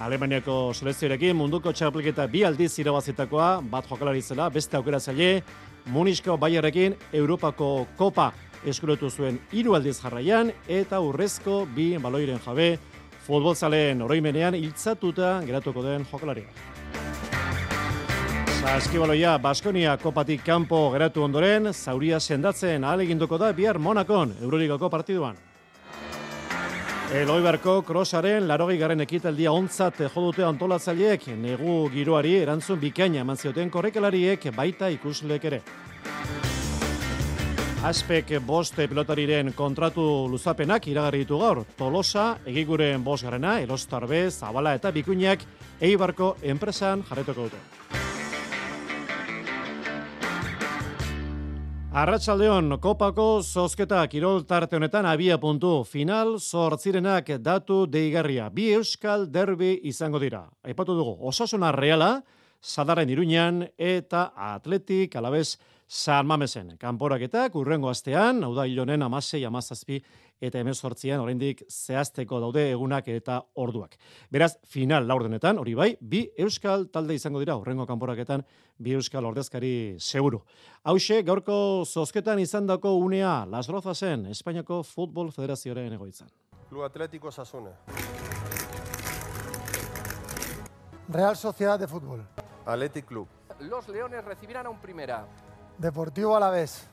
Alemaniako 0.03 0.74
selezioarekin 0.76 1.39
munduko 1.39 1.72
txapliketa 1.72 2.26
bi 2.28 2.43
aldiz 2.43 2.74
irabazitakoa, 2.84 3.61
bat 3.63 3.88
jokalari 3.88 4.22
zela, 4.22 4.49
beste 4.49 4.76
aukera 4.76 4.99
zaile, 4.99 5.41
Munisko 5.86 6.36
Bayerrekin 6.38 6.97
Europako 7.13 7.88
Kopa 7.95 8.34
eskuretu 8.67 9.09
zuen 9.09 9.39
hiru 9.53 9.80
aldiz 9.80 10.01
jarraian 10.01 10.51
eta 10.67 10.99
urrezko 10.99 11.63
bi 11.76 11.95
baloiren 11.95 12.43
jabe 12.43 12.74
futbolzaleen 13.24 14.03
oroimenean 14.03 14.59
hiltzatuta 14.59 15.38
geratuko 15.47 15.88
den 15.88 16.03
jokalaria. 16.11 16.80
Saskibaloia 18.62 19.39
Baskonia 19.41 19.95
kopatik 19.97 20.43
kanpo 20.45 20.91
geratu 20.93 21.24
ondoren, 21.26 21.72
zauria 21.74 22.20
sendatzen 22.20 22.84
aleginduko 22.86 23.39
da 23.41 23.47
bihar 23.57 23.80
Monakon 23.82 24.36
Euroligako 24.38 24.89
partiduan. 24.89 25.36
Eloiberko 27.18 27.80
krosaren 27.82 28.45
larogei 28.47 28.78
garen 28.78 29.01
ekitaldia 29.01 29.51
ontzat 29.51 30.03
jodute 30.03 30.45
antolatzaileek 30.45 31.26
negu 31.41 31.89
giroari 31.89 32.36
erantzun 32.43 32.80
bikaina 32.80 33.24
eman 33.26 33.38
zioten 33.38 33.72
korrekalariek 33.74 34.45
baita 34.55 34.91
ikuslek 34.93 35.49
ere. 35.49 35.62
Aspek 37.84 38.36
boste 38.45 38.86
pilotariren 38.88 39.55
kontratu 39.57 40.28
luzapenak 40.30 40.86
iragarri 40.88 41.24
ditu 41.26 41.41
gaur. 41.41 41.64
Tolosa, 41.80 42.38
egiguren 42.45 43.01
bost 43.03 43.26
garena, 43.26 43.57
Elostarbe, 43.59 44.30
Zabala 44.30 44.76
eta 44.78 44.93
Bikuinak 44.93 45.49
Eibarko 45.82 46.36
enpresan 46.43 47.01
jarretuko 47.09 47.49
dute. 47.49 48.01
Arratsaldeon 51.92 52.78
kopako 52.80 53.42
zozketa 53.44 54.00
kirol 54.08 54.46
tarte 54.48 54.78
honetan 54.78 55.04
abia 55.06 55.36
puntu 55.38 55.82
final 55.84 56.38
zortzirenak 56.39 57.34
datu 57.44 57.82
deigarria. 57.84 58.46
Bi 58.50 58.70
euskal 58.78 59.26
derbi 59.28 59.74
izango 59.92 60.22
dira. 60.24 60.46
Aipatu 60.64 60.96
dugu, 60.96 61.18
osasuna 61.28 61.74
reala, 61.76 62.22
sadaren 62.62 63.12
iruñan 63.12 63.66
eta 63.76 64.30
atletik 64.38 65.18
alabez 65.20 65.58
San 65.86 66.28
Mamesen. 66.28 66.78
Kanporaketak 66.80 67.60
urrengo 67.60 67.89
astean, 67.92 68.39
hau 68.48 68.54
da 68.56 68.64
hilonen 68.64 69.04
amasei 69.04 69.44
amazazpi 69.44 70.00
eta 70.42 70.60
hemen 70.60 70.76
sortzian 70.76 71.22
oraindik 71.22 71.64
zehazteko 71.70 72.39
daude 72.42 72.66
egunak 72.72 73.08
eta 73.14 73.38
orduak. 73.62 73.96
Beraz, 74.34 74.56
final 74.68 75.08
laurdenetan, 75.08 75.62
hori 75.62 75.76
bai, 75.78 75.92
bi 76.02 76.26
euskal 76.38 76.88
talde 76.92 77.16
izango 77.16 77.39
dira, 77.39 77.56
urrengo 77.62 77.86
kanporaketan, 77.88 78.44
bi 78.78 78.96
euskal 78.98 79.26
ordezkari 79.30 79.96
seguru. 80.00 80.42
Hauxe, 80.84 81.22
gaurko 81.24 81.86
zozketan 81.86 82.39
izan 82.42 82.68
dako 82.68 82.96
unea, 82.98 83.46
Las 83.46 83.70
Rozazen, 83.70 84.26
Espainiako 84.34 84.82
Futbol 84.84 85.32
Federazioaren 85.32 85.94
egoitzan. 85.94 86.30
Club 86.70 86.84
Atlético 86.84 87.32
Sasune. 87.32 87.72
Real 91.10 91.36
Sociedad 91.36 91.78
de 91.78 91.88
Fútbol. 91.88 92.26
Athletic 92.66 93.06
Club. 93.06 93.28
Los 93.60 93.88
Leones 93.89 94.24
recibirán 94.24 94.66
a 94.66 94.70
un 94.70 94.80
primera. 94.80 95.28
Deportivo 95.78 96.36
Alavés. 96.36 96.91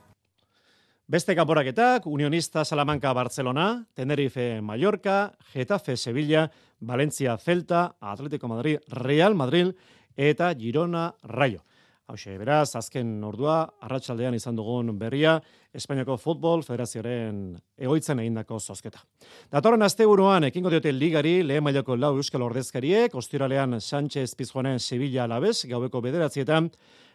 Beste 1.09 1.33
kanporaketak, 1.33 2.05
Unionista 2.07 2.67
Salamanca 2.67 3.15
Barcelona, 3.15 3.87
Tenerife 3.95 4.61
Mallorca, 4.61 5.33
Getafe 5.55 5.97
Sevilla, 5.97 6.51
Valencia 6.81 7.39
Celta, 7.39 7.97
Atlético 7.99 8.47
Madrid 8.47 8.79
Real 8.89 9.35
Madrid 9.35 9.73
eta 10.15 10.53
Girona 10.55 11.15
Rayo. 11.23 11.65
Hauxe, 12.09 12.37
beraz, 12.37 12.77
azken 12.77 13.25
ordua, 13.25 13.63
arratsaldean 13.81 14.37
izan 14.37 14.57
dugun 14.57 14.99
berria, 14.99 15.39
Espainiako 15.73 16.19
Futbol 16.21 16.61
Federazioaren 16.67 17.57
egoitzen 17.79 18.21
egindako 18.21 18.61
zozketa. 18.61 19.01
Datorren 19.49 19.87
asteburuan 19.89 20.45
ekingo 20.51 20.69
diote 20.69 20.93
ligari 20.93 21.39
lehen 21.43 21.65
mailako 21.65 21.97
lau 21.97 22.13
euskal 22.21 22.45
ordezkariek, 22.45 23.17
ostiralean 23.17 23.81
Sánchez 23.81 24.35
Pizjuanen 24.37 24.77
Sevilla 24.79 25.25
alabez, 25.25 25.65
gaueko 25.73 26.05
bederatzietan, 26.05 26.69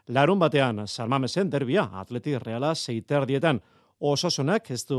larun 0.07 0.41
batean 0.41 0.87
Salmamesen 0.87 1.53
derbia, 1.53 1.91
atleti 2.01 2.39
reala 2.41 2.73
seiterdietan, 2.73 3.61
Osasunak 4.03 4.65
ez 4.75 4.81
du 4.83 4.97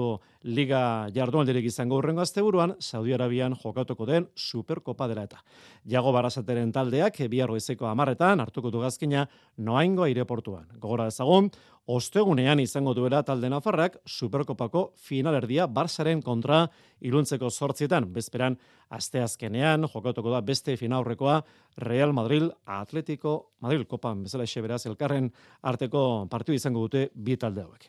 liga 0.48 1.10
jardunaldirik 1.12 1.66
izango 1.68 1.98
urrengo 2.00 2.22
asteburuan 2.24 2.70
Saudi 2.80 3.12
Arabian 3.12 3.52
jokatuko 3.52 4.06
den 4.08 4.24
Superkopa 4.32 5.04
dela 5.10 5.26
eta. 5.28 5.42
Jago 5.84 6.12
Barasateren 6.16 6.70
taldeak 6.72 7.18
bihar 7.28 7.50
goizeko 7.52 7.84
10etan 7.84 8.40
hartuko 8.40 8.70
du 8.72 8.80
gazkina 8.80 9.26
Noaingo 9.58 10.06
aireportuan. 10.06 10.70
Gogora 10.80 11.10
ezagun, 11.12 11.50
ostegunean 11.84 12.62
izango 12.64 12.94
duela 12.96 13.20
talde 13.22 13.50
Nafarrak 13.52 13.98
Superkopako 14.08 14.94
finalerdia 14.96 15.66
Barsaren 15.66 16.22
kontra 16.24 16.62
iluntzeko 17.04 17.50
sortzietan. 17.50 18.06
Bezperan, 18.14 18.56
asteazkenean 18.88 19.84
jokatuko 19.84 20.32
da 20.32 20.40
beste 20.40 20.78
finaurrekoa 20.80 21.42
Real 21.76 22.16
Madrid 22.16 22.48
Atletico 22.64 23.52
Madrid 23.60 23.84
Kopan 23.84 24.24
bezala 24.24 24.48
beraz 24.62 24.86
elkarren 24.86 25.28
arteko 25.60 26.26
partidu 26.30 26.56
izango 26.56 26.86
dute 26.88 27.10
bi 27.14 27.36
talde 27.36 27.66
hauek. 27.68 27.86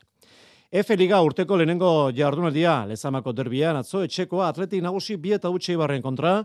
F 0.76 0.92
Liga 1.00 1.22
urteko 1.24 1.56
lehenengo 1.56 1.90
jardunaldia 2.12 2.72
lezamako 2.90 3.32
derbian 3.32 3.78
atzo 3.80 4.02
etxekoa 4.04 4.50
atletik 4.52 4.82
nagusi 4.84 5.16
bi 5.16 5.32
eta 5.32 5.48
utxe 5.48 5.72
ibarren 5.72 6.02
kontra, 6.04 6.42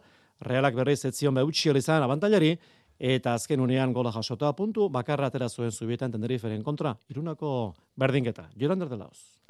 realak 0.46 0.76
berriz 0.76 1.00
etzion 1.08 1.34
behutxi 1.34 1.72
izan 1.74 2.04
abantailari, 2.04 2.52
eta 3.00 3.34
azken 3.34 3.58
unean 3.60 3.92
gola 3.92 4.12
jasota 4.14 4.52
puntu, 4.52 4.88
bakarra 4.88 5.26
atera 5.26 5.48
zuen 5.48 5.72
zubietan 5.72 6.12
tenderiferen 6.12 6.62
kontra, 6.62 6.94
irunako 7.08 7.74
berdinketa. 7.96 8.50
Jolander 8.56 8.88
de 8.88 8.98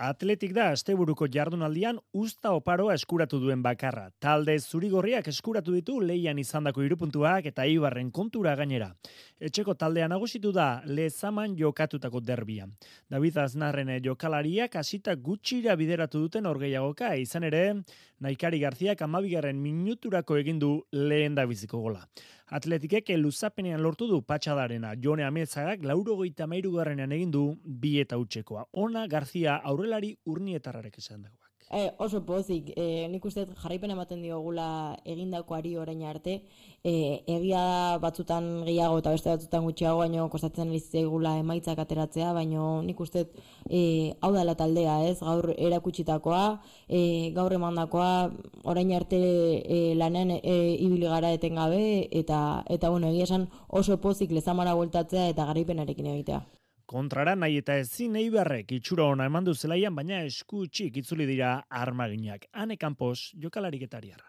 Atletik 0.01 0.55
da 0.57 0.71
asteburuko 0.73 1.27
jardunaldian 1.29 1.99
usta 2.17 2.55
oparoa 2.57 2.95
eskuratu 2.95 3.37
duen 3.39 3.61
bakarra. 3.63 4.07
Talde 4.19 4.55
zurigorriak 4.59 5.29
eskuratu 5.29 5.75
ditu 5.77 5.99
leian 6.01 6.39
izandako 6.39 6.81
irupuntuak 6.83 7.51
eta 7.51 7.67
ibarren 7.69 8.11
kontura 8.11 8.55
gainera. 8.57 8.95
Etxeko 9.39 9.75
taldea 9.75 10.09
nagusitu 10.09 10.55
da 10.57 10.81
lezaman 10.87 11.59
jokatutako 11.59 12.21
derbia. 12.25 12.67
David 13.11 13.37
Aznarren 13.45 13.93
jokalariak 14.03 14.77
hasita 14.77 15.15
gutxira 15.17 15.77
bideratu 15.77 16.25
duten 16.25 16.47
orgeiagoka 16.47 17.15
izan 17.17 17.45
ere, 17.45 17.83
Naikari 18.21 18.59
Garziak 18.61 19.01
amabigarren 19.03 19.61
minuturako 19.61 20.37
egindu 20.37 20.75
lehen 20.93 21.35
da 21.35 21.47
biziko 21.49 21.79
gola. 21.81 22.07
Atletikek 22.51 23.13
luzapenean 23.17 23.81
lortu 23.81 24.09
du 24.11 24.19
patxadarena. 24.27 24.97
Jone 25.01 25.23
Amezagak 25.25 25.85
lauro 25.87 26.17
goita 26.19 26.49
mairu 26.51 26.73
garrenean 26.75 27.13
egindu 27.15 27.45
bi 27.65 27.95
eta 28.03 28.19
utxekoa. 28.41 28.67
Ona 28.73 29.07
Garzia 29.07 29.61
aurrelari 29.63 30.17
urnietarrarek 30.27 30.99
esan 30.99 31.23
dago. 31.23 31.37
E, 31.73 31.93
oso 32.03 32.25
pozik, 32.27 32.73
e, 32.75 33.07
nik 33.07 33.25
uste 33.25 33.45
jarraipen 33.47 33.93
ematen 33.95 34.23
diogula 34.25 34.97
egindakoari 35.07 35.77
orain 35.79 36.03
arte, 36.03 36.43
e, 36.83 37.23
egia 37.31 37.61
da 37.63 37.99
batzutan 38.03 38.65
gehiago 38.67 38.99
eta 38.99 39.13
beste 39.15 39.31
batzutan 39.31 39.63
gutxiago, 39.69 40.01
baino 40.01 40.27
kostatzen 40.33 40.73
egula 40.75 41.37
emaitzak 41.39 41.79
ateratzea, 41.79 42.33
baino 42.35 42.83
nik 42.83 42.99
uste 42.99 43.29
e, 43.71 44.17
hau 44.21 44.33
dela 44.35 44.57
taldea, 44.59 44.99
ez, 45.07 45.21
gaur 45.21 45.53
erakutsitakoa, 45.57 46.45
e, 46.89 47.31
gaur 47.39 47.55
emandakoa, 47.55 48.33
orain 48.65 48.91
arte 48.99 49.21
e, 49.63 49.95
lanen 49.95 50.41
e, 50.43 50.75
ibili 50.75 51.07
gara 51.07 51.31
etengabe, 51.31 52.09
eta, 52.11 52.65
eta 52.67 52.91
bueno, 52.91 53.15
egia 53.15 53.31
esan 53.31 53.47
oso 53.69 54.01
pozik 54.01 54.35
lezamara 54.35 54.75
voltatzea 54.75 55.29
eta 55.31 55.47
garaipenarekin 55.47 56.17
egitea. 56.17 56.43
Kontrara 56.91 57.37
nahi 57.39 57.61
eta 57.61 57.77
ezin 57.79 58.17
eibarrek 58.19 58.73
itxura 58.75 59.05
ona 59.07 59.29
eman 59.31 59.45
du 59.47 59.53
zelaian, 59.55 59.95
baina 59.95 60.25
esku 60.27 60.65
txik 60.67 60.97
itzuli 60.99 61.27
dira 61.29 61.51
armaginak. 61.81 62.49
Hane 62.51 62.77
kanpos, 62.83 63.31
jokalarik 63.45 63.85
etariarra. 63.87 64.27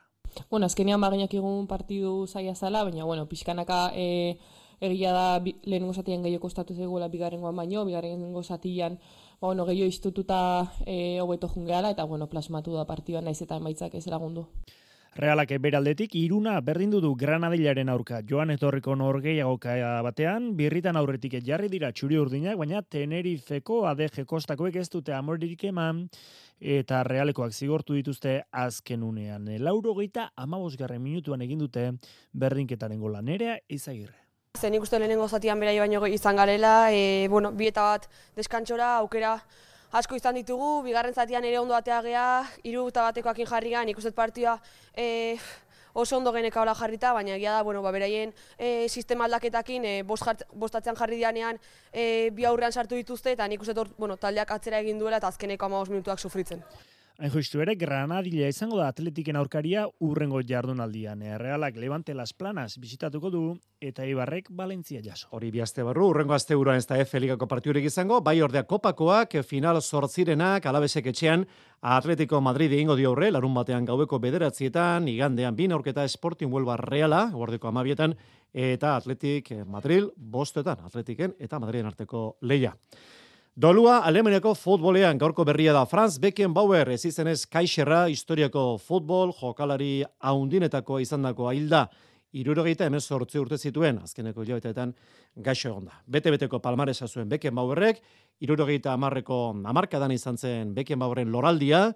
Bueno, 0.52 0.68
azkenean 0.70 1.02
baginak 1.02 1.34
egun 1.34 1.66
partidu 1.72 2.28
zaila 2.28 2.54
zala, 2.54 2.84
baina, 2.86 3.08
bueno, 3.10 3.26
pixkanaka 3.32 3.80
e, 3.98 4.38
egia 4.80 5.16
da 5.16 5.26
bi, 5.42 5.56
lehenengo 5.66 5.96
zatian 5.98 6.22
gehiago 6.22 6.44
kostatu 6.46 6.78
zegoela 6.78 7.10
bigarrengoan 7.10 7.58
baino, 7.58 7.82
bigarrengo 7.90 8.44
zatian, 8.44 9.00
ba, 9.40 9.48
bueno, 9.48 9.66
gehiago 9.66 9.90
iztututa 9.96 10.44
e, 10.86 11.18
hobeto 11.20 11.50
jungeala, 11.50 11.96
eta, 11.98 12.06
bueno, 12.06 12.30
plasmatu 12.30 12.78
da 12.78 12.86
partidua 12.86 13.26
naiz 13.26 13.40
eta 13.42 13.58
emaitzak 13.58 13.98
ez 13.98 14.06
lagundu. 14.14 14.46
Realak 15.12 15.50
beraldetik 15.60 16.14
iruna 16.16 16.54
berdindu 16.64 17.02
du 17.04 17.10
Granadillaren 17.20 17.90
aurka. 17.92 18.22
Joan 18.24 18.54
etorriko 18.54 18.94
norgeiagoka 18.96 19.74
batean, 20.06 20.54
birritan 20.56 20.96
aurretik 20.96 21.34
jarri 21.44 21.68
dira 21.68 21.90
txuri 21.92 22.16
urdinak, 22.16 22.56
baina 22.56 22.80
Tenerifeko 22.82 23.82
ADG 23.90 24.24
kostakoek 24.26 24.78
ez 24.80 24.88
dute 24.90 25.12
amoririk 25.12 25.66
eman, 25.68 26.06
eta 26.62 27.02
realekoak 27.04 27.52
zigortu 27.52 27.98
dituzte 28.00 28.38
azken 28.52 29.04
unean. 29.04 29.50
Lauro 29.60 29.98
geita 30.00 30.30
amabosgarren 30.38 31.04
minutuan 31.04 31.44
egin 31.44 31.60
dute 31.60 31.90
berdinketaren 32.32 33.02
gola. 33.02 33.20
Nerea 33.22 33.58
izagirre. 33.68 34.16
Zen 34.56 34.80
ikusten 34.80 35.04
lehenengo 35.04 35.28
zatian 35.28 35.60
berai 35.60 35.76
baino 35.80 36.08
izan 36.08 36.40
garela, 36.40 36.88
e, 36.94 37.28
bueno, 37.28 37.52
bi 37.52 37.68
eta 37.68 37.84
bat 37.84 38.08
deskantxora, 38.40 38.96
aukera 39.04 39.36
asko 39.92 40.16
izan 40.16 40.38
ditugu, 40.40 40.82
bigarren 40.86 41.14
zatian 41.14 41.46
ere 41.46 41.60
ondo 41.60 41.76
atea 41.76 42.00
geha, 42.06 42.28
iru 42.64 42.88
eta 42.92 43.04
batekoakin 43.10 43.50
jarri 43.50 43.74
gehan, 43.74 43.92
ikustet 43.92 44.16
partioa 44.16 44.56
e, 44.96 45.38
oso 45.94 46.18
ondo 46.18 46.32
geneka 46.32 46.62
hola 46.62 46.76
jarrita, 46.76 47.12
baina 47.14 47.36
egia 47.36 47.58
da, 47.58 47.64
bueno, 47.68 47.82
ba, 47.84 47.92
beraien 47.92 48.32
e, 48.58 48.88
sistema 48.88 49.28
aldaketakin, 49.28 49.86
e, 49.86 49.96
bost 50.08 50.24
jart, 50.28 50.46
bostatzean 50.54 50.96
jarri 50.96 51.20
dianean 51.20 51.60
e, 51.92 52.30
bi 52.32 52.48
aurrean 52.48 52.72
sartu 52.72 52.96
dituzte, 52.96 53.36
eta 53.36 53.48
nik 53.52 53.62
uste 53.62 53.76
bueno, 53.98 54.16
taldeak 54.16 54.56
atzera 54.56 54.80
egin 54.80 55.00
duela 55.00 55.20
eta 55.20 55.28
azkeneko 55.28 55.68
amagos 55.68 55.92
minutuak 55.92 56.20
sufritzen. 56.20 56.64
Hain 57.22 57.30
justu 57.30 57.60
ere, 57.62 57.76
Granadilla 57.78 58.48
izango 58.50 58.80
da 58.80 58.88
atletiken 58.90 59.38
aurkaria 59.38 59.84
urrengo 60.02 60.40
jardunaldian. 60.42 61.20
Realak 61.38 61.76
Levante 61.78 62.16
Las 62.18 62.34
Planas 62.34 62.80
bisitatuko 62.82 63.30
du 63.30 63.42
eta 63.78 64.08
Ibarrek 64.10 64.50
Valentzia 64.58 65.04
jaso. 65.06 65.28
Hori 65.38 65.52
biazte 65.54 65.86
barru, 65.86 66.08
urrengo 66.10 66.34
azte 66.34 66.56
ez 66.56 66.88
da 66.88 66.98
F 66.98 67.20
Ligako 67.20 67.46
partiurik 67.46 67.86
izango, 67.86 68.22
bai 68.22 68.42
ordea 68.42 68.64
kopakoak, 68.64 69.38
final 69.46 69.84
sortzirenak, 69.84 70.66
alabesek 70.66 71.06
etxean, 71.14 71.46
Atletico 71.82 72.42
Madrid 72.42 72.72
ingo 72.72 72.96
dio 72.96 73.12
horre, 73.12 73.30
larun 73.30 73.54
batean 73.54 73.86
gaueko 73.86 74.18
bederatzietan, 74.18 75.08
igandean 75.08 75.56
bin 75.56 75.74
aurketa 75.74 76.08
Sporting 76.08 76.52
Huelva 76.52 76.76
Reala, 76.78 77.30
guardeko 77.32 77.68
amabietan, 77.68 78.16
eta 78.52 78.96
Atletik 78.96 79.54
Madrid 79.68 80.10
bostetan, 80.18 80.80
Atletiken 80.86 81.36
eta 81.38 81.60
Madriden 81.60 81.86
arteko 81.86 82.38
leia. 82.42 82.74
Dolua 83.56 83.98
Alemaniako 84.08 84.54
futbolean 84.56 85.18
gaurko 85.20 85.44
berria 85.44 85.74
da. 85.76 85.82
Franz 85.84 86.16
Beckenbauer 86.24 86.88
ez 86.94 87.02
izenez 87.04 87.42
kaixerra 87.52 88.06
historiako 88.08 88.78
futbol 88.80 89.34
jokalari 89.36 90.06
haundinetako 90.24 91.02
izandako 91.04 91.50
hilda 91.52 91.90
irurogeita 92.32 92.86
hemen 92.88 93.02
sortzi 93.04 93.42
urte 93.42 93.58
zituen 93.58 93.98
azkeneko 94.00 94.46
hilabeteetan 94.46 94.94
gaixo 95.36 95.68
egon 95.68 95.90
da. 95.90 96.00
Bete-beteko 96.08 96.62
palmaresa 96.64 97.10
zuen 97.10 97.28
Beckenbauerrek, 97.28 98.00
irurogeita 98.40 98.94
amarreko 98.94 99.42
amarkadan 99.68 100.16
izan 100.16 100.38
zen 100.38 100.72
Beckenbaueren 100.74 101.28
loraldia, 101.28 101.90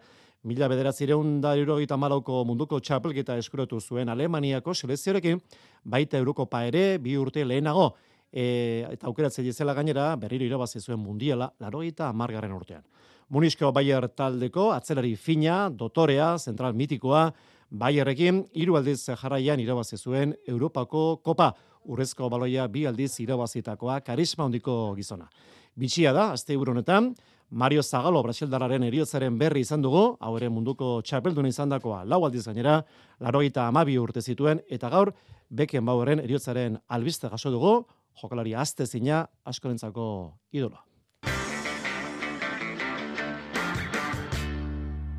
mila 0.43 0.67
bederatzireun 0.67 1.39
da 1.39 1.55
irurogeita 1.55 1.95
malauko 1.95 2.43
munduko 2.43 2.81
txapelketa 2.81 3.37
eskurotu 3.39 3.79
zuen 3.79 4.11
Alemaniako 4.11 4.73
seleziorekin, 4.75 5.39
baita 5.85 6.19
Eurokopa 6.19 6.65
ere 6.67 6.97
bi 6.99 7.15
urte 7.15 7.47
lehenago, 7.47 7.93
e, 8.31 8.85
eta 8.91 9.07
aukeratzen 9.07 9.51
zela 9.53 9.73
gainera, 9.73 10.15
berriro 10.15 10.45
irabazi 10.45 10.79
zuen 10.79 10.99
mundiala, 10.99 11.51
laro 11.59 11.83
eta 11.83 12.09
amargarren 12.09 12.53
urtean. 12.53 12.83
Munisko 13.29 13.71
Bayer 13.71 14.07
taldeko, 14.07 14.71
atzelari 14.71 15.15
fina, 15.15 15.69
dotorea, 15.69 16.37
zentral 16.37 16.73
mitikoa, 16.73 17.31
Bayerrekin, 17.71 18.43
hiru 18.53 18.77
aldiz 18.77 18.99
jarraian 19.09 19.59
irabazi 19.59 19.97
zuen 19.97 20.35
Europako 20.47 21.17
Kopa, 21.25 21.53
urrezko 21.85 22.29
baloia 22.29 22.67
bi 22.67 22.85
aldiz 22.85 23.19
irabazitakoa, 23.19 23.99
karisma 24.05 24.45
hondiko 24.45 24.93
gizona. 24.95 25.27
Bitxia 25.75 26.13
da, 26.13 26.31
azte 26.33 26.55
honetan, 26.55 27.15
Mario 27.49 27.83
Zagalo 27.83 28.21
Brasildararen 28.23 28.83
eriotzaren 28.83 29.37
berri 29.37 29.61
izan 29.61 29.81
dugu, 29.81 30.17
hau 30.19 30.37
ere 30.37 30.49
munduko 30.49 31.01
txapeldun 31.01 31.45
izan 31.45 31.69
dakoa, 31.69 32.03
lau 32.03 32.23
aldiz 32.25 32.45
gainera, 32.45 32.83
laroita 33.19 33.67
amabi 33.67 33.97
urte 33.97 34.21
zituen, 34.21 34.61
eta 34.69 34.89
gaur, 34.89 35.13
Beken 35.49 35.85
Baueren 35.85 36.19
eriotzaren 36.19 36.79
albiste 36.87 37.29
gaso 37.29 37.51
dugu, 37.51 37.85
jokalari 38.21 38.55
azte 38.55 38.85
zina 38.85 39.25
askorentzako 39.43 40.07
idola. 40.51 40.84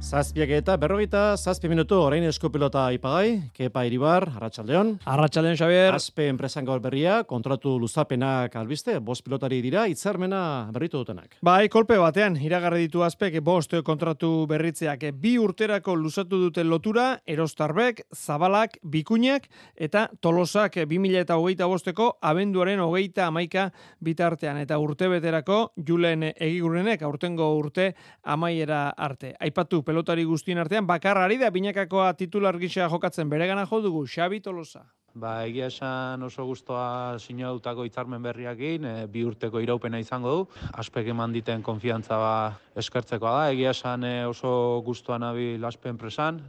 Zazpiak 0.07 0.53
eta 0.55 0.77
berrogeita, 0.79 1.21
zazpi 1.35 1.67
minutu, 1.67 1.97
orain 1.99 2.23
eskupilota 2.29 2.85
ipagai, 2.95 3.51
kepa 3.57 3.83
iribar, 3.89 4.29
arratsaldeon. 4.37 4.93
Arratxaldeon, 5.11 5.57
Xavier. 5.59 5.97
Azpe 5.99 6.29
enpresan 6.31 6.63
gaur 6.69 6.79
berria, 6.85 7.17
kontratu 7.27 7.73
luzapenak 7.83 8.55
albiste, 8.55 9.01
bost 9.03 9.25
pilotari 9.27 9.59
dira, 9.65 9.89
itzarmena 9.91 10.43
berritu 10.71 11.01
dutenak. 11.01 11.35
Bai, 11.43 11.67
kolpe 11.75 11.99
batean, 11.99 12.37
iragarri 12.39 12.85
ditu 12.85 13.03
azpek, 13.03 13.41
bost 13.43 13.75
kontratu 13.83 14.31
berritzeak, 14.47 15.09
bi 15.19 15.33
urterako 15.43 15.97
luzatu 15.99 16.39
dute 16.45 16.63
lotura, 16.63 17.09
erostarbek, 17.27 18.05
zabalak, 18.15 18.79
bikuñak, 18.87 19.51
eta 19.75 20.05
tolosak, 20.23 20.79
bi 20.87 21.01
mila 21.03 21.25
eta 21.27 21.35
hogeita 21.35 21.67
bosteko, 21.67 22.13
abenduaren 22.23 22.85
hogeita 22.87 23.27
amaika 23.27 23.73
bitartean, 23.99 24.63
eta 24.63 24.79
urte 24.79 25.11
beterako, 25.11 25.59
julen 25.91 26.29
egigurenek, 26.31 27.03
aurtengo 27.03 27.51
urte 27.59 27.91
amaiera 28.23 28.87
arte. 28.95 29.35
Aipatu, 29.43 29.83
pelotari 29.97 30.27
guztien 30.29 30.59
artean 30.61 30.85
bakarrari 30.85 31.39
da 31.41 31.49
binakakoa 31.51 32.11
titular 32.21 32.59
gisa 32.61 32.89
jokatzen 32.93 33.31
beregana 33.33 33.65
jo 33.71 33.81
dugu 33.81 34.05
Xabi 34.05 34.43
Tolosa. 34.45 34.85
Ba, 35.17 35.47
egia 35.49 35.71
esan 35.71 36.21
oso 36.27 36.45
gustoa 36.45 37.17
sinadutako 37.17 37.87
hitzarmen 37.87 38.21
berriakin, 38.21 38.85
e, 38.85 38.95
bi 39.09 39.23
urteko 39.25 39.63
iraupena 39.65 39.97
izango 40.03 40.35
du. 40.35 40.43
Aspek 40.77 41.09
eman 41.09 41.33
diten 41.33 41.63
konfiantza 41.65 42.19
ba 42.21 42.35
eskertzekoa 42.77 43.33
da. 43.33 43.47
Egia 43.55 43.73
esan 43.73 44.05
e, 44.05 44.13
oso 44.29 44.51
gustoa 44.85 45.17
nabil 45.23 45.65
aspen 45.65 45.97
presan, 45.97 46.43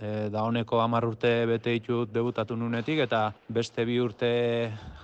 e, 0.00 0.30
da 0.32 0.46
honeko 0.48 0.80
10 0.80 1.08
urte 1.10 1.34
bete 1.52 1.76
ditut 1.76 2.14
debutatu 2.14 2.56
nunetik 2.56 3.04
eta 3.04 3.26
beste 3.48 3.84
bi 3.84 4.00
urte 4.00 4.32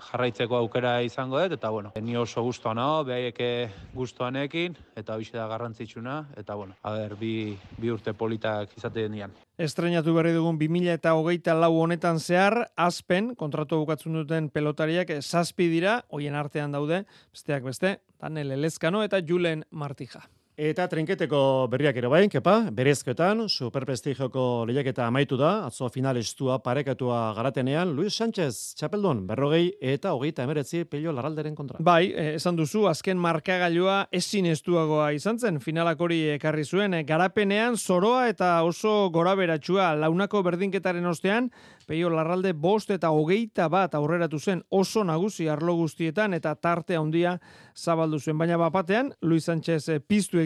jarraitzeko 0.08 0.56
aukera 0.56 0.96
izango 1.04 1.44
dut 1.44 1.58
eta 1.58 1.68
bueno, 1.68 1.92
ni 2.00 2.16
oso 2.16 2.40
gustoa 2.48 2.72
nago, 2.72 3.04
behaieke 3.12 3.50
gustoanekin 3.92 4.80
eta 4.96 5.20
hoxe 5.20 5.36
da 5.36 5.46
garrantzitsuna 5.52 6.22
eta 6.40 6.56
bueno, 6.56 6.80
a 6.82 6.96
ber, 6.96 7.18
bi, 7.20 7.52
bi 7.76 7.92
urte 7.92 8.16
politak 8.16 8.72
izate 8.80 9.10
dian. 9.12 9.36
Estrenatu 9.60 10.14
berri 10.16 10.30
dugun 10.32 10.56
2000 10.56 10.94
eta 10.96 11.10
hogeita 11.12 11.52
lau 11.52 11.74
honetan 11.82 12.16
zehar, 12.16 12.54
azpen, 12.80 13.34
kontratu 13.36 13.82
bukatzen 13.82 14.16
duten 14.16 14.48
pelotariak, 14.48 15.12
zazpi 15.20 15.68
dira, 15.68 15.98
hoien 16.08 16.38
artean 16.40 16.72
daude, 16.72 17.02
besteak 17.28 17.68
beste, 17.68 17.98
Daniel 18.16 18.56
Elezkano 18.56 19.04
eta 19.04 19.20
Julen 19.20 19.66
Martija. 19.68 20.24
Eta 20.60 20.84
trinketeko 20.92 21.38
berriak 21.72 21.96
ere 21.96 22.08
bain, 22.12 22.28
kepa, 22.28 22.66
berezkoetan, 22.76 23.46
superprestigioko 23.48 24.66
lehiaketa 24.68 25.06
amaitu 25.08 25.38
da, 25.40 25.54
atzo 25.64 25.88
final 25.88 26.18
estua 26.20 26.58
parekatua 26.60 27.30
garatenean, 27.38 27.94
Luis 27.96 28.12
Sánchez, 28.20 28.74
txapeldon, 28.76 29.22
berrogei 29.30 29.70
eta 29.80 30.12
hogeita 30.12 30.44
emeretzi 30.44 30.82
pelio 30.84 31.14
laralderen 31.16 31.56
kontra. 31.56 31.80
Bai, 31.80 32.12
eh, 32.12 32.34
esan 32.34 32.60
duzu, 32.60 32.84
azken 32.92 33.16
markagailua 33.16 34.02
ezin 34.12 34.50
estuagoa 34.52 35.14
izan 35.16 35.40
zen, 35.40 35.62
finalak 35.64 36.04
hori 36.04 36.20
ekarri 36.36 36.68
zuen, 36.68 36.92
eh, 36.92 37.04
garapenean, 37.08 37.78
zoroa 37.78 38.28
eta 38.28 38.52
oso 38.62 39.08
gora 39.08 39.32
beratxua, 39.40 39.94
launako 39.96 40.42
berdinketaren 40.44 41.06
ostean, 41.06 41.48
Peio 41.90 42.06
Larralde 42.06 42.52
bost 42.54 42.92
eta 42.94 43.08
hogeita 43.10 43.64
bat 43.66 43.96
aurreratu 43.98 44.38
zen 44.38 44.60
oso 44.70 45.02
nagusi 45.02 45.48
arlo 45.50 45.72
guztietan 45.74 46.36
eta 46.36 46.52
tarte 46.54 46.94
handia 46.94 47.32
zabaldu 47.74 48.20
zuen. 48.20 48.38
Baina 48.38 48.58
bapatean, 48.60 49.10
Luis 49.26 49.48
Sánchez 49.48 49.88
eh, 49.88 49.98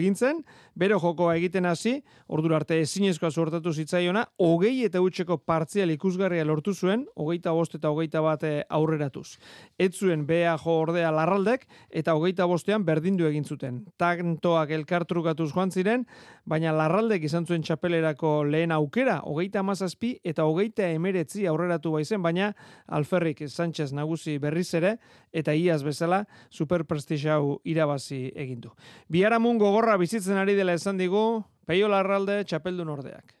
egintzen, 0.05 0.39
bero 0.79 0.99
jokoa 1.03 1.35
egiten 1.35 1.65
hasi, 1.65 1.97
ordura 2.31 2.61
arte 2.61 2.79
ezinezkoa 2.79 3.31
suertatu 3.31 3.73
zitzaiona, 3.73 4.25
hogei 4.39 4.85
eta 4.85 5.01
utxeko 5.03 5.37
partzial 5.43 5.91
ikusgarria 5.91 6.45
lortu 6.47 6.73
zuen, 6.73 7.05
hogeita 7.15 7.51
bost 7.51 7.75
eta 7.75 7.91
hogeita 7.91 8.23
bat 8.23 8.47
eh, 8.47 8.63
aurreratuz. 8.69 9.35
Ez 9.77 9.91
zuen 9.99 10.25
bea 10.25 10.55
jo 10.63 10.77
ordea 10.85 11.11
Larraldek 11.11 11.67
eta 11.89 12.15
hogeita 12.15 12.47
bostean 12.47 12.85
berdindu 12.85 13.27
egin 13.27 13.43
zuten. 13.43 13.83
Tantoak 13.97 14.71
elkartrukatuz 14.71 15.51
joan 15.51 15.71
ziren, 15.71 16.07
baina 16.45 16.71
Larraldek 16.71 17.27
izan 17.27 17.45
zuen 17.45 17.63
txapelerako 17.65 18.43
lehen 18.47 18.71
aukera, 18.71 19.19
hogeita 19.25 19.59
amazazpi 19.59 20.15
eta 20.23 20.47
hogeita 20.47 20.87
emeretz 20.95 21.25
bederatzi 21.25 21.47
aurreratu 21.47 21.91
baizen, 21.91 22.21
baina 22.21 22.53
Alferrik 22.87 23.41
Sánchez 23.47 23.91
nagusi 23.93 24.37
berriz 24.39 24.73
ere, 24.73 24.97
eta 25.33 25.53
iaz 25.53 25.83
bezala, 25.83 26.25
superprestixau 26.49 27.61
irabazi 27.63 28.31
egindu. 28.35 28.71
Biaramun 29.09 29.57
gogorra 29.85 30.01
bizitzen 30.01 30.37
ari 30.41 30.55
dela 30.57 30.73
esan 30.73 30.97
digu, 30.97 31.43
Peio 31.69 31.85
Larralde 31.87 32.39
txapeldu 32.49 32.81
nordeak. 32.87 33.35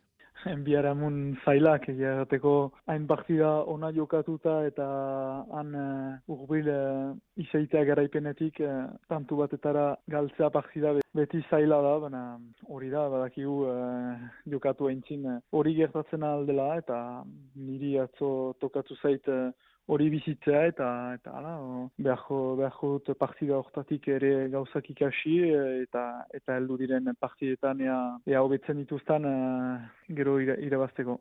Biaramun 0.67 1.15
zailak, 1.41 1.87
egateko 1.89 2.51
hain 2.85 3.07
partida 3.09 3.63
ona 3.73 3.89
jokatuta 3.95 4.59
eta 4.67 4.85
han 5.49 5.73
uh, 5.73 6.35
urbil 6.35 6.69
uh, 6.69 7.15
izaitea 7.41 7.81
garaipenetik 7.89 8.61
uh, 8.61 8.85
tantu 9.09 9.39
batetara 9.41 9.87
galtzea 10.05 10.51
partida 10.53 10.93
beti 11.17 11.41
zaila 11.49 11.81
da, 11.81 11.95
baina 12.05 12.23
hori 12.69 12.93
da, 12.93 13.07
badakigu 13.09 13.57
uh, 13.65 14.29
jokatu 14.45 14.91
aintzin 14.91 15.25
hori 15.49 15.73
uh, 15.73 15.79
gertatzen 15.81 16.29
aldela 16.29 16.75
eta 16.77 16.99
niri 17.55 17.95
atzo 18.05 18.53
tokatu 18.61 19.01
zait 19.01 19.33
hori 19.87 20.09
bizitzea 20.09 20.65
eta 20.71 20.87
eta 21.17 21.35
hala 21.37 21.53
beharko 21.97 22.39
beharko 22.61 22.91
dut 22.95 23.17
partida 23.19 23.59
hortatik 23.59 24.07
ere 24.15 24.33
gauzak 24.53 24.89
ikasi 24.95 25.37
eta 25.83 26.05
eta 26.33 26.57
heldu 26.57 26.77
diren 26.81 27.13
partidetan 27.19 27.81
ea 27.85 27.99
ea 28.25 28.41
hobetzen 28.41 28.81
dituztan 28.81 29.29
uh, 29.29 29.77
gero 30.09 30.39
irabazteko 30.41 31.19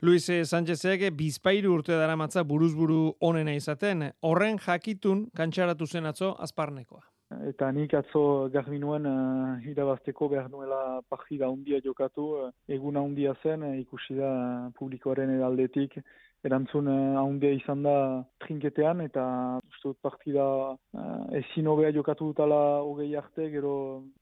Luis 0.00 0.28
Sánchezek 0.30 1.08
bizpairu 1.18 1.72
urte 1.74 1.96
dara 1.98 2.14
matza 2.14 2.44
buruzburu 2.46 3.16
onena 3.28 3.50
izaten, 3.50 4.04
horren 4.22 4.60
jakitun 4.62 5.24
kantxaratu 5.34 5.88
zen 5.90 6.06
atzo 6.06 6.36
azparnekoa. 6.38 7.02
Eta 7.48 7.72
nik 7.74 7.92
atzo 7.98 8.48
garbi 8.52 8.78
nuen 8.78 9.08
uh, 9.10 9.66
irabazteko 9.68 10.28
behar 10.32 10.46
nuela 10.52 11.00
partida 11.10 11.48
handia 11.50 11.80
jokatu, 11.84 12.28
uh, 12.38 12.52
eguna 12.68 13.02
handia 13.02 13.34
zen, 13.42 13.66
uh, 13.66 13.74
ikusi 13.76 14.14
da 14.16 14.30
publikoaren 14.78 15.34
edaldetik, 15.34 15.98
erantzun 16.46 16.88
haundia 17.18 17.50
izan 17.56 17.82
da 17.86 17.96
trinketean, 18.44 19.02
eta 19.06 19.24
uste 19.66 19.90
dut 19.90 19.98
partida 20.04 20.46
uh, 20.74 21.38
ezin 21.40 21.66
hobea 21.70 21.92
jokatu 21.96 22.30
dutala 22.30 22.80
hogei 22.84 23.10
arte, 23.18 23.50
gero 23.50 23.74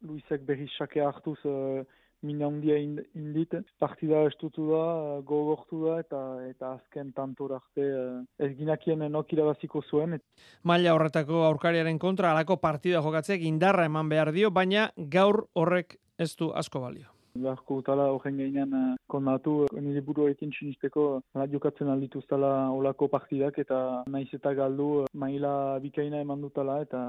Luisek 0.07 0.47
berri 0.49 0.69
sakea 0.79 1.11
hartuz 1.11 1.39
uh, 1.45 1.83
min 2.27 2.41
handia 2.43 2.79
indit. 2.81 3.55
Partida 3.79 4.23
estutu 4.27 4.71
da, 4.71 4.85
gogortu 5.29 5.83
da, 5.85 5.99
eta 6.05 6.23
eta 6.49 6.73
azken 6.79 7.13
tantor 7.17 7.59
arte 7.59 7.89
uh, 7.91 8.23
ez 8.39 8.53
ginakien 8.59 9.05
nok 9.13 9.37
irabaziko 9.37 9.83
zuen. 9.91 10.19
Maila 10.65 10.97
horretako 10.97 11.45
aurkariaren 11.51 11.99
kontra, 11.99 12.33
alako 12.33 12.59
partida 12.63 13.05
jokatzek 13.05 13.45
indarra 13.45 13.85
eman 13.91 14.09
behar 14.09 14.33
dio, 14.33 14.51
baina 14.51 14.91
gaur 14.97 15.45
horrek 15.55 16.01
ez 16.19 16.33
du 16.37 16.51
asko 16.57 16.81
balio. 16.81 17.16
Beharko 17.43 17.81
utala 17.83 18.07
horren 18.15 18.39
gainean 18.41 18.73
uh, 18.75 18.97
kondatu, 19.13 19.55
uh, 19.67 19.81
nire 19.81 20.03
buru 20.09 20.29
ekin 20.33 20.53
sinisteko 20.59 21.07
uh, 21.19 21.47
jokatzen 21.53 21.91
aldituztala 21.93 22.53
olako 22.75 23.09
partidak 23.13 23.59
eta 23.65 23.81
naiz 24.15 24.29
eta 24.39 24.53
galdu 24.61 24.89
uh, 25.03 25.09
maila 25.25 25.53
bikaina 25.85 26.23
eman 26.25 26.45
dutala 26.47 26.79
eta 26.87 27.03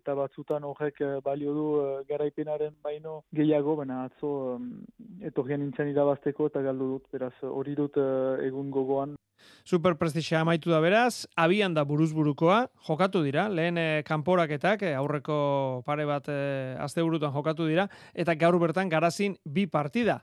eta 0.00 0.14
batzutan 0.20 0.64
horrek 0.70 1.02
balio 1.24 1.54
du 1.58 1.66
garaipenaren 2.08 2.74
baino 2.82 3.20
gehiago, 3.40 3.76
baina 3.82 4.04
atzo 4.08 4.30
etorrian 5.32 5.60
nintzen 5.64 5.92
irabazteko 5.92 6.48
eta 6.50 6.62
galdu 6.68 6.90
dut, 6.94 7.10
beraz 7.12 7.34
hori 7.50 7.74
dut 7.82 8.00
egun 8.48 8.70
gogoan. 8.74 9.16
Superprestigea 9.64 10.42
amaitu 10.44 10.68
da 10.68 10.80
beraz, 10.84 11.24
abian 11.40 11.72
da 11.74 11.86
buruzburukoa, 11.88 12.66
jokatu 12.88 13.22
dira, 13.24 13.46
lehen 13.48 13.78
e, 13.80 14.02
kanporaketak, 14.04 14.82
eh, 14.84 14.94
aurreko 14.98 15.36
pare 15.86 16.04
bat 16.04 16.28
e, 16.28 16.36
asteburutan 16.84 17.32
jokatu 17.32 17.68
dira, 17.70 17.88
eta 18.12 18.34
gaur 18.36 18.58
bertan 18.60 18.92
garazin 18.92 19.38
bi 19.44 19.64
partida. 19.66 20.20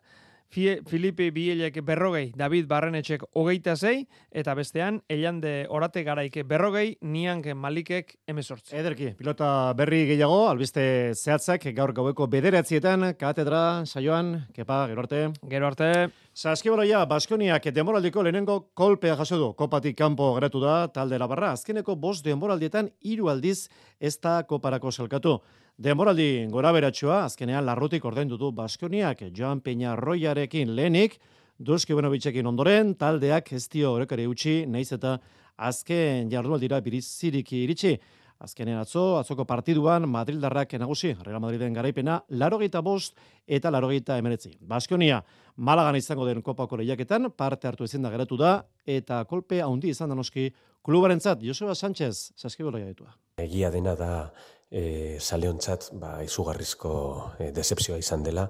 Filipe 0.52 1.32
Bielek 1.32 1.78
berrogei, 1.88 2.34
David 2.36 2.68
Barrenetxek 2.68 3.24
hogeita 3.40 3.78
zei, 3.78 4.06
eta 4.32 4.52
bestean, 4.54 4.98
Elande 5.08 5.66
Orate 5.70 6.04
Garaike 6.04 6.44
berrogei, 6.44 6.98
Nianke 7.02 7.54
Malikek 7.56 8.18
emezortzi. 8.28 8.76
Ederki, 8.76 9.14
pilota 9.16 9.72
berri 9.80 10.04
gehiago, 10.10 10.50
albiste 10.50 10.84
zehatzak, 11.16 11.70
gaur 11.78 11.94
gaueko 11.96 12.28
bederatzietan, 12.28 13.14
katedra, 13.20 13.86
saioan, 13.86 14.34
kepa, 14.54 14.82
gero 14.92 15.06
arte. 15.06 15.24
Gero 15.54 15.72
arte. 15.72 15.90
Saskibaloia, 16.36 17.06
Baskoniak 17.08 17.72
demoraldiko 17.72 18.24
lehenengo 18.24 18.60
kolpea 18.76 19.16
jaso 19.20 19.40
du. 19.40 19.50
Kopatik 19.56 19.96
kanpo 19.98 20.34
geratu 20.36 20.60
da, 20.64 20.76
talde 20.92 21.20
labarra, 21.20 21.56
azkeneko 21.56 21.96
bost 21.96 22.28
demoraldietan 22.28 22.92
hiru 23.00 23.32
aldiz 23.32 23.70
ez 24.00 24.18
da 24.20 24.42
koparako 24.44 24.92
salkatu. 24.92 25.40
Denboraldi 25.78 26.48
gora 26.52 26.72
beratxua, 26.76 27.24
azkenean 27.26 27.66
larrutik 27.66 28.04
orden 28.06 28.28
dutu 28.30 28.52
Baskoniak 28.52 29.24
Joan 29.34 29.62
Peña 29.62 29.96
Royarekin 29.96 30.76
lehenik, 30.76 31.20
Duski 31.58 31.94
Benovitzekin 31.94 32.46
ondoren, 32.46 32.96
taldeak 32.98 33.52
ez 33.54 33.68
dio 33.70 33.94
horrekari 33.96 34.28
utxi, 34.28 34.66
naiz 34.68 34.92
eta 34.92 35.16
azken 35.58 36.30
jardunaldira 36.30 36.82
birizirik 36.82 37.54
iritsi. 37.54 37.96
Azkenean 38.42 38.80
atzo, 38.82 39.20
atzoko 39.20 39.46
partiduan, 39.46 40.08
Madrildarrak 40.10 40.74
nagusi, 40.82 41.16
Real 41.26 41.42
Madriden 41.42 41.74
garaipena, 41.74 42.22
larogeita 42.30 42.82
bost 42.82 43.18
eta 43.46 43.70
larogeita 43.70 44.18
emeretzi. 44.18 44.56
Baskonia, 44.62 45.20
Malagan 45.58 45.98
izango 46.00 46.26
den 46.26 46.42
kopako 46.42 46.80
lehiaketan, 46.82 47.30
parte 47.38 47.70
hartu 47.70 47.86
ezin 47.86 48.02
da 48.02 48.10
geratu 48.10 48.38
da, 48.38 48.56
eta 48.86 49.24
kolpe 49.30 49.62
handi 49.62 49.94
izan 49.94 50.10
da 50.10 50.18
noski, 50.18 50.50
klubarentzat, 50.82 51.46
Joseba 51.46 51.76
Sánchez, 51.78 52.32
saskiboloia 52.36 52.90
ditua. 52.90 53.14
Egia 53.38 53.70
dena 53.70 53.94
da, 53.96 54.32
e, 54.72 55.20
saleontzat 55.20 55.92
ba, 56.00 56.16
izugarrizko 56.24 56.94
e, 57.40 57.52
decepzioa 57.52 58.00
izan 58.00 58.24
dela, 58.24 58.48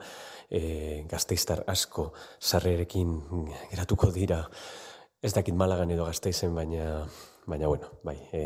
e, 0.49 1.03
gazteiztar 1.09 1.65
asko 1.67 2.11
sarrerekin 2.39 3.17
geratuko 3.71 4.11
dira, 4.13 4.43
ez 5.21 5.33
dakit 5.33 5.57
malagan 5.57 5.91
edo 5.91 6.05
gazteizen, 6.05 6.53
baina, 6.55 7.05
baina 7.49 7.67
bueno, 7.67 7.91
bai, 8.05 8.17
e, 8.33 8.43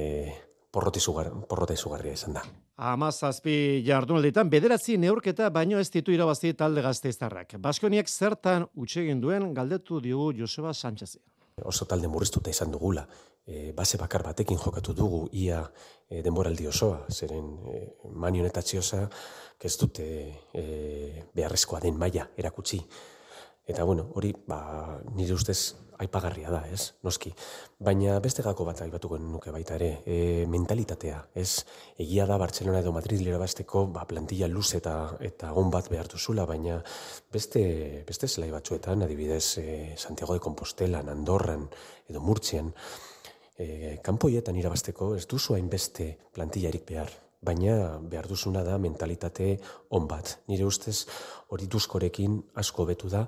porrota 0.75 1.73
izugarria 1.73 2.13
izan 2.13 2.35
da. 2.35 2.43
Amazazpi 2.75 3.83
jardunalditan, 3.87 4.49
bederatzi 4.51 4.97
neurketa 4.99 5.47
baino 5.49 5.79
ez 5.79 5.87
ditu 5.93 6.11
irabazi 6.11 6.51
talde 6.59 6.83
gazteiztarrak. 6.83 7.55
Baskoniak 7.63 8.11
zertan 8.11 8.67
utxegin 8.75 9.21
duen 9.23 9.53
galdetu 9.55 10.01
diogu 10.03 10.33
Joseba 10.35 10.73
Sánchezi. 10.73 11.21
Oso 11.63 11.87
talde 11.87 12.09
murriztuta 12.11 12.51
izan 12.51 12.73
dugula, 12.73 13.05
e, 13.47 13.71
base 13.71 13.97
bakar 13.97 14.23
batekin 14.23 14.57
jokatu 14.57 14.93
dugu 14.93 15.29
ia 15.31 15.63
e, 16.09 16.21
denboraldi 16.21 16.67
osoa, 16.67 17.05
zeren 17.09 17.49
e, 17.71 17.81
manioneta 18.13 18.61
txiosa, 18.61 19.05
ez 19.65 19.77
dute 19.81 20.05
e, 20.53 20.63
beharrezkoa 21.33 21.79
den 21.81 21.97
maila 21.97 22.27
erakutsi. 22.37 22.81
Eta 23.65 23.83
bueno, 23.83 24.11
hori 24.13 24.29
ba, 24.45 25.01
nire 25.17 25.33
ustez 25.33 25.73
aipagarria 25.97 26.51
da, 26.51 26.59
ez? 26.69 26.91
Noski. 27.07 27.31
Baina 27.81 28.19
beste 28.21 28.43
gako 28.45 28.65
bat 28.67 28.81
aipatuko 28.83 29.17
nuke 29.17 29.49
baita 29.55 29.77
ere, 29.79 29.89
e, 30.05 30.17
mentalitatea, 30.51 31.21
ez? 31.33 31.63
Egia 31.97 32.27
da 32.29 32.37
Bartzelona 32.37 32.83
edo 32.83 32.91
Madrid 32.93 33.23
lera 33.25 33.39
basteko 33.41 33.85
ba, 33.95 34.03
plantilla 34.05 34.49
luz 34.51 34.67
eta, 34.77 35.15
eta 35.23 35.53
on 35.57 35.71
bat 35.73 35.89
behartu 35.89 36.19
zula, 36.19 36.45
baina 36.45 36.81
beste, 37.33 37.65
beste 38.05 38.29
zelai 38.29 38.51
batzuetan, 38.53 39.07
adibidez 39.07 39.57
e, 39.63 39.67
Santiago 39.97 40.35
de 40.35 40.43
Compostela, 40.45 41.01
Andorran 41.15 41.65
edo 42.11 42.21
Murtzian, 42.21 42.73
e, 43.57 43.97
kanpoietan 44.03 44.57
irabasteko 44.59 45.13
ez 45.15 45.25
duzu 45.27 45.55
hainbeste 45.55 46.09
plantillarik 46.35 46.85
behar, 46.87 47.11
baina 47.45 47.99
behar 48.01 48.27
duzuna 48.27 48.63
da 48.63 48.77
mentalitate 48.81 49.55
on 49.89 50.07
bat. 50.07 50.37
Nire 50.47 50.65
ustez 50.65 51.05
hori 51.53 51.67
duzkorekin 51.71 52.41
asko 52.61 52.85
betu 52.85 53.09
da, 53.09 53.25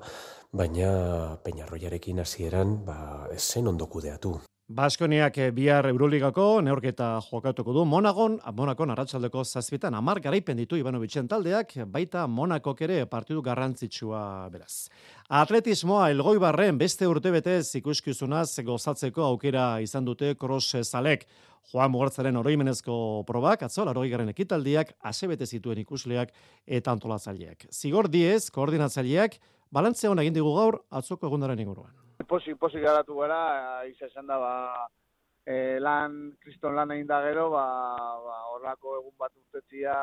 baina 0.51 1.37
Peñarroiarekin 1.43 2.19
hasieran 2.23 2.79
ba, 2.85 3.27
zen 3.37 3.67
ondo 3.67 3.87
kudeatu. 3.87 4.37
Baskoniak 4.67 5.37
eh, 5.39 5.51
bihar 5.55 5.85
Euroligako 5.87 6.59
neorketa 6.59 7.21
jokatuko 7.23 7.71
du 7.71 7.85
Monagon, 7.87 8.33
Monakon 8.51 8.91
arratsaldeko 8.91 9.45
zazpitan 9.45 9.95
amar 9.95 10.19
garaipen 10.19 10.57
ditu 10.59 10.75
Ivanovitzen 10.75 11.27
taldeak, 11.31 11.71
baita 11.87 12.25
Monakok 12.27 12.81
ere 12.83 12.97
partidu 13.07 13.39
garrantzitsua 13.41 14.49
beraz. 14.51 14.89
Atletismoa 15.29 16.09
elgoi 16.11 16.35
barren 16.43 16.75
beste 16.77 17.07
urte 17.07 17.31
betez 17.31 17.77
ikuskizunaz 17.79 18.59
gozatzeko 18.67 19.23
aukera 19.23 19.79
izan 19.79 20.03
dute 20.03 20.33
cross 20.35 20.75
zalek. 20.83 21.23
Joan 21.71 21.91
Mugartzaren 21.91 22.35
oroimenezko 22.35 23.23
probak, 23.27 23.63
atzo, 23.63 23.85
laroi 23.87 24.09
garen 24.09 24.33
ekitaldiak, 24.33 24.97
asebete 24.99 25.47
zituen 25.47 25.79
ikusleak 25.79 26.35
eta 26.65 26.91
antolatzaileak. 26.91 27.69
Zigor 27.71 28.11
diez, 28.11 28.49
koordinatzaileak, 28.51 29.39
balantzea 29.71 30.11
hona 30.11 30.27
egin 30.27 30.35
digu 30.35 30.51
gaur, 30.59 30.81
atzoko 30.91 31.31
egundaren 31.31 31.63
inguruan 31.63 31.95
posi, 32.27 32.55
posi 32.55 32.79
garatu 32.83 33.15
gara, 33.21 33.83
izan 33.87 34.09
esan 34.11 34.27
da, 34.27 34.37
ba, 34.37 34.53
e, 35.45 35.79
lan, 35.79 36.17
kriston 36.43 36.75
lan 36.75 36.91
egin 36.95 37.07
da 37.07 37.21
gero, 37.25 37.49
ba, 37.53 37.65
ba, 38.25 38.37
horrako 38.53 38.97
egun 38.99 39.15
bat 39.19 39.31
urtetzia 39.35 39.95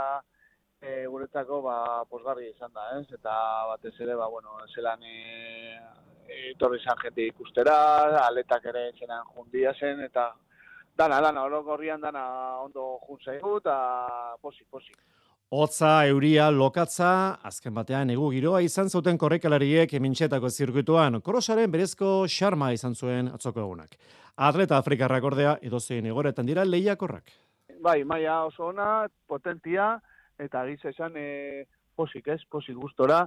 e, 0.80 1.04
guretzako, 1.12 1.60
ba, 1.66 1.76
posgarri 2.10 2.48
izan 2.50 2.72
da, 2.74 2.88
ez? 2.98 3.06
Eta 3.18 3.34
batez 3.72 3.94
ere, 4.00 4.16
ba, 4.20 4.28
bueno, 4.32 4.56
zelan 4.74 5.04
e, 5.04 5.78
etorri 6.50 6.80
izan 6.80 7.00
jente 7.02 7.28
ikustera, 7.28 7.76
aletak 8.24 8.70
ere 8.72 8.90
zelan 8.98 9.28
jundia 9.34 9.74
zen, 9.78 10.00
eta 10.08 10.30
dana, 10.96 11.20
dana, 11.20 11.44
horrek 11.44 12.00
dana 12.00 12.24
ondo 12.62 12.98
juntzaigu, 13.08 13.58
eta 13.62 13.76
posi, 14.40 14.64
posi. 14.70 14.94
Hotza, 15.54 16.02
euria, 16.10 16.48
lokatza, 16.50 17.08
azken 17.46 17.74
batean 17.76 18.08
egu 18.10 18.26
giroa 18.32 18.58
izan 18.66 18.88
zuten 18.90 19.18
korrekalariek 19.22 19.92
emintxetako 19.94 20.48
zirkuituan, 20.50 21.20
korosaren 21.22 21.70
berezko 21.70 22.08
xarma 22.26 22.72
izan 22.74 22.96
zuen 22.98 23.28
atzoko 23.30 23.62
egunak. 23.62 23.94
Atleta 24.48 24.80
Afrikarrak 24.82 25.28
ordea, 25.30 25.52
edozein 25.62 26.08
egoretan 26.10 26.50
dira 26.50 26.64
lehiakorrak. 26.66 27.30
Bai, 27.86 28.00
maia 28.02 28.40
oso 28.48 28.66
ona, 28.72 28.88
potentia, 29.30 29.92
eta 30.42 30.64
giz 30.72 30.80
esan 30.90 31.14
e, 31.22 31.28
posik 31.94 32.32
ez, 32.34 32.40
posik 32.50 32.74
gustora, 32.74 33.20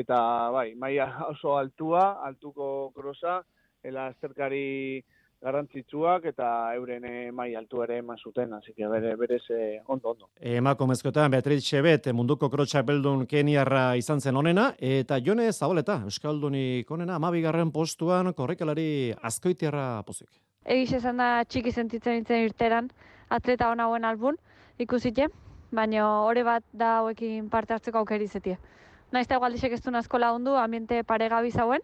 eta 0.00 0.18
bai, 0.56 0.72
maia 0.74 1.06
oso 1.28 1.54
altua, 1.60 2.08
altuko 2.26 2.90
krosa, 2.96 3.38
ela 3.86 4.08
zerkari 4.18 5.04
garrantzitsuak 5.42 6.24
eta 6.32 6.48
euren 6.74 7.04
eh, 7.06 7.30
mai 7.32 7.52
altu 7.56 7.82
ere 7.84 7.98
eman 8.02 8.18
zuten, 8.18 8.52
hasi 8.54 8.72
que 8.74 8.88
bere 8.90 9.14
berez 9.16 9.42
eh, 9.54 9.80
ondo 9.86 10.10
ondo. 10.10 10.28
Emakumezkoetan 10.40 11.30
Beatriz 11.30 11.62
Xebet 11.66 12.10
munduko 12.12 12.50
krotxa 12.50 12.82
beldun 12.82 13.26
Keniarra 13.26 13.94
izan 13.96 14.20
zen 14.20 14.36
onena 14.36 14.72
eta 14.78 15.20
Jone 15.24 15.50
Zabaleta 15.52 16.00
euskalduni 16.04 16.84
konena 16.88 17.18
12. 17.18 17.70
postuan 17.72 18.32
korrikalari 18.34 19.14
azkoitiarra 19.22 20.02
pozik. 20.06 20.28
Egiz 20.64 20.92
esan 20.98 21.22
da 21.22 21.44
txiki 21.44 21.72
sentitzen 21.72 22.18
ditzen 22.18 22.44
irteran 22.44 22.90
atleta 23.30 23.70
ona 23.70 23.86
hauen 23.86 24.04
albun 24.04 24.36
ikusite, 24.78 25.28
baina 25.70 26.08
hori 26.24 26.42
bat 26.42 26.64
da 26.72 26.98
hauekin 26.98 27.48
parte 27.50 27.74
hartzeko 27.74 28.02
aukeri 28.02 28.26
zetie. 28.26 28.58
Naizta 29.12 29.38
igualdisek 29.38 29.72
ez 29.72 29.80
du 29.82 29.94
asko 29.96 30.18
lagundu, 30.18 30.54
ambiente 30.56 31.02
paregabi 31.04 31.50
zauen, 31.50 31.80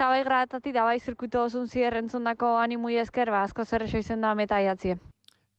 eta 0.00 0.08
bai 0.08 0.22
gratati 0.24 0.70
da 0.72 0.80
bai 0.88 0.98
zirkuito 0.98 1.42
ozun 1.44 1.66
zier 1.68 1.92
entzundako 1.98 2.54
animui 2.56 2.94
esker, 2.96 3.28
ba, 3.28 3.42
asko 3.44 3.66
zer 3.66 3.82
izen 3.84 4.22
da 4.24 4.30
meta 4.34 4.56
iatzie. 4.56 4.94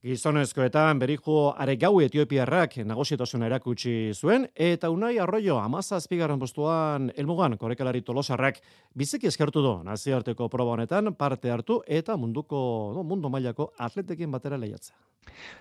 Gizonezkoetan 0.02 0.98
beriko 0.98 1.54
aregau 1.54 2.02
etiopiarrak 2.02 2.80
nagozietosuna 2.90 3.46
erakutsi 3.46 4.16
zuen, 4.16 4.48
eta 4.56 4.90
unai 4.90 5.20
arroio 5.20 5.60
amazazpigarren 5.60 6.40
postuan 6.40 7.12
elmugan 7.16 7.56
korekalari 7.62 8.02
tolosarrak 8.02 8.58
biziki 8.98 9.28
eskertu 9.28 9.62
du 9.62 9.76
naziarteko 9.84 10.50
proba 10.50 10.74
honetan 10.74 11.14
parte 11.14 11.52
hartu 11.52 11.84
eta 11.86 12.18
munduko 12.18 12.94
no, 12.96 13.04
mundu 13.04 13.30
mailako 13.30 13.72
atletekin 13.78 14.32
batera 14.32 14.58
lehiatza. 14.58 14.96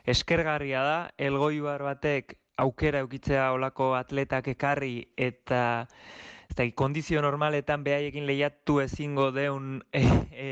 Eskergarria 0.06 0.82
da, 0.82 0.98
elgoi 1.18 1.60
batek 1.60 2.38
aukera 2.56 3.04
eukitzea 3.04 3.52
olako 3.52 3.92
atletak 3.94 4.48
ekarri 4.56 5.04
eta 5.18 5.86
ez 6.50 6.56
da, 6.58 6.66
kondizio 6.74 7.22
normaletan 7.22 7.84
behaiekin 7.86 8.26
lehiatu 8.26 8.80
ezingo 8.82 9.30
deun 9.32 9.80
e, 9.92 10.02
e, 10.44 10.48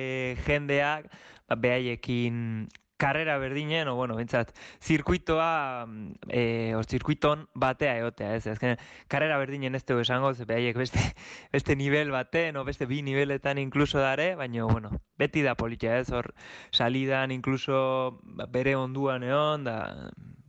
jendeak, 0.46 1.10
ba, 1.48 1.58
behaiekin 1.58 2.68
karrera 2.98 3.38
berdinen, 3.38 3.86
o 3.88 3.94
bueno, 3.94 4.16
bentsat, 4.18 4.50
zirkuitoa, 4.82 5.86
e, 6.28 6.74
o 6.74 6.82
zirkuiton 6.82 7.46
batea 7.54 7.94
egotea, 8.00 8.32
ez, 8.34 8.46
ez, 8.50 8.74
karrera 9.06 9.38
berdinen 9.38 9.78
ez 9.78 9.84
dugu 9.86 10.02
esango, 10.02 10.32
ze 10.34 10.44
behaiek 10.44 10.76
beste, 10.76 10.98
beste 11.54 11.76
nivel 11.78 12.10
baten, 12.10 12.58
o 12.58 12.64
beste 12.66 12.90
bi 12.90 13.00
niveletan 13.06 13.62
inkluso 13.62 14.02
dare, 14.02 14.32
baina, 14.34 14.66
bueno, 14.66 14.90
beti 15.18 15.46
da 15.46 15.54
politia, 15.54 16.00
ez, 16.02 16.10
hor, 16.10 16.32
salidan 16.72 17.30
inkluso 17.30 18.18
ba, 18.22 18.50
bere 18.50 18.74
onduan 18.76 19.22
egon, 19.22 19.70
da, 19.70 19.78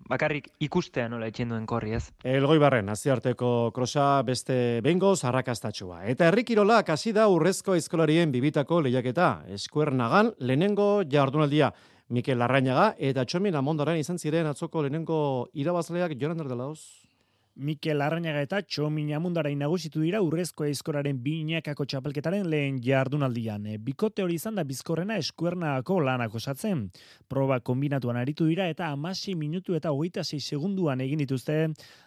bakarrik 0.09 0.49
ikustea 0.65 1.07
nola 1.09 1.29
etxen 1.29 1.53
duen 1.53 1.65
korri, 1.69 1.93
ez? 1.97 2.09
Elgoi 2.25 2.57
barren, 2.61 2.89
aziarteko 2.89 3.71
krosa 3.75 4.21
beste 4.25 4.79
bengo 4.85 5.13
zarrakastatxua. 5.15 6.03
Eta 6.11 6.27
herrikirola 6.29 6.81
hasi 6.87 7.13
da 7.13 7.27
urrezko 7.29 7.75
eskolarien 7.75 8.31
bibitako 8.31 8.81
lehiaketa. 8.81 9.29
Eskuer 9.55 9.93
nagan, 9.93 10.33
lehenengo 10.39 11.03
jardunaldia. 11.09 11.73
Mikel 12.09 12.39
Larrañaga 12.41 12.95
eta 12.97 13.21
Txomin 13.21 13.53
Amondoran 13.55 13.99
izan 13.99 14.17
ziren 14.17 14.47
atzoko 14.49 14.81
lehenengo 14.81 15.49
irabazleak 15.53 16.15
Joran 16.17 16.41
Erdelauz. 16.41 17.08
Mikel 17.55 18.01
Arrañaga 18.01 18.41
eta 18.41 18.61
Txomin 18.63 19.09
Amundara 19.13 19.49
inagusitu 19.51 19.99
dira 19.99 20.21
urrezko 20.23 20.63
eizkoraren 20.63 21.17
binakako 21.23 21.85
txapelketaren 21.85 22.47
lehen 22.49 22.77
jardunaldian. 22.83 23.65
E, 23.67 23.77
bikote 23.83 24.23
hori 24.23 24.37
izan 24.39 24.55
da 24.55 24.63
bizkorrena 24.63 25.17
eskuernako 25.19 25.99
lanak 26.05 26.35
osatzen. 26.39 26.85
Proba 27.27 27.59
kombinatuan 27.59 28.19
aritu 28.21 28.47
dira 28.47 28.69
eta 28.71 28.87
amasi 28.93 29.35
minutu 29.35 29.75
eta 29.75 29.91
hogeita 29.91 30.23
sei 30.23 30.39
segunduan 30.39 31.01
egin 31.03 31.19
dituzte 31.19 31.57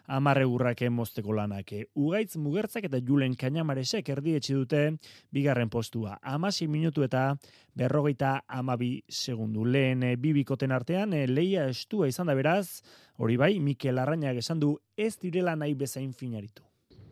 amarre 0.06 0.46
urrake 0.48 0.88
mozteko 0.90 1.36
lanak. 1.36 1.72
E, 1.72 1.84
ugaitz 1.94 2.36
mugertzak 2.36 2.88
eta 2.88 3.02
julen 3.04 3.36
kainamaresek 3.36 4.08
erdietxe 4.08 4.56
dute 4.56 4.82
bigarren 5.30 5.68
postua. 5.68 6.16
Amasi 6.22 6.66
minutu 6.68 7.04
eta 7.04 7.36
berrogeita 7.76 8.42
amabi 8.48 9.02
segundu. 9.08 9.64
Lehen 9.64 10.02
e, 10.02 10.16
bibikoten 10.16 10.72
artean, 10.72 11.12
leia 11.28 11.68
estua 11.68 12.08
izan 12.08 12.28
da 12.28 12.34
beraz, 12.38 12.82
Hori 13.22 13.36
bai, 13.38 13.52
Mikel 13.62 14.00
Arrainak 14.02 14.40
esan 14.40 14.58
du 14.58 14.72
ez 14.98 15.12
direla 15.22 15.52
nahi 15.54 15.76
bezain 15.78 16.08
finaritu. 16.20 16.64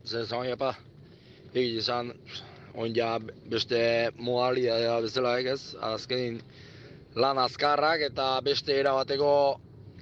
Zer 0.02 0.24
zan 0.26 0.42
japa, 0.48 0.72
egin 1.52 1.76
izan, 1.78 2.08
onja 2.74 3.10
beste 3.52 3.82
modalia 4.18 4.78
da 4.82 4.96
bezala 5.04 5.36
egez, 5.38 5.76
azkenin 5.86 6.40
lan 7.14 7.38
azkarrak 7.38 8.02
eta 8.08 8.26
beste 8.42 8.74
erabateko 8.80 9.30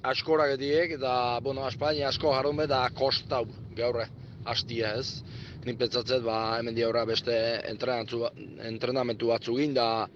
askorak 0.09 0.55
ediek, 0.55 0.95
eta, 0.97 1.11
bueno, 1.45 1.67
Espainia 1.69 2.07
asko 2.09 2.33
jarun 2.33 2.63
eta 2.65 2.79
kostau 2.97 3.43
gaurre 3.77 4.07
hastia 4.49 4.95
ez. 4.97 5.21
Nin 5.67 5.77
pentsatzet, 5.77 6.23
ba, 6.25 6.39
hemen 6.57 6.73
diaurra 6.73 7.03
beste 7.05 7.35
entrenamentu 7.69 9.29
batzu 9.29 9.59
da 9.77 10.07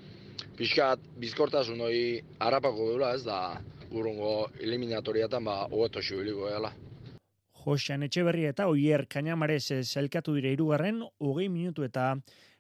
pixkat 0.57 1.05
bizkortasun 1.21 1.85
hori 1.85 2.17
harapako 2.39 2.93
dula 2.95 3.13
ez, 3.13 3.21
da 3.29 3.61
urungo 3.93 4.49
eliminatoriatan 4.59 5.43
ba 5.45 5.67
hobeto 5.69 6.01
xibiliko 6.01 6.49
gela. 6.49 6.73
Josean 7.63 8.03
Etxeberri 8.03 8.47
eta 8.49 8.67
Oier 8.67 9.05
Kainamares 9.07 9.71
zelkatu 9.83 10.33
dire 10.35 10.51
irugarren, 10.51 10.99
hogei 11.19 11.47
minutu 11.49 11.85
eta 11.87 12.15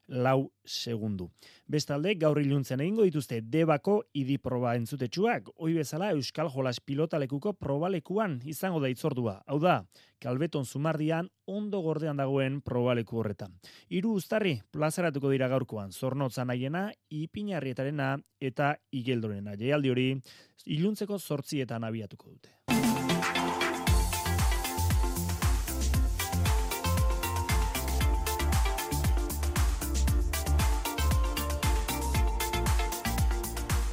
lau 0.07 0.51
segundu. 0.65 1.29
Bestalde, 1.67 2.13
gaur 2.19 2.39
iluntzen 2.41 2.81
egingo 2.83 3.05
dituzte 3.07 3.39
debako 3.41 4.01
idi 4.13 4.37
proba 4.37 4.75
entzutetsuak, 4.75 5.49
hoi 5.57 5.73
bezala 5.77 6.11
Euskal 6.11 6.49
Jolas 6.53 6.79
pilotalekuko 6.79 7.53
probalekuan 7.53 8.39
izango 8.45 8.81
da 8.83 8.91
itzordua. 8.91 9.41
Hau 9.47 9.59
da, 9.63 9.81
kalbeton 10.23 10.65
zumardian 10.65 11.29
ondo 11.47 11.81
gordean 11.81 12.17
dagoen 12.17 12.61
probaleku 12.61 13.19
horretan. 13.19 13.55
Hiru 13.89 14.15
ustarri 14.19 14.59
plazaratuko 14.71 15.31
dira 15.31 15.49
gaurkoan, 15.51 15.91
zornotzan 15.91 16.47
nahiena, 16.51 16.89
ipinarrietarena 17.09 18.17
eta 18.39 18.75
igeldorena. 18.91 19.57
Jaialdi 19.59 19.93
hori, 19.93 20.09
iluntzeko 20.65 21.19
zortzietan 21.19 21.83
abiatuko 21.83 22.35
dute. 22.35 22.92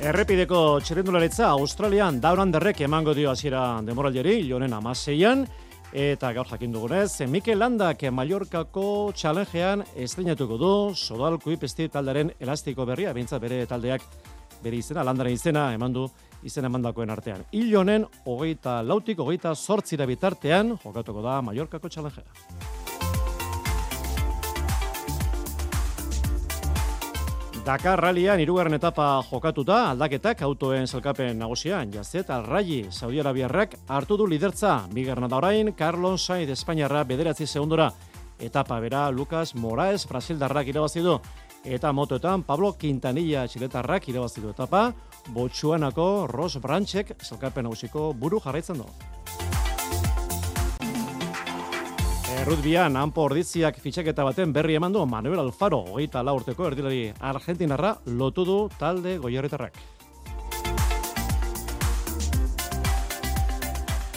Errepideko 0.00 0.80
txerrendularitza 0.80 1.50
Australian 1.52 2.22
Down 2.22 2.40
Underrek 2.40 2.78
emango 2.86 3.12
dio 3.12 3.28
hasiera 3.28 3.82
demoraldiari, 3.84 4.38
jonen 4.48 4.72
amaseian, 4.72 5.42
eta 5.92 6.30
gaur 6.32 6.48
jakin 6.48 6.72
dugunez, 6.72 7.20
Mikel 7.28 7.60
Landak 7.60 8.06
Mallorcako 8.08 9.12
challengean 9.12 9.84
estrenatuko 9.92 10.56
du 10.56 10.72
Sodal 10.96 11.36
Kuipesti 11.44 11.90
taldaren 11.92 12.32
elastiko 12.40 12.88
berria, 12.88 13.12
bintzat 13.12 13.44
bere 13.44 13.66
taldeak 13.68 14.08
bere 14.64 14.80
izena, 14.80 15.04
landaren 15.04 15.36
izena, 15.36 15.68
eman 15.76 15.92
du 15.92 16.08
izena 16.48 16.72
emandakoen 16.72 17.12
artean. 17.12 17.44
Hil 17.52 17.76
honen, 17.76 18.08
hogeita 18.24 18.80
lautik, 18.80 19.20
hogeita 19.20 19.52
sortzira 19.52 20.08
bitartean, 20.08 20.78
jokatuko 20.80 21.28
da 21.28 21.42
Mallorcako 21.44 21.92
challengea. 21.92 22.79
Dakar 27.60 28.00
Rallyan 28.00 28.40
irugarren 28.40 28.72
etapa 28.72 29.20
jokatuta, 29.28 29.90
aldaketak 29.90 30.40
autoen 30.46 30.86
zelkapen 30.88 31.36
nagusian, 31.38 31.90
jazet 31.92 32.30
alraji 32.32 32.86
Saudi 32.90 33.20
Arabiarrak 33.20 33.74
hartu 33.86 34.16
du 34.16 34.26
lidertza, 34.26 34.86
bigarna 34.94 35.28
da 35.28 35.36
orain, 35.36 35.74
Carlos 35.76 36.24
Sainz 36.24 36.48
Espainiarra 36.56 37.04
bederatzi 37.04 37.46
segundora, 37.46 37.90
etapa 38.40 38.80
bera 38.80 39.10
Lucas 39.10 39.54
Moraes 39.54 40.08
Brasildarrak 40.08 40.72
irabazi 40.72 41.04
du, 41.04 41.18
eta 41.64 41.92
motoetan 41.92 42.48
Pablo 42.48 42.72
Quintanilla 42.80 43.44
txiletarrak 43.46 44.08
irabazi 44.08 44.40
du 44.40 44.56
etapa, 44.56 44.94
Botsuanako 45.28 46.26
Ross 46.32 46.56
Branchek 46.64 47.12
zelkapen 47.20 47.68
nagusiko 47.68 48.14
buru 48.16 48.40
jarraitzen 48.40 48.80
du. 48.80 48.88
Errutbian, 52.40 52.94
hanpo 52.96 53.26
ordiziak 53.28 53.76
fitxaketa 53.84 54.24
baten 54.24 54.52
berri 54.56 54.72
eman 54.78 54.94
du 54.94 55.02
Manuel 55.04 55.42
Alfaro, 55.42 55.82
hogeita 55.92 56.22
la 56.24 56.32
urteko 56.32 56.70
erdilari 56.70 57.10
Argentinarra 57.20 57.90
lotu 58.16 58.46
du 58.48 58.54
talde 58.80 59.18
goiarretarrak. 59.20 59.76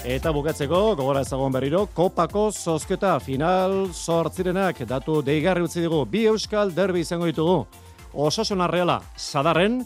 Eta 0.07 0.31
bukatzeko, 0.35 0.79
gogora 0.95 1.25
ezagon 1.27 1.51
berriro, 1.51 1.83
kopako 1.91 2.45
zozketa 2.51 3.17
final 3.19 3.89
sortzirenak 3.91 4.79
datu 4.87 5.19
deigarri 5.21 5.67
utzi 5.67 5.83
dugu. 5.83 6.05
Bi 6.07 6.23
euskal 6.31 6.71
derbi 6.71 7.03
izango 7.03 7.27
ditugu. 7.27 7.65
Osasuna 8.13 8.69
reala, 8.71 9.01
sadarren, 9.17 9.81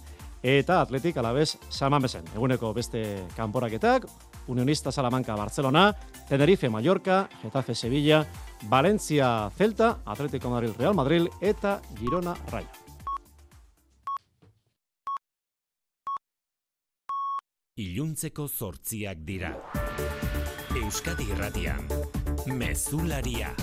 eta 0.46 0.84
atletik 0.86 1.18
alabez 1.18 1.56
saman 1.70 2.06
bezen. 2.06 2.30
Eguneko 2.36 2.70
beste 2.78 3.04
kanporaketak, 3.36 4.06
Unionista 4.48 4.91
Salamanca 4.91 5.36
Barcelona, 5.36 5.95
Tenerife 6.28 6.70
Mallorca, 6.70 7.30
Getafe 7.41 7.76
Sevilla, 7.76 8.26
Valencia 8.64 9.50
Celta, 9.56 10.00
Atlético 10.06 10.50
Madrid 10.50 10.72
Real 10.78 10.95
Madrid 10.95 11.28
eta 11.41 11.82
Girona 12.00 12.36
Rayo. 12.52 12.68
Iluntzeko 17.78 18.48
zortziak 18.48 19.20
dira. 19.22 19.52
Euskadi 20.74 21.30
Irratian, 21.30 21.86
Mezularia. 22.48 23.54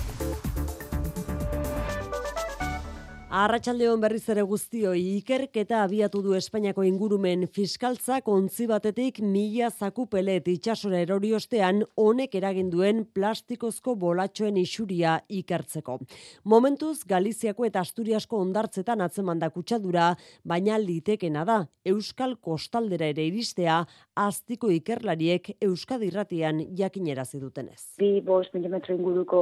Arratxaldeon 3.35 3.99
berriz 3.99 4.29
ere 4.31 4.45
guztioi, 4.47 5.01
ikerketa 5.17 5.81
abiatu 5.83 6.21
du 6.23 6.37
Espainiako 6.37 6.85
ingurumen 6.87 7.41
fiskaltzak 7.51 8.29
ontzi 8.31 8.63
batetik 8.69 9.17
mila 9.19 9.67
zaku 9.75 10.05
pelet 10.07 10.47
itxasora 10.47 11.01
erori 11.03 11.33
ostean 11.35 11.81
honek 11.99 12.37
eraginduen 12.39 13.01
plastikozko 13.17 13.97
bolatxoen 13.99 14.55
isuria 14.61 15.17
ikertzeko. 15.27 15.97
Momentuz, 16.45 17.01
Galiziako 17.03 17.67
eta 17.67 17.83
Asturiasko 17.83 18.39
ondartzetan 18.39 19.03
atzeman 19.03 19.43
kutsadura, 19.51 20.13
baina 20.45 20.77
litekena 20.79 21.43
da, 21.43 21.57
Euskal 21.83 22.37
Kostaldera 22.39 23.11
ere 23.11 23.27
iristea, 23.27 23.81
aztiko 24.15 24.69
ikerlariek 24.71 25.49
Euskadi 25.63 26.09
irratian 26.09 26.61
jakinerazi 26.79 27.39
dutenez. 27.39 27.81
Bi 27.99 28.21
bost 28.25 28.53
milimetro 28.55 28.95
inguruko 28.95 29.41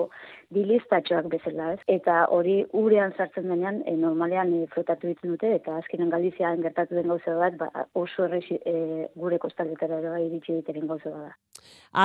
bilistatxoak 0.53 1.29
bezala 1.31 1.73
ez, 1.75 1.79
eta 1.87 2.23
hori 2.33 2.59
urean 2.83 3.13
sartzen 3.17 3.49
denean 3.49 3.81
e, 3.85 3.95
normalean 3.99 4.53
e, 4.57 4.63
flotatu 4.73 5.09
ditzen 5.09 5.35
dute, 5.35 5.53
eta 5.59 5.77
azkenen 5.81 6.11
Galizian 6.13 6.61
gertatu 6.65 6.97
den 6.97 7.09
gauza 7.13 7.37
bat, 7.39 7.57
ba, 7.61 7.87
oso 7.93 8.27
errez 8.27 8.45
e, 8.59 9.07
gure 9.15 9.39
kostaldetara 9.41 10.01
ere 10.01 10.15
bai 10.15 10.25
iritsi 10.27 10.59
diteren 10.59 10.89
gauza 10.89 11.13
bat. 11.13 11.37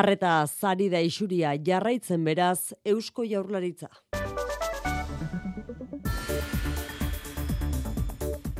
Arreta 0.00 0.40
zari 0.46 0.88
da 0.92 1.00
isuria 1.00 1.56
jarraitzen 1.70 2.24
beraz, 2.24 2.74
Eusko 2.84 3.24
Jaurlaritza. 3.24 3.90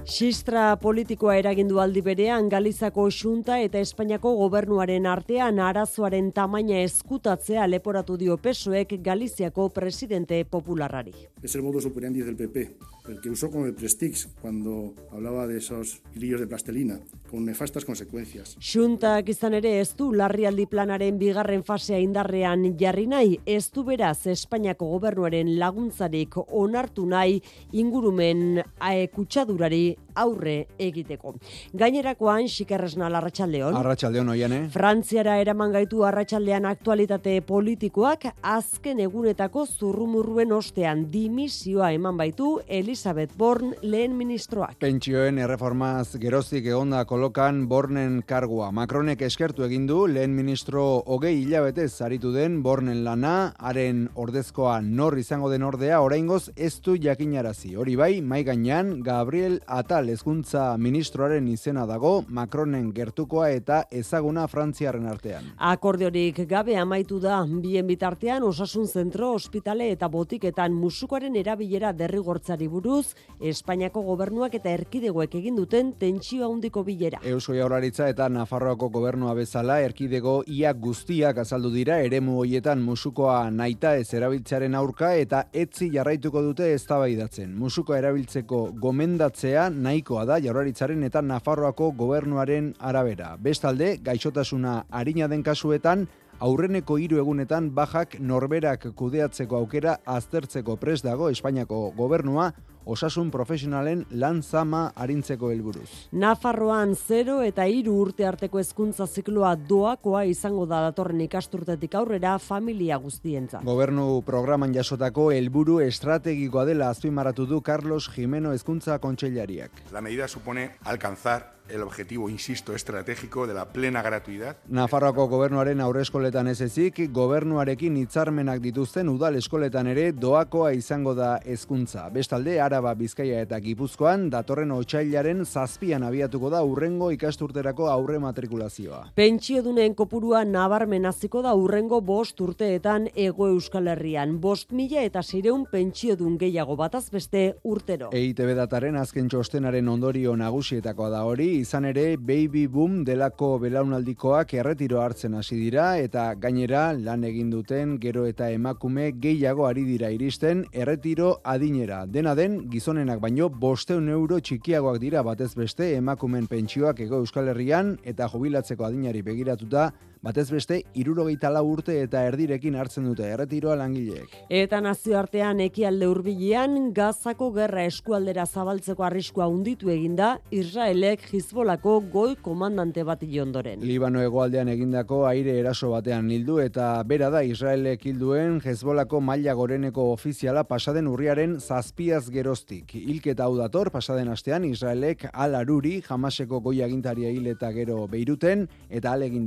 Sistra 0.08 0.70
politikoa 0.80 1.34
eragindu 1.36 1.82
aldi 1.82 2.00
berean 2.00 2.46
Galizako 2.48 3.02
xunta 3.12 3.58
eta 3.60 3.82
Espainiako 3.84 4.30
gobernuaren 4.38 5.04
artean 5.06 5.58
arazoaren 5.60 6.30
tamaina 6.32 6.78
eskutatzea 6.80 7.66
leporatu 7.68 8.16
dio 8.16 8.38
pesoek 8.40 8.94
Galiziako 9.04 9.68
presidente 9.68 10.38
popularrari. 10.48 11.12
Es 11.42 11.54
el 11.54 11.62
modus 11.62 11.84
operandi 11.84 12.24
del 12.24 12.36
PP, 12.36 12.64
el 13.08 13.20
que 13.20 13.30
usó 13.30 13.50
con 13.50 13.66
el 13.66 13.74
Prestix 13.74 14.28
cuando 14.40 14.94
hablaba 15.10 15.46
de 15.46 15.58
esos 15.58 16.02
hilillos 16.14 16.40
de 16.40 16.46
plastelina, 16.46 17.00
con 17.30 17.44
nefastas 17.44 17.84
consecuencias. 17.84 18.56
Xuntak 18.60 19.28
izan 19.28 19.54
ere 19.58 19.78
ez 19.80 19.94
du 19.96 20.10
larrialdi 20.12 20.66
planaren 20.66 21.18
bigarren 21.18 21.64
fasea 21.64 21.98
indarrean 22.00 22.76
jarri 22.78 23.06
nahi, 23.06 23.38
ez 23.46 23.70
du 23.72 23.84
beraz 23.84 24.26
Espainiako 24.26 24.88
gobernuaren 24.94 25.54
laguntzarik 25.58 26.36
onartu 26.48 27.06
nahi 27.06 27.40
ingurumen 27.72 28.62
aekutsadurari 28.78 29.96
aurre 30.18 30.56
egiteko. 30.78 31.34
Gainerakoan, 31.78 32.48
xikerresna 32.50 33.08
larratxaldeon. 33.12 33.76
Arratxaldeon 33.78 34.32
oian, 34.34 34.52
eh? 34.52 34.62
Frantziara 34.72 35.38
eraman 35.42 35.72
gaitu 35.74 36.04
arratsaldean 36.08 36.66
aktualitate 36.68 37.38
politikoak 37.46 38.28
azken 38.42 39.00
egunetako 39.04 39.64
zurrumurruen 39.66 40.52
ostean 40.56 41.06
dimisioa 41.12 41.92
eman 41.96 42.16
baitu 42.18 42.58
Elizabeth 42.66 43.36
Born 43.38 43.74
lehen 43.82 44.16
ministroak. 44.18 44.78
Pentsioen 44.82 45.38
erreformaz 45.38 46.16
geroztik 46.20 46.66
egonda 46.66 47.04
kolokan 47.08 47.64
Bornen 47.68 48.20
kargua. 48.26 48.70
Macronek 48.74 49.22
eskertu 49.26 49.64
egin 49.66 49.86
du 49.88 50.06
lehen 50.10 50.34
ministro 50.36 50.84
hogei 51.06 51.34
hilabete 51.42 51.88
zaritu 51.88 52.32
den 52.34 52.62
Bornen 52.62 53.04
lana, 53.04 53.52
haren 53.58 54.06
ordezkoa 54.14 54.80
nor 54.82 55.18
izango 55.18 55.50
den 55.52 55.66
ordea, 55.66 56.00
oraingoz 56.02 56.50
ez 56.56 56.74
du 56.84 56.96
jakinarazi. 56.98 57.74
Hori 57.76 57.96
bai, 57.96 58.12
mai 58.20 58.42
gainean 58.44 58.98
Gabriel 59.04 59.60
Atal 59.66 60.07
hezkuntza 60.08 60.76
ministroaren 60.78 61.48
izena 61.48 61.84
dago 61.86 62.24
Macronen 62.28 62.90
gertukoa 62.94 63.50
eta 63.54 63.82
ezaguna 63.90 64.46
Frantziaren 64.48 65.06
artean. 65.06 65.52
Akordiorik 65.58 66.40
gabe 66.48 66.76
amaitu 66.76 67.20
da 67.20 67.40
bien 67.48 67.86
bitartean 67.86 68.42
osasun 68.42 68.86
zentro, 68.86 69.32
ospitale 69.34 69.90
eta 69.92 70.08
botiketan 70.08 70.74
musukoaren 70.74 71.36
erabilera 71.36 71.92
derrigortzari 71.92 72.68
buruz 72.68 73.14
Espainiako 73.40 74.02
gobernuak 74.02 74.54
eta 74.58 74.70
erkidegoek 74.74 75.34
egin 75.38 75.56
duten 75.56 75.92
tentsio 75.98 76.48
handiko 76.48 76.82
bilera. 76.84 77.20
Eusko 77.22 77.54
Jaurlaritza 77.54 78.08
eta 78.08 78.28
Nafarroako 78.28 78.88
gobernua 78.94 79.34
bezala 79.38 79.80
erkidego 79.84 80.42
ia 80.46 80.72
guztiak 80.72 81.38
azaldu 81.44 81.70
dira 81.74 82.00
eremu 82.04 82.38
hoietan 82.42 82.82
musukoa 82.82 83.50
naita 83.50 83.94
ez 83.96 84.08
erabiltzearen 84.14 84.74
aurka 84.78 85.12
eta 85.14 85.44
etzi 85.52 85.90
jarraituko 85.94 86.42
dute 86.42 86.72
eztabaidatzen. 86.74 87.54
Musukoa 87.58 87.98
erabiltzeko 87.98 88.60
gomendatzea 88.80 89.68
nahikoa 89.98 90.24
da 90.24 90.38
Jaurlaritzaren 90.38 91.02
eta 91.02 91.20
Nafarroako 91.22 91.90
gobernuaren 91.92 92.74
arabera. 92.78 93.36
Bestalde, 93.36 93.98
gaixotasuna 93.98 94.84
harina 94.90 95.26
den 95.26 95.42
kasuetan 95.42 96.06
aurreneko 96.38 96.98
hiru 96.98 97.18
egunetan 97.18 97.70
bajak 97.74 98.20
norberak 98.20 98.94
kudeatzeko 98.94 99.56
aukera 99.56 99.98
aztertzeko 100.06 100.76
pres 100.76 101.02
dago 101.02 101.30
Espainiako 101.30 101.92
gobernua 101.96 102.52
osasun 102.88 103.30
profesionalen 103.30 104.04
lan 104.10 104.40
zama 104.42 104.88
arintzeko 104.96 105.50
helburuz. 105.52 105.88
Nafarroan 106.12 106.94
0 106.96 107.42
eta 107.44 107.66
3 107.68 107.92
urte 107.92 108.26
arteko 108.26 108.62
hezkuntza 108.62 109.06
zikloa 109.06 109.54
doakoa 109.68 110.24
izango 110.30 110.64
da 110.66 110.80
datorren 110.86 111.20
ikasturtetik 111.26 111.98
aurrera 112.00 112.38
familia 112.38 112.96
guztientza. 113.02 113.60
Gobernu 113.64 114.22
programan 114.26 114.74
jasotako 114.74 115.28
helburu 115.36 115.80
estrategikoa 115.84 116.64
dela 116.68 116.88
azpimarratu 116.94 117.46
du 117.46 117.60
Carlos 117.60 118.08
Jimeno 118.14 118.56
hezkuntza 118.56 118.98
kontseilariak. 119.04 119.84
La 119.92 120.00
medida 120.00 120.28
supone 120.28 120.70
alcanzar 120.84 121.58
el 121.68 121.82
objetivo, 121.82 122.28
insisto, 122.28 122.74
estratégico 122.74 123.46
de 123.46 123.54
la 123.54 123.66
plena 123.66 124.02
gratuidad. 124.02 124.56
Nafarroako 124.68 125.26
gobernuaren 125.28 125.80
aurreskoletan 125.80 126.48
ez 126.48 126.60
ezik, 126.64 127.00
gobernuarekin 127.12 127.96
hitzarmenak 128.00 128.62
dituzten 128.64 129.08
udal 129.08 129.36
eskoletan 129.36 129.86
ere 129.92 130.10
doakoa 130.12 130.72
izango 130.72 131.14
da 131.14 131.36
hezkuntza. 131.44 132.08
Bestalde, 132.14 132.60
ara 132.60 132.77
Araba, 132.78 132.92
Bizkaia 132.94 133.40
eta 133.42 133.58
Gipuzkoan 133.58 134.28
datorren 134.30 134.70
otsailaren 134.70 135.40
zazpian 135.42 136.04
abiatuko 136.06 136.46
da 136.52 136.60
urrengo 136.62 137.08
ikasturterako 137.10 137.88
aurre 137.90 138.20
matrikulazioa. 138.22 139.00
Pentsiodunen 139.18 139.96
kopurua 139.98 140.44
nabarmen 140.46 141.08
hasiko 141.10 141.42
da 141.42 141.56
urrengo 141.58 141.98
bost 142.00 142.38
urteetan 142.40 143.08
ego 143.18 143.48
Euskal 143.50 143.90
Herrian. 143.90 144.36
Bost 144.38 144.70
mila 144.70 145.02
eta 145.02 145.24
sireun 145.26 145.64
pentsiodun 145.72 146.36
gehiago 146.38 146.76
bataz 146.78 147.08
beste 147.10 147.42
urtero. 147.64 148.12
EITB 148.14 148.54
dataren 148.60 149.00
azken 149.00 149.26
txostenaren 149.26 149.90
ondorio 149.90 150.36
nagusietakoa 150.38 151.10
da 151.16 151.24
hori, 151.26 151.48
izan 151.64 151.90
ere 151.90 152.12
baby 152.14 152.68
boom 152.70 153.02
delako 153.08 153.56
belaunaldikoak 153.64 154.54
erretiro 154.54 155.02
hartzen 155.02 155.34
hasi 155.34 155.58
dira 155.64 155.88
eta 155.98 156.28
gainera 156.38 156.92
lan 156.94 157.26
egin 157.26 157.50
duten 157.50 157.98
gero 157.98 158.28
eta 158.30 158.52
emakume 158.54 159.10
gehiago 159.18 159.66
ari 159.66 159.82
dira 159.90 160.14
iristen 160.14 160.62
erretiro 160.70 161.40
adinera. 161.42 162.04
Dena 162.06 162.38
den 162.38 162.67
gizonenak 162.70 163.20
baino 163.20 163.48
bosteun 163.48 164.08
euro 164.12 164.38
txikiagoak 164.44 164.98
dira 165.00 165.22
batez 165.26 165.54
beste 165.56 165.88
emakumen 165.96 166.46
pentsioak 166.50 167.00
ego 167.00 167.22
Euskal 167.22 167.48
Herrian 167.52 167.96
eta 168.04 168.28
jubilatzeko 168.28 168.84
adinari 168.84 169.22
begiratuta 169.22 169.90
batez 170.22 170.48
beste 170.50 170.80
irurogeita 170.98 171.50
lau 171.52 171.64
urte 171.70 171.94
eta 172.02 172.24
erdirekin 172.26 172.74
hartzen 172.78 173.06
dute 173.08 173.26
erretiroa 173.28 173.76
langileek. 173.78 174.34
Eta 174.50 174.80
nazioartean 174.84 175.60
ekialde 175.64 176.08
hurbilean 176.10 176.92
Gazako 176.96 177.50
gerra 177.54 177.84
eskualdera 177.86 178.46
zabaltzeko 178.46 179.04
arriskua 179.06 179.46
unditu 179.48 179.92
eginda 179.94 180.38
Israelek 180.50 181.28
Hizbolako 181.32 181.98
goi 182.12 182.34
komandante 182.42 183.04
bat 183.04 183.22
ondoren. 183.42 183.80
Libano 183.82 184.20
hegoaldean 184.22 184.68
egindako 184.68 185.24
aire 185.26 185.58
eraso 185.58 185.90
batean 185.90 186.30
hildu 186.30 186.58
eta 186.62 187.02
bera 187.04 187.30
da 187.30 187.42
Israelek 187.42 188.06
hilduen 188.06 188.60
Hezbolako 188.64 189.20
maila 189.20 189.54
goreneko 189.54 190.10
ofiziala 190.12 190.64
pasaden 190.64 191.08
urriaren 191.08 191.58
zazpiaz 191.60 192.28
geroztik. 192.30 192.94
Hilketa 192.94 193.44
hau 193.44 193.56
dator 193.58 193.90
pasaden 193.90 194.28
astean 194.28 194.64
Israelek 194.64 195.28
alaruri 195.32 196.00
jamaseko 196.02 196.60
goi 196.60 196.82
agintaria 196.82 197.30
hil 197.30 197.46
eta 197.46 197.70
gero 197.72 198.06
beiruten 198.08 198.68
eta 198.88 199.12
alegin 199.12 199.44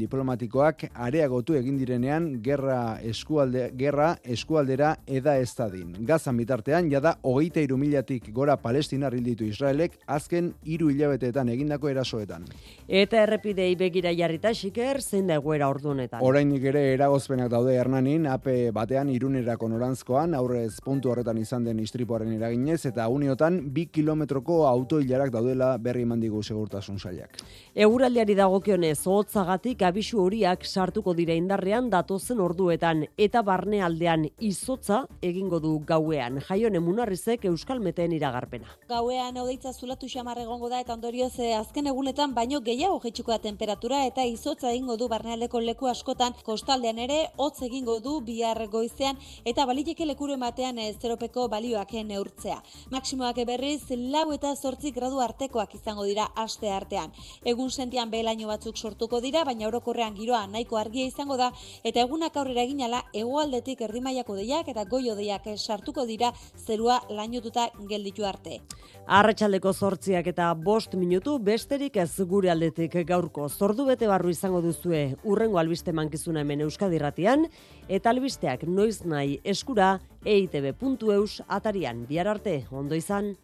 diplomatiko 0.62 1.02
areagotu 1.02 1.56
egin 1.56 1.78
direnean 1.78 2.42
gerra 2.44 3.00
eskualde 3.02 3.72
gerra 3.78 4.16
eskualdera 4.24 4.96
eda 5.08 5.38
estadin. 5.38 5.94
Gazan 6.06 6.38
bitartean 6.38 6.90
jada 6.92 7.16
hogeita 7.24 7.62
iru 7.62 7.78
milatik 7.78 8.32
gora 8.34 8.58
Palestina 8.58 9.10
rilditu 9.10 9.44
Israelek 9.46 9.98
azken 10.08 10.54
hiru 10.64 10.90
hilabeteetan 10.90 11.50
egindako 11.50 11.90
erasoetan. 11.90 12.46
Eta 12.88 13.24
errepidei 13.24 13.76
begira 13.76 14.12
jarrita 14.14 14.54
xiker 14.54 15.02
zein 15.02 15.28
da 15.28 15.36
egoera 15.36 15.70
ordunetan. 15.70 16.22
Orainik 16.22 16.64
ere 16.64 16.94
eragozpenak 16.94 17.50
daude 17.50 17.76
Hernanin 17.76 18.28
ape 18.28 18.72
batean 18.72 19.10
irunerako 19.10 19.70
norantzkoan 19.70 20.36
aurrez 20.36 20.80
puntu 20.84 21.12
horretan 21.12 21.38
izan 21.38 21.64
den 21.66 21.80
istripoaren 21.80 22.32
eraginez 22.34 22.86
eta 22.86 23.08
uniotan 23.10 23.62
bi 23.74 23.88
kilometroko 23.88 24.66
autoilarak 24.68 25.32
daudela 25.32 25.78
berri 25.78 26.06
mandigu 26.06 26.44
segurtasun 26.44 27.00
sailak. 27.00 27.42
Eguraldiari 27.76 28.36
dagokionez 28.36 29.00
hotzagatik 29.08 29.82
abisu 29.82 30.22
horia 30.22 30.51
sartuko 30.60 31.14
dira 31.14 31.34
indarrean 31.34 31.90
datozen 31.90 32.40
orduetan 32.44 33.06
eta 33.18 33.42
barnealdean 33.42 34.28
izotza 34.40 35.06
egingo 35.22 35.60
du 35.60 35.78
gauean. 35.88 36.40
Jaion 36.48 36.76
emunarrizek 36.76 37.46
Euskal 37.46 37.80
Meteen 37.80 38.12
iragarpena. 38.12 38.68
Gauean 38.90 39.38
odeitza 39.38 39.74
zulatu 39.74 40.10
xamar 40.10 40.40
egongo 40.42 40.70
da 40.70 40.82
eta 40.82 40.94
ondorioz 40.94 41.34
eh, 41.40 41.54
azken 41.58 41.88
egunetan 41.88 42.34
baino 42.34 42.62
gehiago 42.62 43.00
jetxuko 43.04 43.32
da 43.32 43.40
temperatura 43.40 44.06
eta 44.06 44.26
izotza 44.26 44.72
egingo 44.72 44.98
du 44.98 45.08
barnealdeko 45.08 45.60
leku 45.60 45.88
askotan 45.88 46.36
kostaldean 46.44 47.00
ere 47.00 47.20
hotz 47.38 47.62
egingo 47.64 48.00
du 48.00 48.20
bihar 48.22 48.68
goizean 48.68 49.18
eta 49.46 49.66
baliteke 49.66 50.06
lekuru 50.06 50.38
ematean 50.40 50.78
eh, 50.78 50.92
zeropeko 50.94 51.48
balioak 51.48 51.94
neurtzea. 52.06 52.62
Maksimoak 52.92 53.42
berriz 53.48 53.84
lau 53.90 54.32
eta 54.34 54.56
zortzi 54.56 54.92
gradu 54.92 55.20
artekoak 55.20 55.76
izango 55.76 56.04
dira 56.04 56.28
aste 56.36 56.70
artean. 56.72 57.12
Egun 57.46 57.72
sentian 57.72 58.10
behelaino 58.12 58.48
batzuk 58.48 58.78
sortuko 58.78 59.22
dira, 59.22 59.44
baina 59.44 59.68
orokorrean 59.68 60.16
giroa 60.16 60.41
nahiko 60.48 60.78
argia 60.78 61.06
izango 61.08 61.38
da 61.38 61.52
eta 61.84 62.02
egunak 62.02 62.38
aurrera 62.38 62.64
eginala 62.64 63.04
hegoaldetik 63.14 63.82
erdimaiako 63.82 64.36
deiak 64.36 64.68
eta 64.68 64.86
goio 64.86 65.16
deiak 65.16 65.48
sartuko 65.58 66.06
dira 66.06 66.32
zerua 66.58 67.02
lainotuta 67.10 67.70
gelditu 67.90 68.26
arte. 68.26 68.62
Arratxaldeko 69.08 69.74
zortziak 69.74 70.28
eta 70.28 70.54
bost 70.54 70.94
minutu 70.96 71.38
besterik 71.40 71.98
ez 71.98 72.12
gure 72.30 72.52
aldetik 72.52 72.96
gaurko 73.08 73.50
zordu 73.50 73.86
bete 73.86 74.08
barru 74.08 74.30
izango 74.30 74.62
duzue 74.62 75.16
urrengo 75.24 75.60
albiste 75.60 75.92
mankizuna 75.92 76.42
hemen 76.42 76.62
Euskadirratian 76.68 77.48
eta 77.90 78.10
albisteak 78.10 78.64
noiz 78.64 79.02
nahi 79.06 79.40
eskura 79.44 80.00
eitb.eus 80.26 81.42
atarian 81.48 82.06
bihar 82.08 82.28
arte 82.36 82.62
ondo 82.72 82.96
izan. 82.96 83.36